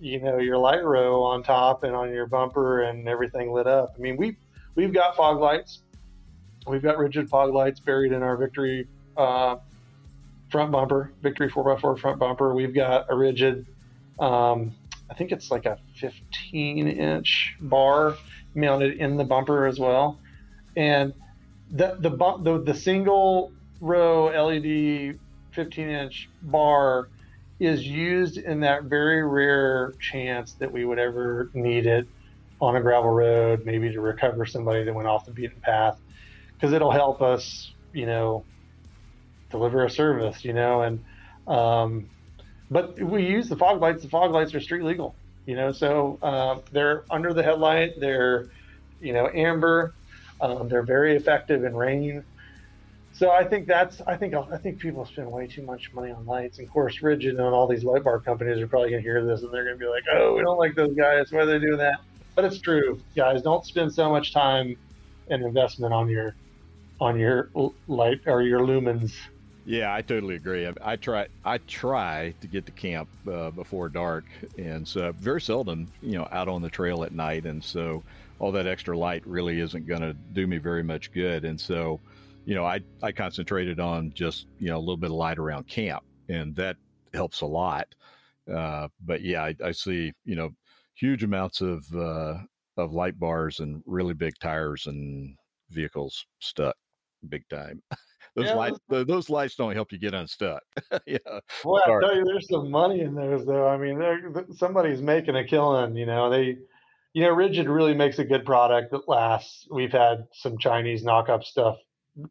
you 0.00 0.20
know 0.20 0.38
your 0.38 0.58
light 0.58 0.82
row 0.82 1.22
on 1.22 1.44
top 1.44 1.84
and 1.84 1.94
on 1.94 2.12
your 2.12 2.26
bumper 2.26 2.82
and 2.82 3.06
everything 3.06 3.52
lit 3.52 3.68
up. 3.68 3.94
I 3.96 4.00
mean 4.00 4.16
we 4.16 4.36
we've 4.74 4.92
got 4.92 5.14
fog 5.14 5.38
lights. 5.38 5.82
We've 6.66 6.82
got 6.82 6.98
rigid 6.98 7.28
fog 7.28 7.54
lights 7.54 7.78
buried 7.78 8.10
in 8.10 8.24
our 8.24 8.36
Victory 8.36 8.88
uh, 9.20 9.58
front 10.50 10.72
bumper, 10.72 11.12
Victory 11.22 11.50
4x4 11.50 11.98
front 11.98 12.18
bumper. 12.18 12.54
We've 12.54 12.74
got 12.74 13.06
a 13.10 13.14
rigid, 13.14 13.66
um, 14.18 14.74
I 15.08 15.14
think 15.14 15.32
it's 15.32 15.50
like 15.50 15.66
a 15.66 15.78
15 15.96 16.88
inch 16.88 17.56
bar 17.60 18.16
mounted 18.54 18.98
in 18.98 19.16
the 19.16 19.24
bumper 19.24 19.66
as 19.66 19.78
well. 19.78 20.18
And 20.76 21.12
the, 21.70 21.96
the, 22.00 22.10
the, 22.10 22.62
the 22.64 22.74
single 22.74 23.52
row 23.80 24.26
LED 24.26 25.18
15 25.52 25.88
inch 25.88 26.28
bar 26.42 27.08
is 27.58 27.86
used 27.86 28.38
in 28.38 28.60
that 28.60 28.84
very 28.84 29.22
rare 29.22 29.92
chance 30.00 30.54
that 30.54 30.72
we 30.72 30.84
would 30.84 30.98
ever 30.98 31.50
need 31.52 31.86
it 31.86 32.06
on 32.60 32.76
a 32.76 32.80
gravel 32.80 33.10
road, 33.10 33.64
maybe 33.64 33.92
to 33.92 34.00
recover 34.00 34.46
somebody 34.46 34.84
that 34.84 34.94
went 34.94 35.08
off 35.08 35.26
the 35.26 35.30
beaten 35.30 35.60
path, 35.60 35.98
because 36.54 36.72
it'll 36.72 36.90
help 36.90 37.22
us, 37.22 37.72
you 37.92 38.06
know, 38.06 38.44
deliver 39.50 39.84
a 39.84 39.90
service, 39.90 40.44
you 40.44 40.52
know, 40.52 40.82
and 40.82 41.04
um, 41.46 42.08
but 42.70 42.98
we 43.00 43.26
use 43.26 43.48
the 43.48 43.56
fog 43.56 43.80
lights. 43.80 44.02
The 44.02 44.08
fog 44.08 44.30
lights 44.30 44.54
are 44.54 44.60
street 44.60 44.84
legal, 44.84 45.14
you 45.46 45.56
know, 45.56 45.72
so 45.72 46.18
uh, 46.22 46.60
they're 46.72 47.04
under 47.10 47.34
the 47.34 47.42
headlight. 47.42 47.98
They're, 47.98 48.48
you 49.00 49.12
know, 49.12 49.28
amber. 49.34 49.94
Um, 50.40 50.68
they're 50.68 50.82
very 50.82 51.16
effective 51.16 51.64
in 51.64 51.76
rain. 51.76 52.24
So 53.12 53.30
I 53.30 53.44
think 53.44 53.66
that's 53.66 54.00
I 54.02 54.16
think 54.16 54.34
I 54.34 54.56
think 54.56 54.78
people 54.78 55.04
spend 55.04 55.30
way 55.30 55.46
too 55.46 55.62
much 55.62 55.92
money 55.92 56.10
on 56.10 56.24
lights. 56.24 56.58
And 56.58 56.66
of 56.66 56.72
course, 56.72 57.02
Rigid 57.02 57.34
and 57.34 57.40
all 57.40 57.66
these 57.66 57.84
light 57.84 58.04
bar 58.04 58.20
companies 58.20 58.58
are 58.58 58.66
probably 58.66 58.90
gonna 58.90 59.02
hear 59.02 59.24
this 59.24 59.42
and 59.42 59.52
they're 59.52 59.64
gonna 59.64 59.76
be 59.76 59.86
like, 59.86 60.04
"Oh, 60.12 60.36
we 60.36 60.42
don't 60.42 60.56
like 60.56 60.74
those 60.74 60.94
guys. 60.94 61.30
Why 61.30 61.40
are 61.40 61.46
they 61.46 61.58
doing 61.58 61.78
that?" 61.78 62.00
But 62.34 62.44
it's 62.46 62.60
true, 62.60 63.00
guys. 63.14 63.42
Don't 63.42 63.66
spend 63.66 63.92
so 63.92 64.08
much 64.08 64.32
time 64.32 64.76
and 65.28 65.42
investment 65.42 65.92
on 65.92 66.08
your 66.08 66.34
on 67.00 67.18
your 67.18 67.50
light 67.88 68.20
or 68.26 68.42
your 68.42 68.60
lumens 68.60 69.12
yeah, 69.64 69.94
I 69.94 70.02
totally 70.02 70.36
agree. 70.36 70.66
I, 70.66 70.72
I, 70.82 70.96
try 70.96 71.26
I 71.44 71.58
try 71.58 72.34
to 72.40 72.46
get 72.46 72.66
to 72.66 72.72
camp 72.72 73.08
uh, 73.30 73.50
before 73.50 73.88
dark, 73.88 74.24
and 74.58 74.86
so 74.86 75.12
very 75.12 75.40
seldom, 75.40 75.88
you 76.02 76.18
know, 76.18 76.28
out 76.32 76.48
on 76.48 76.62
the 76.62 76.70
trail 76.70 77.04
at 77.04 77.12
night, 77.12 77.46
and 77.46 77.62
so 77.62 78.02
all 78.38 78.52
that 78.52 78.66
extra 78.66 78.96
light 78.96 79.26
really 79.26 79.60
isn't 79.60 79.86
going 79.86 80.00
to 80.00 80.14
do 80.32 80.46
me 80.46 80.58
very 80.58 80.82
much 80.82 81.12
good. 81.12 81.44
And 81.44 81.60
so, 81.60 82.00
you 82.46 82.54
know, 82.54 82.64
I 82.64 82.80
I 83.02 83.12
concentrated 83.12 83.80
on 83.80 84.12
just 84.14 84.46
you 84.58 84.68
know 84.68 84.78
a 84.78 84.80
little 84.80 84.96
bit 84.96 85.10
of 85.10 85.16
light 85.16 85.38
around 85.38 85.66
camp, 85.66 86.04
and 86.28 86.54
that 86.56 86.76
helps 87.12 87.42
a 87.42 87.46
lot. 87.46 87.94
Uh, 88.52 88.88
but 89.04 89.22
yeah, 89.22 89.44
I, 89.44 89.54
I, 89.64 89.72
see 89.72 90.12
you 90.24 90.34
know 90.36 90.50
huge 90.94 91.22
amounts 91.22 91.60
of 91.60 91.84
uh, 91.94 92.38
of 92.76 92.92
light 92.92 93.18
bars 93.18 93.60
and 93.60 93.82
really 93.86 94.14
big 94.14 94.34
tires 94.40 94.86
and 94.86 95.36
vehicles 95.70 96.26
stuck 96.40 96.76
big 97.28 97.48
time. 97.48 97.82
those 98.36 98.46
yeah, 98.46 98.54
lights 98.54 98.78
those 98.88 99.28
lights 99.28 99.56
don't 99.56 99.74
help 99.74 99.92
you 99.92 99.98
get 99.98 100.14
unstuck. 100.14 100.62
yeah. 101.06 101.18
Well, 101.64 101.82
I 101.84 102.00
tell 102.00 102.16
you, 102.16 102.24
there's 102.24 102.48
some 102.48 102.70
money 102.70 103.00
in 103.00 103.14
those 103.14 103.44
though. 103.44 103.68
I 103.68 103.76
mean, 103.76 104.00
somebody's 104.56 105.02
making 105.02 105.36
a 105.36 105.44
killing. 105.44 105.96
You 105.96 106.06
know, 106.06 106.30
they, 106.30 106.58
you 107.12 107.22
know, 107.22 107.30
Rigid 107.30 107.68
really 107.68 107.94
makes 107.94 108.18
a 108.18 108.24
good 108.24 108.44
product 108.44 108.92
that 108.92 109.08
lasts. 109.08 109.66
We've 109.70 109.92
had 109.92 110.26
some 110.32 110.58
Chinese 110.58 111.02
knockup 111.02 111.44
stuff, 111.44 111.78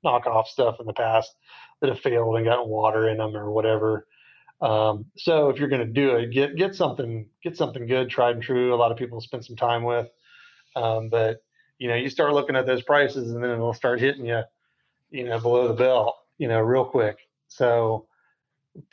knockoff 0.06 0.48
stuff 0.48 0.78
in 0.80 0.86
the 0.86 0.94
past 0.94 1.36
that 1.82 1.90
have 1.90 2.00
failed 2.00 2.36
and 2.38 2.46
gotten 2.46 2.70
water 2.70 3.10
in 3.10 3.18
them 3.18 3.36
or 3.36 3.52
whatever. 3.52 4.08
Um, 4.62 5.06
so 5.18 5.50
if 5.50 5.58
you're 5.58 5.70
going 5.70 5.86
to 5.86 5.94
do 5.94 6.16
it, 6.16 6.32
get 6.32 6.56
get 6.56 6.76
something 6.76 7.28
get 7.44 7.58
something 7.58 7.88
good, 7.88 8.10
tried 8.10 8.36
and 8.36 8.44
true. 8.44 8.74
A 8.74 8.76
lot 8.76 8.92
of 8.92 8.98
people 8.98 9.20
spend 9.22 9.46
some 9.46 9.56
time 9.56 9.84
with, 9.84 10.08
um, 10.76 11.10
but 11.10 11.44
you 11.78 11.88
know, 11.88 11.96
you 11.96 12.10
start 12.10 12.34
looking 12.34 12.56
at 12.56 12.66
those 12.66 12.84
prices, 12.84 13.32
and 13.32 13.44
then 13.44 13.52
it'll 13.52 13.74
start 13.74 14.00
hitting 14.00 14.26
you 14.26 14.44
you 15.12 15.26
know, 15.26 15.40
below 15.40 15.68
the 15.68 15.74
belt, 15.74 16.16
you 16.38 16.48
know, 16.48 16.60
real 16.60 16.86
quick. 16.86 17.18
So 17.48 18.08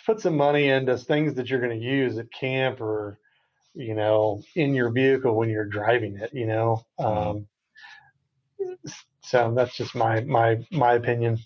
put 0.04 0.20
some 0.20 0.36
money 0.36 0.68
into 0.68 0.96
things 0.96 1.34
that 1.34 1.50
you're 1.50 1.60
going 1.60 1.78
to 1.78 1.86
use 1.86 2.18
at 2.18 2.32
camp 2.32 2.80
or, 2.80 3.18
you 3.74 3.94
know, 3.94 4.42
in 4.54 4.74
your 4.74 4.90
vehicle 4.90 5.36
when 5.36 5.48
you're 5.48 5.66
driving 5.66 6.16
it, 6.16 6.30
you 6.32 6.46
know. 6.46 6.84
Mm-hmm. 6.98 7.28
Um, 7.28 7.46
so 9.22 9.52
that's 9.54 9.76
just 9.76 9.94
my 9.94 10.20
my 10.20 10.64
my 10.70 10.94
opinion. 10.94 11.38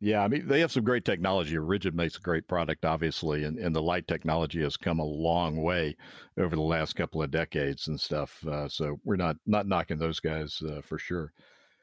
Yeah, 0.00 0.22
I 0.22 0.28
mean 0.28 0.46
they 0.46 0.60
have 0.60 0.72
some 0.72 0.84
great 0.84 1.04
technology. 1.04 1.56
Rigid 1.56 1.94
makes 1.94 2.16
a 2.16 2.20
great 2.20 2.46
product, 2.46 2.84
obviously, 2.84 3.44
and, 3.44 3.58
and 3.58 3.74
the 3.74 3.82
light 3.82 4.06
technology 4.06 4.62
has 4.62 4.76
come 4.76 4.98
a 4.98 5.04
long 5.04 5.62
way 5.62 5.96
over 6.38 6.54
the 6.54 6.62
last 6.62 6.94
couple 6.94 7.22
of 7.22 7.30
decades 7.30 7.88
and 7.88 7.98
stuff. 7.98 8.44
Uh, 8.46 8.68
so 8.68 9.00
we're 9.04 9.16
not 9.16 9.36
not 9.46 9.66
knocking 9.66 9.98
those 9.98 10.20
guys 10.20 10.62
uh, 10.62 10.82
for 10.82 10.98
sure. 10.98 11.32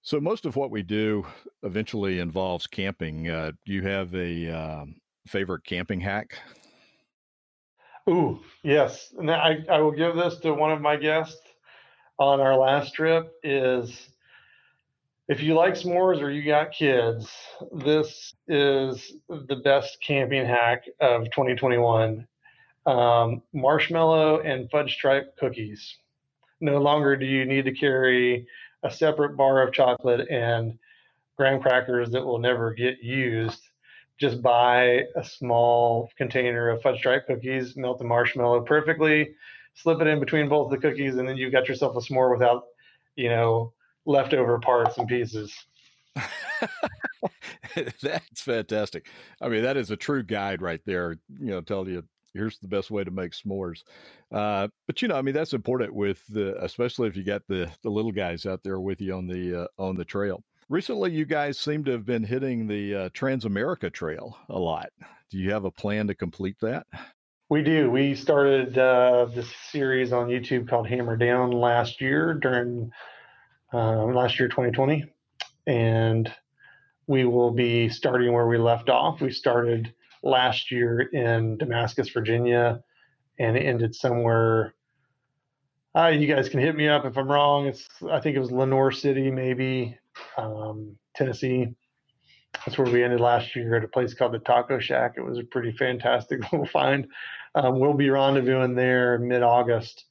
So 0.04 0.20
most 0.20 0.45
of 0.45 0.56
what 0.56 0.72
we 0.72 0.82
do 0.82 1.26
eventually 1.64 2.20
involves 2.20 2.66
camping. 2.66 3.30
Uh, 3.30 3.52
do 3.66 3.74
you 3.74 3.84
have 3.84 4.14
a 4.16 4.49
um, 4.49 4.95
favorite 5.28 5.64
camping 5.64 5.99
hack? 5.99 6.38
Ooh, 8.10 8.39
yes. 8.64 9.14
And 9.18 9.30
I, 9.30 9.60
I 9.70 9.80
will 9.80 9.91
give 9.91 10.16
this 10.16 10.38
to 10.39 10.54
one 10.54 10.72
of 10.72 10.82
my 10.82 10.95
guests 10.95 11.39
on 12.18 12.39
our 12.39 12.58
last 12.58 12.95
trip 12.95 13.32
is 13.43 14.10
if 15.28 15.41
you 15.41 15.54
like 15.54 15.76
s'mores 15.76 16.22
or 16.22 16.32
you 16.32 16.43
got 16.43 16.72
kids, 16.72 17.32
this 17.72 18.34
is 18.47 19.14
the 19.30 19.62
best 19.64 19.97
camping 20.06 20.45
hack 20.45 20.84
of 20.99 21.26
2021. 21.26 22.28
Um, 22.88 23.43
marshmallow 23.54 24.41
and 24.41 24.70
fudge 24.72 24.95
stripe 24.95 25.38
cookies. 25.38 25.97
No 26.60 26.80
longer 26.80 27.16
do 27.16 27.26
you 27.26 27.45
need 27.45 27.66
to 27.66 27.72
carry 27.72 28.47
a 28.84 28.91
separate 28.91 29.36
bar 29.38 29.61
of 29.61 29.73
chocolate 29.73 30.27
and 30.29 30.77
graham 31.38 31.61
crackers 31.61 32.11
that 32.11 32.25
will 32.25 32.39
never 32.39 32.73
get 32.73 33.01
used. 33.03 33.61
Just 34.19 34.41
buy 34.41 35.03
a 35.15 35.23
small 35.23 36.09
container 36.17 36.69
of 36.69 36.82
fudge 36.82 36.99
stripe 36.99 37.25
cookies, 37.27 37.75
melt 37.75 37.97
the 37.97 38.05
marshmallow 38.05 38.61
perfectly, 38.61 39.36
slip 39.73 40.01
it 40.01 40.07
in 40.07 40.19
between 40.19 40.47
both 40.47 40.69
the 40.69 40.77
cookies, 40.77 41.17
and 41.17 41.27
then 41.27 41.38
you've 41.38 41.51
got 41.51 41.67
yourself 41.67 41.95
a 41.95 41.99
s'more 41.99 42.32
without, 42.32 42.65
you 43.15 43.29
know, 43.29 43.73
leftover 44.05 44.59
parts 44.59 44.97
and 44.97 45.07
pieces. 45.07 45.53
That's 48.01 48.41
fantastic. 48.41 49.07
I 49.41 49.47
mean, 49.47 49.63
that 49.63 49.77
is 49.77 49.91
a 49.91 49.95
true 49.95 50.23
guide 50.23 50.61
right 50.61 50.82
there. 50.86 51.17
You 51.39 51.51
know, 51.51 51.61
tell 51.61 51.88
you 51.88 52.03
here's 52.34 52.59
the 52.59 52.67
best 52.67 52.91
way 52.91 53.03
to 53.03 53.11
make 53.11 53.32
s'mores. 53.32 53.84
Uh, 54.32 54.67
but 54.88 55.01
you 55.01 55.07
know, 55.07 55.15
I 55.15 55.21
mean, 55.21 55.34
that's 55.34 55.53
important 55.53 55.93
with 55.93 56.25
the, 56.27 56.61
especially 56.63 57.07
if 57.07 57.15
you 57.15 57.23
got 57.23 57.43
the 57.47 57.69
the 57.84 57.89
little 57.89 58.11
guys 58.11 58.45
out 58.45 58.63
there 58.63 58.79
with 58.79 59.01
you 59.01 59.13
on 59.13 59.27
the 59.27 59.63
uh, 59.63 59.67
on 59.77 59.95
the 59.95 60.05
trail. 60.05 60.43
Recently, 60.69 61.11
you 61.11 61.25
guys 61.25 61.59
seem 61.59 61.84
to 61.84 61.91
have 61.91 62.05
been 62.05 62.23
hitting 62.23 62.65
the 62.65 62.95
uh, 62.95 63.09
Transamerica 63.09 63.91
Trail 63.91 64.38
a 64.49 64.57
lot. 64.57 64.89
Do 65.29 65.38
you 65.38 65.51
have 65.51 65.65
a 65.65 65.71
plan 65.71 66.07
to 66.07 66.15
complete 66.15 66.55
that? 66.61 66.88
We 67.49 67.61
do. 67.61 67.91
We 67.91 68.15
started 68.15 68.77
uh, 68.77 69.25
this 69.25 69.51
series 69.69 70.13
on 70.13 70.29
YouTube 70.29 70.69
called 70.69 70.88
Hammer 70.88 71.17
Down 71.17 71.51
last 71.51 71.99
year 71.99 72.34
during 72.34 72.89
um, 73.73 74.13
last 74.15 74.39
year 74.39 74.47
2020, 74.47 75.03
and 75.67 76.34
we 77.07 77.25
will 77.25 77.51
be 77.51 77.89
starting 77.89 78.32
where 78.32 78.47
we 78.47 78.57
left 78.57 78.89
off. 78.89 79.19
We 79.19 79.32
started 79.32 79.93
last 80.24 80.72
year 80.72 80.99
in 80.99 81.57
Damascus, 81.57 82.09
Virginia, 82.09 82.84
and 83.39 83.57
it 83.57 83.61
ended 83.61 83.95
somewhere. 83.95 84.74
Uh, 85.95 86.07
you 86.07 86.28
guys 86.28 86.47
can 86.47 86.59
hit 86.59 86.76
me 86.76 86.88
up 86.88 87.05
if 87.05 87.17
I'm 87.17 87.30
wrong. 87.30 87.67
It's 87.67 87.88
I 88.09 88.19
think 88.19 88.36
it 88.36 88.39
was 88.39 88.51
Lenoir 88.51 88.91
City, 88.91 89.30
maybe 89.32 89.97
um, 90.38 90.95
Tennessee. 91.15 91.76
That's 92.65 92.78
where 92.78 92.91
we 92.91 93.03
ended 93.03 93.19
last 93.19 93.55
year 93.55 93.76
at 93.76 93.84
a 93.84 93.88
place 93.88 94.13
called 94.13 94.34
the 94.34 94.39
Taco 94.39 94.80
Shack. 94.80 95.13
It 95.17 95.22
was 95.22 95.39
a 95.39 95.43
pretty 95.43 95.72
fantastic 95.72 96.39
little 96.51 96.67
find. 96.67 97.07
Um, 97.55 97.80
we'll 97.80 97.93
be 97.93 98.07
rendezvousing 98.07 98.76
there 98.76 99.17
mid-August 99.17 100.05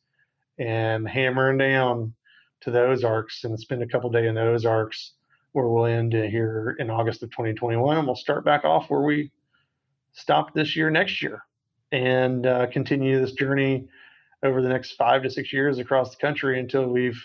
and 0.58 1.08
hammering 1.08 1.58
down 1.58 2.14
to 2.62 2.70
the 2.70 2.82
Ozarks 2.82 3.44
and 3.44 3.58
spend 3.58 3.82
a 3.82 3.86
couple 3.86 4.11
days 4.11 4.28
in 4.28 4.34
the 4.34 4.42
Ozarks 4.42 5.14
where 5.52 5.66
we'll 5.66 5.86
end 5.86 6.12
here 6.12 6.76
in 6.78 6.90
August 6.90 7.22
of 7.22 7.30
2021 7.30 7.96
and 7.96 8.06
we'll 8.06 8.14
start 8.14 8.44
back 8.44 8.64
off 8.64 8.90
where 8.90 9.00
we 9.00 9.30
stop 10.20 10.54
this 10.54 10.76
year 10.76 10.90
next 10.90 11.22
year 11.22 11.42
and 11.92 12.46
uh, 12.46 12.66
continue 12.68 13.20
this 13.20 13.32
journey 13.32 13.88
over 14.42 14.62
the 14.62 14.68
next 14.68 14.92
five 14.92 15.22
to 15.22 15.30
six 15.30 15.52
years 15.52 15.78
across 15.78 16.10
the 16.10 16.16
country 16.16 16.60
until 16.60 16.86
we've 16.86 17.20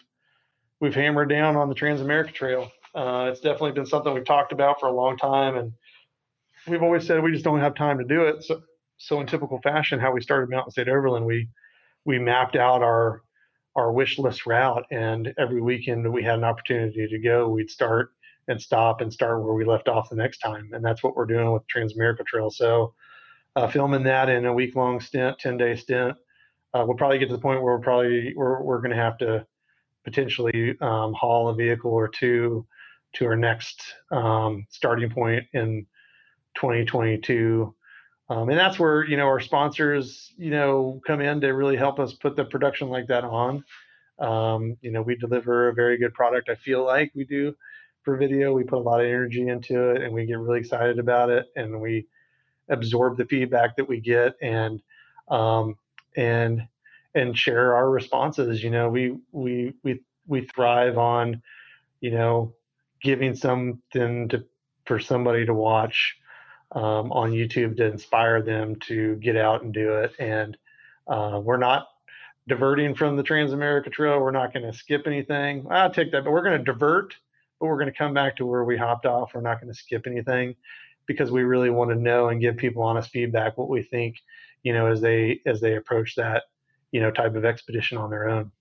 we've 0.79 0.95
hammered 0.95 1.29
down 1.29 1.55
on 1.55 1.69
the 1.69 1.75
Transamerica 1.75 2.33
Trail. 2.33 2.71
Uh, 2.93 3.29
it's 3.31 3.41
definitely 3.41 3.71
been 3.73 3.85
something 3.85 4.13
we've 4.13 4.25
talked 4.25 4.51
about 4.51 4.79
for 4.79 4.87
a 4.87 4.91
long 4.91 5.17
time, 5.17 5.57
and 5.57 5.73
we've 6.67 6.83
always 6.83 7.05
said 7.05 7.21
we 7.21 7.31
just 7.31 7.43
don't 7.43 7.59
have 7.59 7.75
time 7.75 7.97
to 7.97 8.05
do 8.05 8.23
it. 8.23 8.43
So, 8.43 8.61
so 8.97 9.19
in 9.19 9.27
typical 9.27 9.59
fashion, 9.61 9.99
how 9.99 10.11
we 10.11 10.21
started 10.21 10.49
Mountain 10.49 10.71
State 10.71 10.89
Overland, 10.89 11.25
we 11.25 11.49
we 12.05 12.19
mapped 12.19 12.55
out 12.55 12.81
our 12.81 13.21
our 13.75 13.91
wish 13.91 14.17
list 14.17 14.45
route, 14.45 14.85
and 14.91 15.33
every 15.37 15.61
weekend 15.61 16.11
we 16.11 16.23
had 16.23 16.39
an 16.39 16.45
opportunity 16.45 17.07
to 17.07 17.19
go, 17.19 17.49
we'd 17.49 17.69
start 17.69 18.11
and 18.47 18.61
stop 18.61 19.01
and 19.01 19.11
start 19.11 19.43
where 19.43 19.53
we 19.53 19.65
left 19.65 19.87
off 19.87 20.09
the 20.09 20.15
next 20.15 20.39
time. 20.39 20.69
And 20.73 20.83
that's 20.83 21.03
what 21.03 21.15
we're 21.15 21.25
doing 21.25 21.51
with 21.51 21.63
Transamerica 21.67 22.25
Trail. 22.25 22.49
So 22.49 22.93
uh, 23.55 23.67
filming 23.67 24.03
that 24.03 24.29
in 24.29 24.45
a 24.45 24.53
week 24.53 24.75
long 24.75 24.99
stint, 24.99 25.39
10 25.39 25.57
day 25.57 25.75
stint, 25.75 26.17
uh, 26.73 26.83
we'll 26.85 26.97
probably 26.97 27.17
get 27.17 27.29
to 27.29 27.35
the 27.35 27.41
point 27.41 27.61
where 27.61 27.75
we're 27.75 27.83
probably, 27.83 28.33
we're, 28.35 28.61
we're 28.61 28.79
going 28.79 28.91
to 28.91 28.97
have 28.97 29.17
to 29.19 29.45
potentially 30.03 30.75
um, 30.81 31.13
haul 31.13 31.49
a 31.49 31.55
vehicle 31.55 31.91
or 31.91 32.07
two 32.07 32.67
to 33.13 33.25
our 33.25 33.35
next 33.35 33.81
um, 34.11 34.65
starting 34.69 35.09
point 35.09 35.45
in 35.53 35.85
2022. 36.55 37.73
Um, 38.27 38.49
and 38.49 38.57
that's 38.57 38.77
where, 38.79 39.05
you 39.05 39.17
know, 39.17 39.25
our 39.25 39.39
sponsors, 39.39 40.33
you 40.37 40.49
know, 40.49 40.99
come 41.05 41.21
in 41.21 41.41
to 41.41 41.49
really 41.49 41.77
help 41.77 41.99
us 41.99 42.13
put 42.13 42.35
the 42.35 42.45
production 42.45 42.89
like 42.89 43.07
that 43.07 43.23
on. 43.23 43.63
Um, 44.19 44.77
you 44.81 44.91
know, 44.91 45.01
we 45.01 45.15
deliver 45.15 45.69
a 45.69 45.73
very 45.73 45.97
good 45.97 46.13
product. 46.13 46.49
I 46.49 46.55
feel 46.55 46.83
like 46.83 47.11
we 47.15 47.25
do 47.25 47.53
for 48.05 48.15
video. 48.15 48.53
We 48.53 48.63
put 48.63 48.77
a 48.77 48.81
lot 48.81 49.01
of 49.01 49.07
energy 49.07 49.47
into 49.47 49.89
it 49.89 50.01
and 50.01 50.13
we 50.13 50.25
get 50.25 50.39
really 50.39 50.59
excited 50.59 50.99
about 50.99 51.29
it 51.29 51.47
and 51.55 51.81
we 51.81 52.07
absorb 52.69 53.17
the 53.17 53.25
feedback 53.25 53.75
that 53.75 53.87
we 53.89 53.99
get 53.99 54.35
and 54.41 54.81
um, 55.27 55.75
and 56.15 56.67
and 57.13 57.37
share 57.37 57.75
our 57.75 57.89
responses. 57.89 58.63
You 58.63 58.69
know, 58.69 58.89
we 58.89 59.17
we 59.31 59.73
we 59.83 60.01
we 60.27 60.41
thrive 60.45 60.97
on, 60.97 61.41
you 61.99 62.11
know, 62.11 62.53
giving 63.01 63.35
something 63.35 64.29
to 64.29 64.45
for 64.85 64.99
somebody 64.99 65.45
to 65.45 65.53
watch 65.53 66.15
um, 66.71 67.11
on 67.11 67.31
YouTube 67.31 67.77
to 67.77 67.85
inspire 67.85 68.41
them 68.41 68.75
to 68.87 69.15
get 69.15 69.35
out 69.35 69.63
and 69.63 69.73
do 69.73 69.95
it. 69.95 70.13
And 70.19 70.57
uh, 71.07 71.39
we're 71.43 71.57
not 71.57 71.87
diverting 72.47 72.95
from 72.95 73.15
the 73.15 73.23
Transamerica 73.23 73.91
Trail. 73.91 74.19
We're 74.19 74.31
not 74.31 74.53
going 74.53 74.71
to 74.71 74.77
skip 74.77 75.03
anything. 75.07 75.65
I'll 75.69 75.91
take 75.91 76.11
that, 76.11 76.23
but 76.23 76.31
we're 76.31 76.43
going 76.43 76.57
to 76.57 76.63
divert, 76.63 77.15
but 77.65 77.71
we're 77.71 77.79
going 77.79 77.91
to 77.91 77.97
come 77.97 78.13
back 78.13 78.35
to 78.37 78.45
where 78.45 78.63
we 78.63 78.77
hopped 78.77 79.07
off. 79.07 79.31
We're 79.33 79.41
not 79.41 79.59
going 79.59 79.73
to 79.73 79.77
skip 79.77 80.05
anything 80.05 80.55
because 81.07 81.31
we 81.31 81.43
really 81.43 81.71
want 81.71 81.89
to 81.89 81.95
know 81.95 82.29
and 82.29 82.39
give 82.39 82.57
people 82.57 82.83
honest 82.83 83.09
feedback 83.09 83.57
what 83.57 83.69
we 83.69 83.81
think, 83.81 84.17
you 84.61 84.71
know, 84.71 84.85
as 84.85 85.01
they 85.01 85.41
as 85.47 85.61
they 85.61 85.75
approach 85.75 86.15
that, 86.15 86.43
you 86.91 87.01
know, 87.01 87.09
type 87.09 87.35
of 87.35 87.43
expedition 87.43 87.97
on 87.97 88.11
their 88.11 88.29
own. 88.29 88.51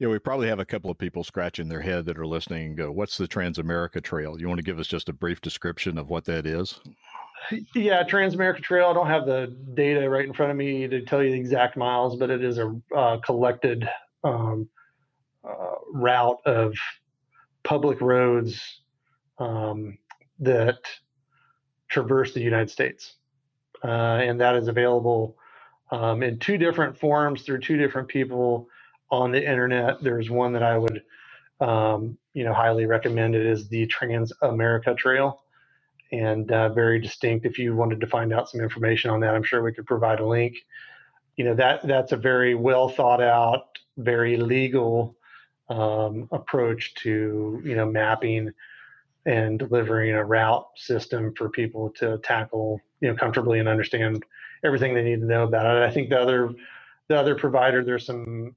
Yeah, 0.00 0.08
we 0.08 0.18
probably 0.18 0.48
have 0.48 0.58
a 0.58 0.64
couple 0.64 0.90
of 0.90 0.98
people 0.98 1.22
scratching 1.22 1.68
their 1.68 1.80
head 1.80 2.06
that 2.06 2.18
are 2.18 2.26
listening 2.26 2.66
and 2.66 2.76
go, 2.76 2.90
"What's 2.90 3.16
the 3.16 3.28
Transamerica 3.28 4.02
Trail?" 4.02 4.40
You 4.40 4.48
want 4.48 4.58
to 4.58 4.64
give 4.64 4.80
us 4.80 4.88
just 4.88 5.08
a 5.08 5.12
brief 5.12 5.40
description 5.40 5.96
of 5.96 6.10
what 6.10 6.24
that 6.24 6.44
is? 6.44 6.80
Yeah, 7.72 8.02
Transamerica 8.02 8.62
Trail. 8.62 8.88
I 8.88 8.94
don't 8.94 9.06
have 9.06 9.26
the 9.26 9.56
data 9.74 10.10
right 10.10 10.26
in 10.26 10.32
front 10.32 10.50
of 10.50 10.56
me 10.56 10.88
to 10.88 11.04
tell 11.04 11.22
you 11.22 11.30
the 11.30 11.38
exact 11.38 11.76
miles, 11.76 12.16
but 12.16 12.30
it 12.30 12.42
is 12.42 12.58
a 12.58 12.74
uh, 12.96 13.18
collected 13.18 13.88
um, 14.24 14.68
uh, 15.44 15.74
route 15.92 16.38
of 16.46 16.74
public 17.64 18.00
roads 18.00 18.80
um, 19.38 19.98
that 20.40 20.78
traverse 21.88 22.32
the 22.32 22.40
United 22.40 22.70
States, 22.70 23.14
uh, 23.84 23.88
and 23.88 24.40
that 24.40 24.56
is 24.56 24.68
available 24.68 25.36
um, 25.90 26.22
in 26.22 26.38
two 26.38 26.56
different 26.56 26.98
forms 26.98 27.42
through 27.42 27.60
two 27.60 27.76
different 27.76 28.08
people 28.08 28.68
on 29.10 29.30
the 29.30 29.38
internet. 29.38 30.02
There's 30.02 30.30
one 30.30 30.52
that 30.54 30.62
I 30.62 30.78
would, 30.78 31.02
um, 31.60 32.16
you 32.32 32.44
know, 32.44 32.54
highly 32.54 32.86
recommend. 32.86 33.34
It 33.34 33.46
is 33.46 33.68
the 33.68 33.86
Trans 33.86 34.32
America 34.42 34.94
Trail, 34.94 35.42
and 36.10 36.50
uh, 36.50 36.70
very 36.70 37.00
distinct. 37.00 37.46
If 37.46 37.58
you 37.58 37.76
wanted 37.76 38.00
to 38.00 38.06
find 38.06 38.32
out 38.32 38.48
some 38.48 38.60
information 38.60 39.10
on 39.10 39.20
that, 39.20 39.34
I'm 39.34 39.42
sure 39.42 39.62
we 39.62 39.72
could 39.72 39.86
provide 39.86 40.20
a 40.20 40.26
link. 40.26 40.56
You 41.36 41.44
know 41.44 41.54
that 41.54 41.86
that's 41.86 42.12
a 42.12 42.16
very 42.16 42.54
well 42.54 42.88
thought 42.88 43.22
out, 43.22 43.78
very 43.96 44.36
legal 44.36 45.16
um, 45.72 46.28
approach 46.32 46.94
to 46.96 47.60
you 47.64 47.74
know 47.74 47.86
mapping 47.86 48.50
and 49.24 49.58
delivering 49.58 50.14
a 50.14 50.24
route 50.24 50.66
system 50.76 51.32
for 51.36 51.48
people 51.48 51.90
to 51.90 52.18
tackle 52.18 52.80
you 53.00 53.08
know 53.08 53.16
comfortably 53.16 53.58
and 53.58 53.68
understand 53.68 54.22
everything 54.64 54.94
they 54.94 55.02
need 55.02 55.20
to 55.20 55.26
know 55.26 55.44
about 55.44 55.76
it. 55.76 55.82
I 55.82 55.90
think 55.92 56.10
the 56.10 56.20
other 56.20 56.50
the 57.08 57.18
other 57.18 57.34
provider 57.34 57.84
there's 57.84 58.06
some 58.06 58.54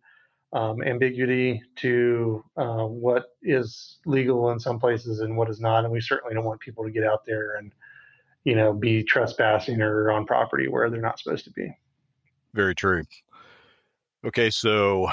um, 0.54 0.82
ambiguity 0.84 1.62
to 1.78 2.44
uh, 2.56 2.86
what 2.86 3.36
is 3.44 3.98
legal 4.06 4.52
in 4.52 4.60
some 4.60 4.80
places 4.80 5.20
and 5.20 5.36
what 5.36 5.50
is 5.50 5.60
not. 5.60 5.84
And 5.84 5.92
we 5.92 6.00
certainly 6.00 6.34
don't 6.34 6.46
want 6.46 6.62
people 6.62 6.86
to 6.86 6.92
get 6.92 7.04
out 7.04 7.26
there 7.26 7.58
and, 7.58 7.74
you 8.46 8.56
know, 8.56 8.72
be 8.72 9.04
trespassing 9.04 9.82
or 9.82 10.12
on 10.12 10.26
property 10.26 10.70
where 10.70 10.90
they're 10.90 11.02
not 11.02 11.20
supposed 11.20 11.44
to 11.46 11.52
be. 11.52 11.78
Very 12.54 12.74
true. 12.74 13.04
Okay, 14.26 14.50
so 14.50 15.10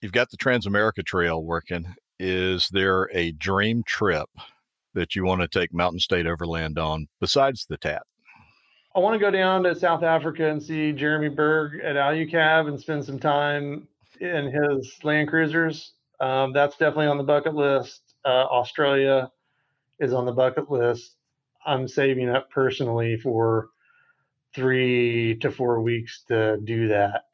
you've 0.00 0.12
got 0.12 0.30
the 0.30 0.36
Transamerica 0.36 1.04
Trail 1.04 1.42
working. 1.42 1.94
Is 2.18 2.68
there 2.72 3.08
a 3.12 3.32
dream 3.32 3.82
trip 3.84 4.28
that 4.94 5.14
you 5.14 5.24
want 5.24 5.40
to 5.40 5.48
take 5.48 5.72
Mountain 5.72 6.00
State 6.00 6.26
Overland 6.26 6.78
on 6.78 7.08
besides 7.20 7.66
the 7.66 7.76
TAT? 7.76 8.02
I 8.96 9.00
want 9.00 9.14
to 9.14 9.20
go 9.20 9.30
down 9.30 9.62
to 9.64 9.74
South 9.74 10.02
Africa 10.02 10.48
and 10.48 10.62
see 10.62 10.92
Jeremy 10.92 11.28
Berg 11.28 11.80
at 11.84 11.96
Alucab 11.96 12.66
and 12.66 12.80
spend 12.80 13.04
some 13.04 13.18
time 13.18 13.86
in 14.20 14.46
his 14.46 14.98
Land 15.04 15.28
Cruisers. 15.28 15.92
Um, 16.20 16.52
that's 16.52 16.76
definitely 16.76 17.06
on 17.06 17.18
the 17.18 17.24
bucket 17.24 17.54
list. 17.54 18.00
Uh, 18.24 18.46
Australia 18.46 19.30
is 20.00 20.12
on 20.12 20.26
the 20.26 20.32
bucket 20.32 20.70
list. 20.70 21.14
I'm 21.64 21.86
saving 21.86 22.28
up 22.28 22.50
personally 22.50 23.16
for 23.16 23.68
three 24.54 25.36
to 25.40 25.50
four 25.50 25.80
weeks 25.80 26.24
to 26.28 26.58
do 26.64 26.88
that. 26.88 27.24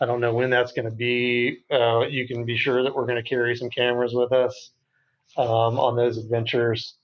I 0.00 0.06
don't 0.06 0.20
know 0.20 0.34
when 0.34 0.50
that's 0.50 0.72
going 0.72 0.84
to 0.84 0.90
be. 0.90 1.58
Uh, 1.70 2.06
you 2.06 2.26
can 2.26 2.44
be 2.44 2.56
sure 2.56 2.82
that 2.82 2.94
we're 2.94 3.06
going 3.06 3.22
to 3.22 3.28
carry 3.28 3.56
some 3.56 3.70
cameras 3.70 4.12
with 4.14 4.32
us 4.32 4.70
um, 5.36 5.78
on 5.78 5.96
those 5.96 6.18
adventures, 6.18 6.96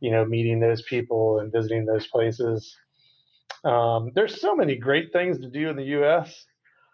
you 0.00 0.10
know, 0.10 0.24
meeting 0.24 0.58
those 0.58 0.82
people 0.82 1.38
and 1.38 1.52
visiting 1.52 1.84
those 1.84 2.06
places. 2.08 2.76
Um, 3.64 4.10
there's 4.14 4.40
so 4.40 4.56
many 4.56 4.76
great 4.76 5.12
things 5.12 5.38
to 5.38 5.48
do 5.48 5.68
in 5.68 5.76
the 5.76 5.84
U.S. 5.84 6.46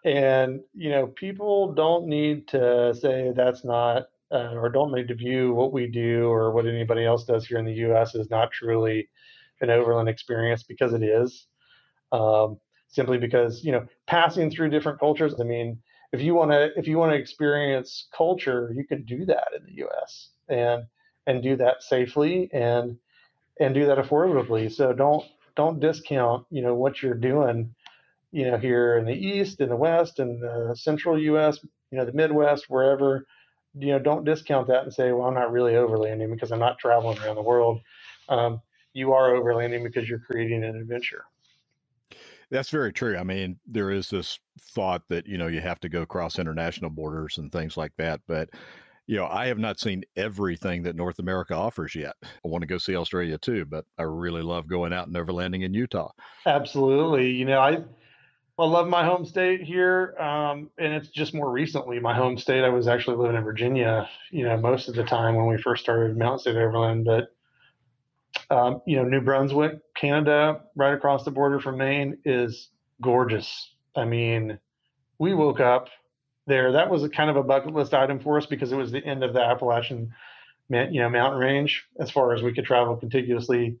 And, 0.05 0.61
you 0.75 0.89
know, 0.89 1.07
people 1.07 1.73
don't 1.73 2.07
need 2.07 2.47
to 2.49 2.93
say 2.93 3.31
that's 3.35 3.65
not, 3.65 4.07
uh, 4.31 4.53
or 4.53 4.69
don't 4.69 4.93
need 4.93 5.07
to 5.07 5.15
view 5.15 5.53
what 5.53 5.73
we 5.73 5.87
do 5.87 6.27
or 6.27 6.51
what 6.51 6.67
anybody 6.67 7.05
else 7.05 7.23
does 7.23 7.47
here 7.47 7.57
in 7.57 7.65
the 7.65 7.73
US 7.91 8.13
is 8.13 8.29
not 8.29 8.51
truly 8.51 9.07
an 9.61 9.69
overland 9.69 10.09
experience 10.09 10.63
because 10.63 10.93
it 10.93 11.03
is. 11.03 11.47
Um, 12.11 12.59
simply 12.87 13.17
because, 13.17 13.63
you 13.63 13.71
know, 13.71 13.85
passing 14.05 14.49
through 14.49 14.69
different 14.69 14.99
cultures, 14.99 15.35
I 15.39 15.43
mean, 15.43 15.79
if 16.13 16.21
you 16.21 16.33
want 16.33 16.51
to 16.51 16.71
if 16.77 16.87
you 16.87 16.97
want 16.97 17.11
to 17.11 17.17
experience 17.17 18.07
culture, 18.15 18.71
you 18.75 18.85
can 18.85 19.03
do 19.03 19.25
that 19.25 19.47
in 19.57 19.65
the 19.65 19.85
US 19.85 20.29
and 20.47 20.85
and 21.25 21.43
do 21.43 21.57
that 21.57 21.83
safely 21.83 22.49
and 22.53 22.97
and 23.59 23.73
do 23.73 23.85
that 23.87 23.97
affordably. 23.97 24.71
So 24.71 24.93
don't 24.93 25.25
don't 25.55 25.79
discount, 25.79 26.45
you 26.49 26.61
know, 26.61 26.75
what 26.75 27.01
you're 27.01 27.15
doing 27.15 27.73
you 28.31 28.49
know, 28.49 28.57
here 28.57 28.97
in 28.97 29.05
the 29.05 29.13
East, 29.13 29.61
in 29.61 29.69
the 29.69 29.75
West, 29.75 30.19
in 30.19 30.39
the 30.39 30.75
Central 30.75 31.19
U.S., 31.19 31.59
you 31.91 31.97
know, 31.97 32.05
the 32.05 32.13
Midwest, 32.13 32.69
wherever, 32.69 33.25
you 33.77 33.87
know, 33.87 33.99
don't 33.99 34.25
discount 34.25 34.67
that 34.67 34.83
and 34.83 34.93
say, 34.93 35.11
well, 35.11 35.27
I'm 35.27 35.33
not 35.33 35.51
really 35.51 35.73
overlanding 35.73 36.31
because 36.33 36.51
I'm 36.51 36.59
not 36.59 36.77
traveling 36.77 37.17
around 37.19 37.35
the 37.35 37.41
world. 37.41 37.81
Um, 38.29 38.61
you 38.93 39.13
are 39.13 39.31
overlanding 39.31 39.83
because 39.83 40.09
you're 40.09 40.19
creating 40.19 40.63
an 40.63 40.75
adventure. 40.75 41.23
That's 42.49 42.69
very 42.69 42.93
true. 42.93 43.17
I 43.17 43.23
mean, 43.23 43.59
there 43.65 43.91
is 43.91 44.09
this 44.09 44.39
thought 44.73 45.03
that, 45.09 45.27
you 45.27 45.37
know, 45.37 45.47
you 45.47 45.59
have 45.59 45.79
to 45.81 45.89
go 45.89 46.01
across 46.01 46.39
international 46.39 46.89
borders 46.89 47.37
and 47.37 47.51
things 47.51 47.75
like 47.75 47.91
that. 47.97 48.21
But, 48.27 48.49
you 49.05 49.17
know, 49.17 49.27
I 49.27 49.47
have 49.47 49.59
not 49.59 49.79
seen 49.79 50.03
everything 50.15 50.83
that 50.83 50.95
North 50.95 51.19
America 51.19 51.53
offers 51.53 51.93
yet. 51.93 52.15
I 52.23 52.47
want 52.47 52.61
to 52.61 52.67
go 52.67 52.77
see 52.77 52.95
Australia 52.95 53.37
too, 53.37 53.65
but 53.65 53.85
I 53.97 54.03
really 54.03 54.41
love 54.41 54.67
going 54.67 54.93
out 54.93 55.07
and 55.07 55.15
overlanding 55.15 55.63
in 55.63 55.73
Utah. 55.73 56.11
Absolutely. 56.45 57.31
You 57.31 57.45
know, 57.45 57.59
I, 57.59 57.83
I 58.59 58.65
love 58.65 58.87
my 58.87 59.05
home 59.05 59.25
state 59.25 59.61
here, 59.61 60.15
um, 60.19 60.71
and 60.79 60.91
it's 60.93 61.09
just 61.09 61.33
more 61.33 61.51
recently 61.51 61.99
my 61.99 62.15
home 62.15 62.37
state. 62.37 62.63
I 62.63 62.69
was 62.69 62.87
actually 62.87 63.17
living 63.17 63.35
in 63.35 63.43
Virginia, 63.43 64.09
you 64.31 64.45
know, 64.45 64.57
most 64.57 64.87
of 64.87 64.95
the 64.95 65.03
time 65.03 65.35
when 65.35 65.45
we 65.47 65.61
first 65.61 65.83
started 65.83 66.17
Mountain 66.17 66.39
State 66.39 66.55
Overland. 66.55 67.05
But 67.05 67.35
um, 68.49 68.81
you 68.85 68.97
know, 68.97 69.03
New 69.03 69.21
Brunswick, 69.21 69.79
Canada, 69.95 70.61
right 70.75 70.93
across 70.93 71.25
the 71.25 71.31
border 71.31 71.59
from 71.59 71.77
Maine, 71.77 72.17
is 72.25 72.69
gorgeous. 73.01 73.71
I 73.95 74.05
mean, 74.05 74.59
we 75.19 75.33
woke 75.33 75.59
up 75.59 75.89
there. 76.45 76.71
That 76.71 76.89
was 76.89 77.07
kind 77.09 77.29
of 77.29 77.35
a 77.35 77.43
bucket 77.43 77.73
list 77.73 77.93
item 77.93 78.19
for 78.19 78.37
us 78.37 78.45
because 78.45 78.71
it 78.71 78.77
was 78.77 78.91
the 78.91 79.03
end 79.03 79.23
of 79.23 79.33
the 79.33 79.41
Appalachian, 79.41 80.13
you 80.69 81.01
know, 81.01 81.09
mountain 81.09 81.39
range 81.39 81.85
as 81.99 82.09
far 82.09 82.33
as 82.33 82.41
we 82.41 82.53
could 82.53 82.65
travel 82.65 82.95
contiguously, 82.95 83.77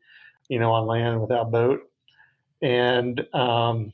you 0.49 0.59
know, 0.59 0.71
on 0.71 0.85
land 0.85 1.21
without 1.21 1.51
boat. 1.51 1.81
And 2.61 3.25
um, 3.33 3.93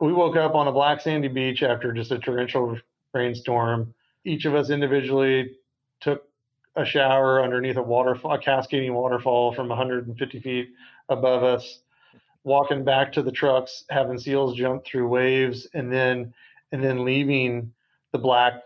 we 0.00 0.12
woke 0.12 0.36
up 0.36 0.54
on 0.54 0.68
a 0.68 0.72
black 0.72 1.00
sandy 1.00 1.28
beach 1.28 1.62
after 1.62 1.92
just 1.92 2.12
a 2.12 2.18
torrential 2.18 2.78
rainstorm. 3.12 3.94
Each 4.24 4.44
of 4.44 4.54
us 4.54 4.70
individually 4.70 5.56
took 6.00 6.29
a 6.76 6.84
shower 6.84 7.42
underneath 7.42 7.76
a 7.76 7.82
waterfall, 7.82 8.32
a 8.32 8.38
cascading 8.38 8.94
waterfall 8.94 9.52
from 9.52 9.68
150 9.68 10.40
feet 10.40 10.70
above 11.08 11.42
us. 11.42 11.80
Walking 12.44 12.84
back 12.84 13.12
to 13.12 13.22
the 13.22 13.32
trucks, 13.32 13.84
having 13.90 14.18
seals 14.18 14.56
jump 14.56 14.84
through 14.84 15.08
waves, 15.08 15.66
and 15.74 15.92
then 15.92 16.32
and 16.72 16.82
then 16.82 17.04
leaving 17.04 17.72
the 18.12 18.18
black 18.18 18.62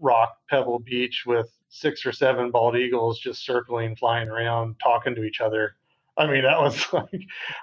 rock 0.00 0.38
pebble 0.48 0.78
beach 0.78 1.24
with 1.26 1.50
six 1.68 2.06
or 2.06 2.12
seven 2.12 2.50
bald 2.50 2.76
eagles 2.76 3.18
just 3.18 3.44
circling, 3.44 3.96
flying 3.96 4.28
around, 4.28 4.76
talking 4.82 5.14
to 5.14 5.24
each 5.24 5.40
other 5.40 5.76
I 6.18 6.26
mean, 6.26 6.42
that 6.42 6.60
was 6.60 6.86
like, 6.92 7.22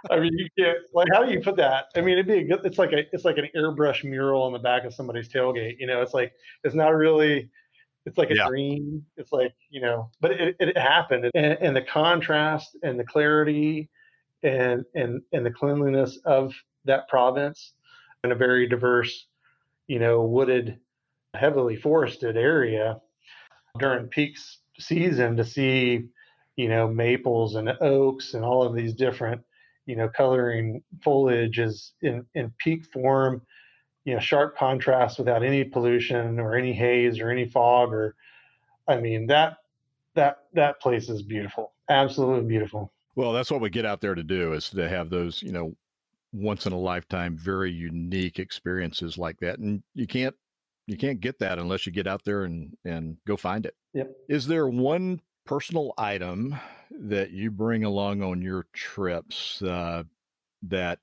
I 0.09 0.19
mean, 0.19 0.31
you 0.37 0.47
can't 0.57 0.77
like, 0.93 1.07
how 1.11 1.25
do 1.25 1.31
you 1.31 1.41
put 1.41 1.55
that? 1.57 1.85
I 1.95 2.01
mean, 2.01 2.13
it'd 2.13 2.27
be 2.27 2.39
a 2.39 2.43
good. 2.43 2.65
It's 2.65 2.77
like 2.77 2.91
a, 2.91 3.03
it's 3.11 3.25
like 3.25 3.37
an 3.37 3.47
airbrush 3.55 4.03
mural 4.03 4.43
on 4.43 4.53
the 4.53 4.59
back 4.59 4.83
of 4.83 4.93
somebody's 4.93 5.29
tailgate. 5.29 5.79
You 5.79 5.87
know, 5.87 6.01
it's 6.01 6.13
like 6.13 6.33
it's 6.63 6.75
not 6.75 6.89
really. 6.95 7.49
It's 8.05 8.17
like 8.17 8.31
a 8.31 8.35
yeah. 8.35 8.47
dream. 8.47 9.05
It's 9.17 9.31
like 9.31 9.53
you 9.69 9.81
know, 9.81 10.09
but 10.19 10.31
it, 10.31 10.55
it 10.59 10.77
happened, 10.77 11.31
and, 11.33 11.57
and 11.61 11.75
the 11.75 11.81
contrast 11.81 12.75
and 12.83 12.99
the 12.99 13.05
clarity, 13.05 13.89
and 14.43 14.83
and 14.95 15.21
and 15.31 15.45
the 15.45 15.51
cleanliness 15.51 16.19
of 16.25 16.53
that 16.85 17.07
province, 17.07 17.73
in 18.23 18.31
a 18.31 18.35
very 18.35 18.67
diverse, 18.67 19.27
you 19.87 19.99
know, 19.99 20.21
wooded, 20.23 20.79
heavily 21.33 21.77
forested 21.77 22.35
area 22.35 22.99
during 23.79 24.07
peak 24.07 24.37
season 24.77 25.37
to 25.37 25.45
see 25.45 26.09
you 26.55 26.69
know, 26.69 26.87
maples 26.87 27.55
and 27.55 27.69
oaks 27.81 28.33
and 28.33 28.45
all 28.45 28.63
of 28.63 28.75
these 28.75 28.93
different, 28.93 29.41
you 29.85 29.95
know, 29.95 30.07
coloring 30.07 30.83
foliage 31.03 31.59
is 31.59 31.93
in, 32.01 32.25
in 32.35 32.53
peak 32.59 32.85
form 32.91 33.41
you 34.05 34.13
know, 34.13 34.19
sharp 34.19 34.57
contrast 34.57 35.17
without 35.17 35.43
any 35.43 35.63
pollution 35.63 36.39
or 36.39 36.55
any 36.55 36.73
haze 36.73 37.19
or 37.19 37.29
any 37.29 37.45
fog 37.45 37.93
or, 37.93 38.15
I 38.87 38.97
mean, 38.97 39.27
that, 39.27 39.57
that, 40.15 40.39
that 40.53 40.81
place 40.81 41.09
is 41.09 41.21
beautiful. 41.21 41.71
Absolutely 41.89 42.47
beautiful. 42.47 42.91
Well, 43.15 43.31
that's 43.31 43.51
what 43.51 43.61
we 43.61 43.69
get 43.69 43.85
out 43.85 44.01
there 44.01 44.15
to 44.15 44.23
do 44.23 44.53
is 44.53 44.69
to 44.71 44.89
have 44.89 45.09
those, 45.09 45.41
you 45.41 45.51
know, 45.51 45.75
once 46.33 46.65
in 46.65 46.73
a 46.73 46.79
lifetime, 46.79 47.37
very 47.37 47.71
unique 47.71 48.39
experiences 48.39 49.17
like 49.17 49.39
that. 49.39 49.59
And 49.59 49.83
you 49.93 50.07
can't, 50.07 50.35
you 50.87 50.97
can't 50.97 51.21
get 51.21 51.39
that 51.39 51.59
unless 51.59 51.85
you 51.85 51.91
get 51.91 52.07
out 52.07 52.23
there 52.25 52.43
and, 52.43 52.75
and 52.83 53.17
go 53.25 53.37
find 53.37 53.65
it. 53.65 53.75
Yep. 53.93 54.11
Is 54.27 54.47
there 54.47 54.67
one 54.67 55.21
personal 55.45 55.93
item 55.97 56.55
that 56.91 57.31
you 57.31 57.51
bring 57.51 57.83
along 57.83 58.21
on 58.23 58.41
your 58.41 58.65
trips 58.73 59.61
uh, 59.61 60.03
that 60.63 60.99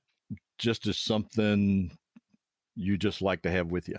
just 0.57 0.85
is 0.87 0.99
something 0.99 1.91
you 2.81 2.97
just 2.97 3.21
like 3.21 3.41
to 3.43 3.51
have 3.51 3.71
with 3.71 3.87
you? 3.87 3.97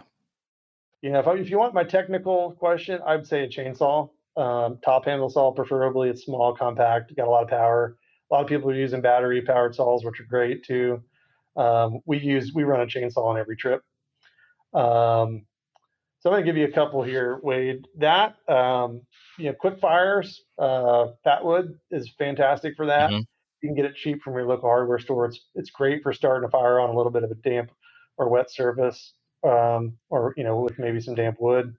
Yeah, 1.02 1.18
if, 1.18 1.26
I, 1.26 1.34
if 1.34 1.50
you 1.50 1.58
want 1.58 1.74
my 1.74 1.84
technical 1.84 2.52
question, 2.52 3.00
I'd 3.04 3.26
say 3.26 3.44
a 3.44 3.48
chainsaw, 3.48 4.08
um, 4.36 4.78
top 4.84 5.04
handle 5.04 5.28
saw, 5.28 5.50
preferably. 5.50 6.08
It's 6.08 6.24
small, 6.24 6.54
compact, 6.54 7.14
got 7.16 7.26
a 7.26 7.30
lot 7.30 7.42
of 7.42 7.50
power. 7.50 7.96
A 8.30 8.34
lot 8.34 8.42
of 8.42 8.48
people 8.48 8.70
are 8.70 8.74
using 8.74 9.00
battery 9.00 9.42
powered 9.42 9.74
saws, 9.74 10.04
which 10.04 10.20
are 10.20 10.24
great 10.24 10.64
too. 10.64 11.02
Um, 11.56 12.00
we 12.06 12.18
use 12.18 12.52
we 12.54 12.62
run 12.62 12.80
a 12.80 12.86
chainsaw 12.86 13.26
on 13.26 13.38
every 13.38 13.56
trip. 13.56 13.82
Um, 14.72 15.44
so 16.20 16.30
I'm 16.30 16.34
going 16.34 16.44
to 16.44 16.46
give 16.46 16.56
you 16.56 16.66
a 16.66 16.72
couple 16.72 17.02
here, 17.02 17.40
Wade. 17.42 17.86
That 17.98 18.36
um, 18.48 19.02
you 19.38 19.46
know, 19.46 19.54
quick 19.54 19.80
fires, 19.80 20.42
uh, 20.58 21.08
Fatwood 21.26 21.74
is 21.90 22.10
fantastic 22.16 22.74
for 22.76 22.86
that. 22.86 23.10
Mm-hmm. 23.10 23.22
You 23.62 23.68
can 23.68 23.74
get 23.74 23.84
it 23.84 23.96
cheap 23.96 24.22
from 24.22 24.34
your 24.34 24.46
local 24.46 24.68
hardware 24.68 24.98
store. 24.98 25.26
It's 25.26 25.40
it's 25.54 25.70
great 25.70 26.02
for 26.02 26.12
starting 26.12 26.46
a 26.46 26.50
fire 26.50 26.80
on 26.80 26.90
a 26.90 26.96
little 26.96 27.12
bit 27.12 27.24
of 27.24 27.30
a 27.32 27.34
damp 27.34 27.70
or 28.18 28.28
wet 28.28 28.50
surface, 28.50 29.14
um, 29.44 29.96
or 30.10 30.34
you 30.36 30.44
know, 30.44 30.60
with 30.60 30.78
maybe 30.78 31.00
some 31.00 31.14
damp 31.14 31.38
wood. 31.40 31.74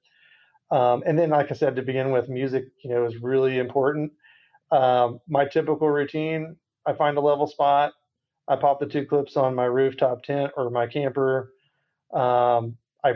Um, 0.71 1.03
and 1.05 1.17
then, 1.19 1.29
like 1.29 1.51
I 1.51 1.55
said 1.55 1.75
to 1.75 1.83
begin 1.83 2.11
with, 2.11 2.29
music, 2.29 2.65
you 2.83 2.89
know, 2.89 3.05
is 3.05 3.17
really 3.21 3.59
important. 3.59 4.11
Um, 4.71 5.19
my 5.27 5.45
typical 5.45 5.89
routine: 5.89 6.55
I 6.85 6.93
find 6.93 7.17
a 7.17 7.21
level 7.21 7.47
spot, 7.47 7.93
I 8.47 8.55
pop 8.57 8.79
the 8.79 8.87
two 8.87 9.05
clips 9.05 9.37
on 9.37 9.55
my 9.55 9.65
rooftop 9.65 10.23
tent 10.23 10.51
or 10.57 10.69
my 10.69 10.87
camper. 10.87 11.53
Um, 12.13 12.77
I 13.03 13.15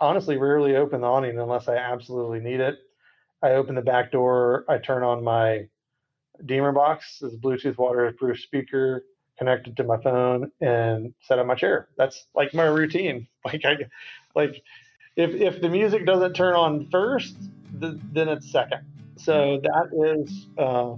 honestly 0.00 0.36
rarely 0.36 0.76
open 0.76 1.02
the 1.02 1.06
awning 1.06 1.38
unless 1.38 1.68
I 1.68 1.76
absolutely 1.76 2.40
need 2.40 2.60
it. 2.60 2.78
I 3.42 3.52
open 3.52 3.74
the 3.74 3.82
back 3.82 4.12
door. 4.12 4.64
I 4.68 4.78
turn 4.78 5.02
on 5.02 5.24
my 5.24 5.68
DemerBox, 6.44 7.20
this 7.20 7.36
Bluetooth 7.36 7.78
waterproof 7.78 8.40
speaker 8.40 9.04
connected 9.40 9.74
to 9.78 9.84
my 9.84 9.96
phone, 9.96 10.52
and 10.60 11.14
set 11.22 11.38
up 11.38 11.46
my 11.46 11.54
chair. 11.54 11.88
That's 11.96 12.26
like 12.34 12.54
my 12.54 12.64
routine. 12.64 13.26
Like 13.42 13.64
I, 13.64 13.76
like 14.34 14.62
if 15.16 15.30
if 15.30 15.62
the 15.62 15.70
music 15.70 16.04
doesn't 16.04 16.34
turn 16.34 16.54
on 16.54 16.90
first, 16.90 17.34
the, 17.78 17.98
then 18.12 18.28
it's 18.28 18.52
second. 18.52 18.82
So 19.16 19.62
that 19.62 20.20
is 20.20 20.46
uh, 20.58 20.96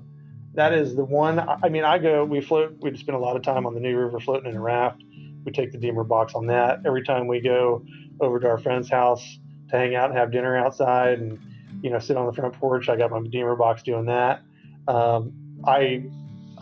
that 0.55 0.73
is 0.73 0.97
the 0.97 1.05
one. 1.05 1.39
I 1.39 1.69
mean, 1.69 1.85
I 1.85 1.99
go. 1.99 2.25
We 2.25 2.41
float. 2.41 2.79
We 2.81 2.97
spend 2.97 3.15
a 3.15 3.21
lot 3.21 3.37
of 3.37 3.43
time 3.43 3.65
on 3.65 3.75
the 3.75 3.81
New 3.81 3.97
River 3.97 4.19
floating 4.19 4.51
in 4.51 4.57
a 4.57 4.61
raft. 4.61 5.05
We 5.45 5.53
take 5.53 5.71
the 5.71 5.79
DemerBox 5.79 6.35
on 6.35 6.49
that 6.49 6.81
every 6.85 7.05
time 7.05 7.29
we 7.29 7.41
go 7.41 7.85
over 8.21 8.41
to 8.41 8.49
our 8.49 8.59
friend's 8.59 8.91
house 8.91 9.39
to 9.71 9.77
hang 9.77 9.95
out 9.95 10.11
and 10.11 10.19
have 10.19 10.33
dinner 10.33 10.57
outside 10.57 11.21
and 11.21 11.39
you 11.81 11.91
know 11.91 12.01
sit 12.01 12.17
on 12.17 12.27
the 12.27 12.33
front 12.33 12.55
porch. 12.55 12.89
I 12.89 12.97
got 12.97 13.13
my 13.13 13.21
DemerBox 13.21 13.85
doing 13.85 14.07
that. 14.07 14.43
Um, 14.89 15.33
I 15.65 16.11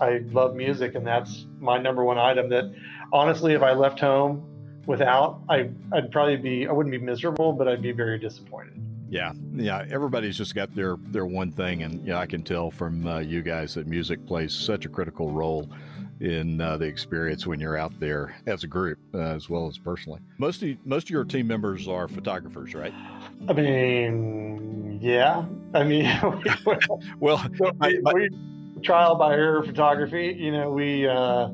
I 0.01 0.22
love 0.32 0.55
music 0.55 0.94
and 0.94 1.07
that's 1.07 1.46
my 1.59 1.78
number 1.78 2.05
one 2.05 2.18
item. 2.18 2.48
That 2.48 2.72
honestly, 3.12 3.55
if 3.55 3.62
I 3.62 3.72
left 3.72 4.01
home 4.01 4.44
without, 4.86 5.42
I 5.48 5.70
I'd 5.92 6.11
probably 6.11 6.36
be 6.36 6.66
I 6.66 6.72
wouldn't 6.72 6.92
be 6.92 6.98
miserable, 6.98 7.53
but 7.53 7.68
I'd 7.68 7.82
be 7.82 7.92
very 7.92 8.18
disappointed. 8.18 8.80
Yeah, 9.09 9.32
yeah. 9.55 9.84
Everybody's 9.90 10.36
just 10.36 10.55
got 10.55 10.74
their 10.74 10.96
their 11.09 11.26
one 11.26 11.51
thing, 11.51 11.82
and 11.82 12.07
yeah, 12.07 12.18
I 12.18 12.26
can 12.26 12.42
tell 12.42 12.70
from 12.70 13.07
uh, 13.07 13.18
you 13.18 13.42
guys 13.42 13.74
that 13.74 13.86
music 13.86 14.24
plays 14.24 14.55
such 14.55 14.86
a 14.86 14.88
critical 14.88 15.32
role 15.32 15.68
in 16.20 16.61
uh, 16.61 16.76
the 16.76 16.84
experience 16.84 17.46
when 17.46 17.59
you're 17.59 17.78
out 17.78 17.98
there 17.98 18.36
as 18.46 18.62
a 18.62 18.66
group 18.66 18.98
uh, 19.14 19.18
as 19.18 19.48
well 19.48 19.66
as 19.66 19.78
personally. 19.78 20.20
Most 20.38 20.62
of 20.62 20.76
most 20.84 21.05
of 21.05 21.11
your 21.11 21.24
team 21.24 21.46
members 21.46 21.88
are 21.88 22.07
photographers, 22.07 22.74
right? 22.74 22.94
I 23.48 23.53
mean, 23.53 24.98
yeah. 25.03 25.44
I 25.74 25.82
mean, 25.82 26.07
well, 27.20 27.44
we, 27.80 28.01
we, 28.14 28.30
trial 28.83 29.14
by 29.14 29.35
error 29.35 29.62
photography. 29.62 30.37
You 30.39 30.53
know, 30.53 30.70
we 30.70 31.07
uh, 31.07 31.49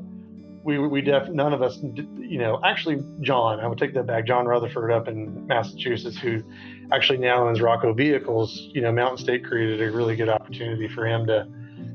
we 0.63 0.79
we 0.79 1.01
def 1.01 1.29
none 1.29 1.53
of 1.53 1.61
us. 1.61 1.79
You 1.81 2.39
know, 2.39 2.59
actually, 2.63 3.03
John. 3.21 3.59
I 3.59 3.67
would 3.67 3.77
take 3.77 3.93
that 3.93 4.07
back. 4.07 4.25
John 4.25 4.45
Rutherford 4.45 4.91
up 4.91 5.07
in 5.07 5.47
Massachusetts, 5.47 6.17
who 6.17 6.43
actually 6.91 7.19
now 7.19 7.47
owns 7.47 7.61
Rocco 7.61 7.93
Vehicles. 7.93 8.69
You 8.73 8.81
know, 8.81 8.91
Mountain 8.91 9.17
State 9.17 9.45
created 9.45 9.81
a 9.81 9.91
really 9.91 10.15
good 10.15 10.29
opportunity 10.29 10.87
for 10.87 11.05
him 11.05 11.25
to 11.27 11.47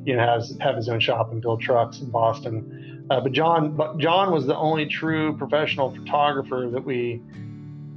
you 0.04 0.16
know, 0.16 0.22
has 0.22 0.56
have 0.60 0.76
his 0.76 0.88
own 0.88 1.00
shop 1.00 1.30
and 1.32 1.40
build 1.40 1.60
trucks 1.60 2.00
in 2.00 2.10
Boston. 2.10 3.06
Uh, 3.10 3.20
but 3.20 3.32
John, 3.32 3.76
but 3.76 3.98
John 3.98 4.32
was 4.32 4.46
the 4.46 4.56
only 4.56 4.86
true 4.86 5.36
professional 5.36 5.94
photographer 5.94 6.68
that 6.72 6.84
we 6.84 7.22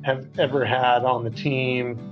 have 0.03 0.27
ever 0.37 0.65
had 0.65 1.03
on 1.03 1.23
the 1.23 1.29
team. 1.29 2.11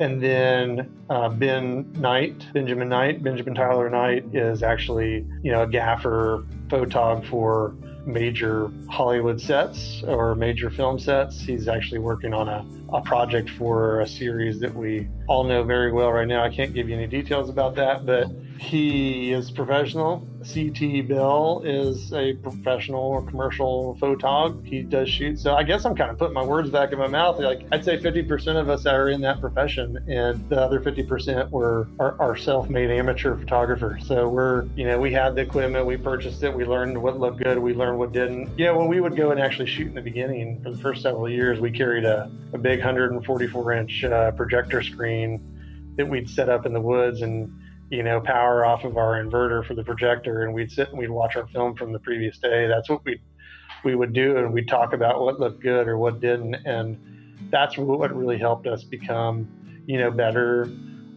And 0.00 0.22
then 0.22 1.04
uh, 1.10 1.28
Ben 1.28 1.92
Knight, 1.92 2.46
Benjamin 2.54 2.88
Knight, 2.88 3.22
Benjamin 3.22 3.54
Tyler 3.54 3.90
Knight 3.90 4.24
is 4.34 4.62
actually, 4.62 5.26
you 5.42 5.52
know, 5.52 5.64
a 5.64 5.66
gaffer, 5.66 6.46
photog 6.68 7.26
for 7.26 7.74
major 8.06 8.72
Hollywood 8.88 9.38
sets 9.38 10.02
or 10.04 10.34
major 10.34 10.70
film 10.70 10.98
sets. 10.98 11.38
He's 11.38 11.68
actually 11.68 11.98
working 11.98 12.32
on 12.32 12.48
a, 12.48 12.64
a 12.96 13.02
project 13.02 13.50
for 13.50 14.00
a 14.00 14.08
series 14.08 14.58
that 14.60 14.74
we 14.74 15.06
all 15.28 15.44
know 15.44 15.64
very 15.64 15.92
well 15.92 16.10
right 16.10 16.26
now. 16.26 16.42
I 16.42 16.48
can't 16.48 16.72
give 16.72 16.88
you 16.88 16.96
any 16.96 17.06
details 17.06 17.50
about 17.50 17.74
that, 17.74 18.06
but 18.06 18.26
he 18.58 19.32
is 19.32 19.50
professional. 19.50 20.26
CT 20.40 21.06
Bill 21.06 21.62
is 21.64 22.12
a 22.12 22.34
professional 22.34 23.02
or 23.02 23.22
commercial 23.22 23.96
photog. 24.00 24.66
He 24.66 24.82
does 24.82 25.08
shoot. 25.08 25.38
So 25.38 25.54
I 25.54 25.62
guess 25.62 25.84
I'm 25.84 25.94
kind 25.94 26.10
of 26.10 26.18
putting 26.18 26.34
my 26.34 26.44
words 26.44 26.70
back 26.70 26.92
in 26.92 26.98
my 26.98 27.06
mouth. 27.06 27.38
Like 27.38 27.66
I'd 27.70 27.84
say 27.84 27.98
50% 27.98 28.56
of 28.56 28.68
us 28.68 28.86
are 28.86 29.10
in 29.10 29.20
that 29.20 29.40
profession, 29.40 29.98
and 30.08 30.48
the 30.48 30.60
other 30.60 30.80
50% 30.80 31.50
were 31.50 31.88
are, 31.98 32.20
are 32.20 32.36
self-made 32.36 32.90
amateur 32.90 33.36
photographers. 33.36 34.06
So 34.06 34.28
we're, 34.28 34.64
you 34.76 34.86
know, 34.86 34.98
we 34.98 35.12
had 35.12 35.34
the 35.34 35.42
equipment, 35.42 35.84
we 35.86 35.96
purchased 35.96 36.42
it, 36.42 36.54
we 36.54 36.64
learned 36.64 37.00
what 37.00 37.20
looked 37.20 37.42
good, 37.42 37.58
we 37.58 37.74
learned 37.74 37.98
what 37.98 38.12
didn't. 38.12 38.58
You 38.58 38.66
know, 38.66 38.78
when 38.78 38.88
we 38.88 39.00
would 39.00 39.16
go 39.16 39.30
and 39.30 39.40
actually 39.40 39.68
shoot 39.68 39.88
in 39.88 39.94
the 39.94 40.00
beginning 40.00 40.62
for 40.62 40.70
the 40.70 40.78
first 40.78 41.02
several 41.02 41.28
years, 41.28 41.60
we 41.60 41.70
carried 41.70 42.04
a, 42.04 42.30
a 42.52 42.58
big 42.58 42.78
144 42.78 43.72
inch 43.72 44.04
uh, 44.04 44.30
projector 44.32 44.82
screen 44.82 45.94
that 45.96 46.06
we'd 46.06 46.30
set 46.30 46.48
up 46.48 46.64
in 46.64 46.72
the 46.72 46.80
woods 46.80 47.20
and 47.20 47.52
you 47.90 48.02
know, 48.02 48.20
power 48.20 48.64
off 48.64 48.84
of 48.84 48.96
our 48.96 49.22
inverter 49.22 49.66
for 49.66 49.74
the 49.74 49.84
projector, 49.84 50.44
and 50.44 50.54
we'd 50.54 50.70
sit 50.70 50.88
and 50.88 50.98
we'd 50.98 51.10
watch 51.10 51.36
our 51.36 51.46
film 51.48 51.74
from 51.74 51.92
the 51.92 51.98
previous 51.98 52.38
day. 52.38 52.66
That's 52.66 52.88
what 52.88 53.04
we 53.04 53.20
we 53.84 53.94
would 53.94 54.12
do, 54.12 54.36
and 54.36 54.52
we'd 54.52 54.68
talk 54.68 54.92
about 54.92 55.20
what 55.20 55.40
looked 55.40 55.60
good 55.60 55.88
or 55.88 55.98
what 55.98 56.20
didn't, 56.20 56.54
and 56.66 56.98
that's 57.50 57.76
what 57.76 58.14
really 58.14 58.38
helped 58.38 58.66
us 58.66 58.84
become, 58.84 59.48
you 59.86 59.98
know, 59.98 60.10
better 60.10 60.70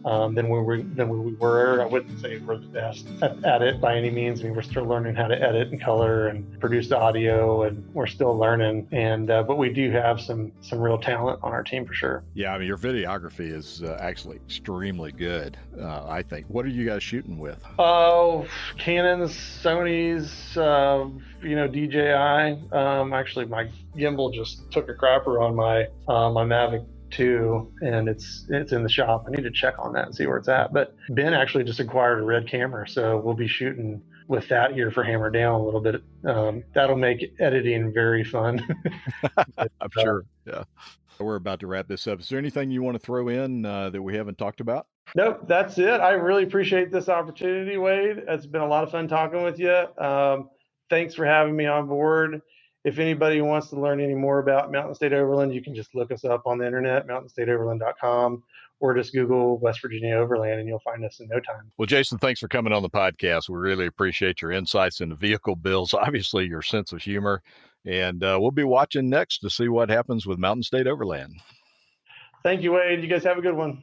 um, 0.04 0.34
than 0.34 0.48
we 0.48 0.60
were 0.60 0.82
than 0.82 1.08
we 1.08 1.34
were. 1.34 1.82
I 1.82 1.86
wouldn't 1.86 2.20
say 2.20 2.38
we're 2.38 2.58
the 2.58 2.66
best 2.66 3.06
at, 3.22 3.42
at, 3.44 3.62
it 3.62 3.80
by 3.80 3.96
any 3.96 4.10
means. 4.10 4.40
I 4.40 4.44
mean, 4.44 4.54
we're 4.54 4.62
still 4.62 4.84
learning 4.84 5.14
how 5.14 5.28
to 5.28 5.40
edit 5.40 5.68
and 5.68 5.80
color 5.80 6.28
and 6.28 6.60
produce 6.60 6.92
audio, 6.92 7.62
and 7.62 7.88
we're 7.94 8.06
still 8.06 8.36
learning. 8.36 8.88
And 8.92 9.30
uh, 9.30 9.42
but 9.42 9.56
we 9.56 9.70
do 9.70 9.90
have 9.90 10.20
some 10.20 10.52
some 10.60 10.78
real 10.80 10.98
talent 10.98 11.40
on 11.42 11.52
our 11.52 11.62
team 11.62 11.86
for 11.86 11.94
sure. 11.94 12.24
Yeah, 12.34 12.54
I 12.54 12.58
mean, 12.58 12.68
your 12.68 12.78
videography 12.78 13.52
is 13.52 13.82
uh, 13.82 13.96
actually 14.00 14.36
extremely 14.36 15.12
good. 15.12 15.56
Uh, 15.78 16.04
I 16.06 16.22
think. 16.22 16.46
What 16.48 16.64
are 16.64 16.68
you 16.68 16.84
guys 16.86 17.02
shooting 17.02 17.38
with? 17.38 17.62
Oh, 17.78 18.46
Canons, 18.78 19.32
Sony's, 19.32 20.56
uh, 20.56 21.08
you 21.42 21.56
know, 21.56 21.66
DJI. 21.66 22.72
Um, 22.72 23.12
actually, 23.12 23.46
my 23.46 23.68
gimbal 23.96 24.32
just 24.32 24.70
took 24.70 24.88
a 24.88 24.94
crapper 24.94 25.40
on 25.40 25.54
my 25.54 25.86
uh, 26.08 26.30
my 26.30 26.44
Mavic 26.44 26.84
too, 27.14 27.72
and 27.80 28.08
it's 28.08 28.46
it's 28.48 28.72
in 28.72 28.82
the 28.82 28.88
shop. 28.88 29.24
I 29.26 29.30
need 29.30 29.44
to 29.44 29.50
check 29.50 29.74
on 29.78 29.92
that 29.94 30.06
and 30.06 30.14
see 30.14 30.26
where 30.26 30.36
it's 30.36 30.48
at. 30.48 30.72
But 30.72 30.94
Ben 31.10 31.34
actually 31.34 31.64
just 31.64 31.80
acquired 31.80 32.18
a 32.18 32.22
red 32.22 32.48
camera, 32.48 32.88
so 32.88 33.18
we'll 33.18 33.34
be 33.34 33.46
shooting 33.46 34.02
with 34.28 34.48
that 34.48 34.72
here 34.72 34.90
for 34.90 35.04
Hammer 35.04 35.30
Down 35.30 35.60
a 35.60 35.64
little 35.64 35.80
bit. 35.80 36.02
Um, 36.26 36.64
that'll 36.74 36.96
make 36.96 37.34
editing 37.40 37.92
very 37.92 38.24
fun. 38.24 38.60
I'm 39.58 39.90
sure. 39.98 40.24
Yeah. 40.46 40.64
We're 41.20 41.36
about 41.36 41.60
to 41.60 41.68
wrap 41.68 41.86
this 41.86 42.06
up. 42.08 42.20
Is 42.20 42.28
there 42.28 42.40
anything 42.40 42.70
you 42.70 42.82
want 42.82 42.96
to 42.96 42.98
throw 42.98 43.28
in 43.28 43.64
uh, 43.64 43.90
that 43.90 44.02
we 44.02 44.16
haven't 44.16 44.36
talked 44.36 44.60
about? 44.60 44.88
Nope, 45.14 45.46
that's 45.46 45.78
it. 45.78 46.00
I 46.00 46.12
really 46.12 46.42
appreciate 46.42 46.90
this 46.90 47.08
opportunity, 47.08 47.76
Wade. 47.76 48.24
It's 48.26 48.46
been 48.46 48.62
a 48.62 48.66
lot 48.66 48.82
of 48.82 48.90
fun 48.90 49.06
talking 49.06 49.44
with 49.44 49.60
you. 49.60 49.86
Um, 49.96 50.50
thanks 50.90 51.14
for 51.14 51.24
having 51.24 51.54
me 51.54 51.66
on 51.66 51.86
board 51.86 52.40
if 52.84 52.98
anybody 52.98 53.40
wants 53.40 53.68
to 53.70 53.80
learn 53.80 54.00
any 54.00 54.14
more 54.14 54.38
about 54.38 54.70
Mountain 54.70 54.94
State 54.94 55.12
Overland, 55.12 55.54
you 55.54 55.62
can 55.62 55.74
just 55.74 55.94
look 55.94 56.12
us 56.12 56.24
up 56.24 56.46
on 56.46 56.58
the 56.58 56.66
internet, 56.66 57.06
mountainstateoverland.com, 57.06 58.42
or 58.80 58.94
just 58.94 59.12
Google 59.14 59.58
West 59.58 59.80
Virginia 59.80 60.16
Overland 60.16 60.60
and 60.60 60.68
you'll 60.68 60.80
find 60.80 61.02
us 61.04 61.18
in 61.20 61.28
no 61.28 61.40
time. 61.40 61.70
Well, 61.78 61.86
Jason, 61.86 62.18
thanks 62.18 62.40
for 62.40 62.48
coming 62.48 62.72
on 62.72 62.82
the 62.82 62.90
podcast. 62.90 63.48
We 63.48 63.56
really 63.56 63.86
appreciate 63.86 64.42
your 64.42 64.52
insights 64.52 65.00
into 65.00 65.16
vehicle 65.16 65.56
builds, 65.56 65.94
obviously, 65.94 66.46
your 66.46 66.62
sense 66.62 66.92
of 66.92 67.00
humor. 67.00 67.42
And 67.86 68.22
uh, 68.22 68.38
we'll 68.40 68.50
be 68.50 68.64
watching 68.64 69.08
next 69.08 69.38
to 69.38 69.50
see 69.50 69.68
what 69.68 69.88
happens 69.88 70.26
with 70.26 70.38
Mountain 70.38 70.62
State 70.64 70.86
Overland. 70.86 71.34
Thank 72.42 72.62
you, 72.62 72.72
Wade. 72.72 73.02
You 73.02 73.08
guys 73.08 73.24
have 73.24 73.38
a 73.38 73.42
good 73.42 73.56
one. 73.56 73.82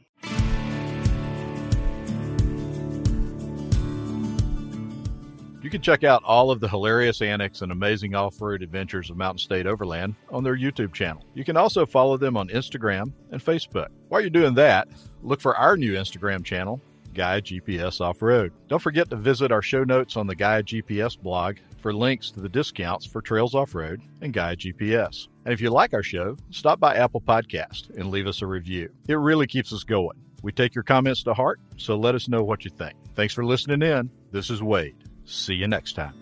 Can 5.72 5.80
check 5.80 6.04
out 6.04 6.22
all 6.22 6.50
of 6.50 6.60
the 6.60 6.68
hilarious 6.68 7.22
antics 7.22 7.62
and 7.62 7.72
amazing 7.72 8.14
off 8.14 8.40
road 8.42 8.62
adventures 8.62 9.08
of 9.08 9.16
Mountain 9.16 9.38
State 9.38 9.66
Overland 9.66 10.14
on 10.30 10.44
their 10.44 10.56
YouTube 10.56 10.92
channel. 10.92 11.24
You 11.32 11.44
can 11.44 11.56
also 11.56 11.86
follow 11.86 12.18
them 12.18 12.36
on 12.36 12.48
Instagram 12.48 13.10
and 13.30 13.42
Facebook. 13.42 13.88
While 14.08 14.20
you're 14.20 14.28
doing 14.28 14.52
that, 14.54 14.86
look 15.22 15.40
for 15.40 15.56
our 15.56 15.78
new 15.78 15.94
Instagram 15.94 16.44
channel, 16.44 16.78
Gaia 17.14 17.40
GPS 17.40 18.02
Off 18.02 18.20
Road. 18.20 18.52
Don't 18.68 18.82
forget 18.82 19.08
to 19.10 19.16
visit 19.16 19.50
our 19.50 19.62
show 19.62 19.82
notes 19.82 20.18
on 20.18 20.26
the 20.26 20.34
Gaia 20.34 20.62
GPS 20.62 21.18
blog 21.18 21.56
for 21.78 21.94
links 21.94 22.30
to 22.32 22.40
the 22.40 22.50
discounts 22.50 23.06
for 23.06 23.22
Trails 23.22 23.54
Off 23.54 23.74
Road 23.74 24.02
and 24.20 24.34
Gaia 24.34 24.56
GPS. 24.56 25.28
And 25.46 25.54
if 25.54 25.62
you 25.62 25.70
like 25.70 25.94
our 25.94 26.02
show, 26.02 26.36
stop 26.50 26.80
by 26.80 26.96
Apple 26.96 27.22
Podcast 27.22 27.96
and 27.96 28.10
leave 28.10 28.26
us 28.26 28.42
a 28.42 28.46
review. 28.46 28.90
It 29.08 29.14
really 29.14 29.46
keeps 29.46 29.72
us 29.72 29.84
going. 29.84 30.18
We 30.42 30.52
take 30.52 30.74
your 30.74 30.84
comments 30.84 31.22
to 31.22 31.32
heart, 31.32 31.60
so 31.78 31.96
let 31.96 32.14
us 32.14 32.28
know 32.28 32.42
what 32.42 32.66
you 32.66 32.70
think. 32.70 32.94
Thanks 33.14 33.32
for 33.32 33.44
listening 33.44 33.80
in. 33.80 34.10
This 34.32 34.50
is 34.50 34.62
Wade. 34.62 35.01
See 35.32 35.54
you 35.54 35.66
next 35.66 35.94
time. 35.94 36.21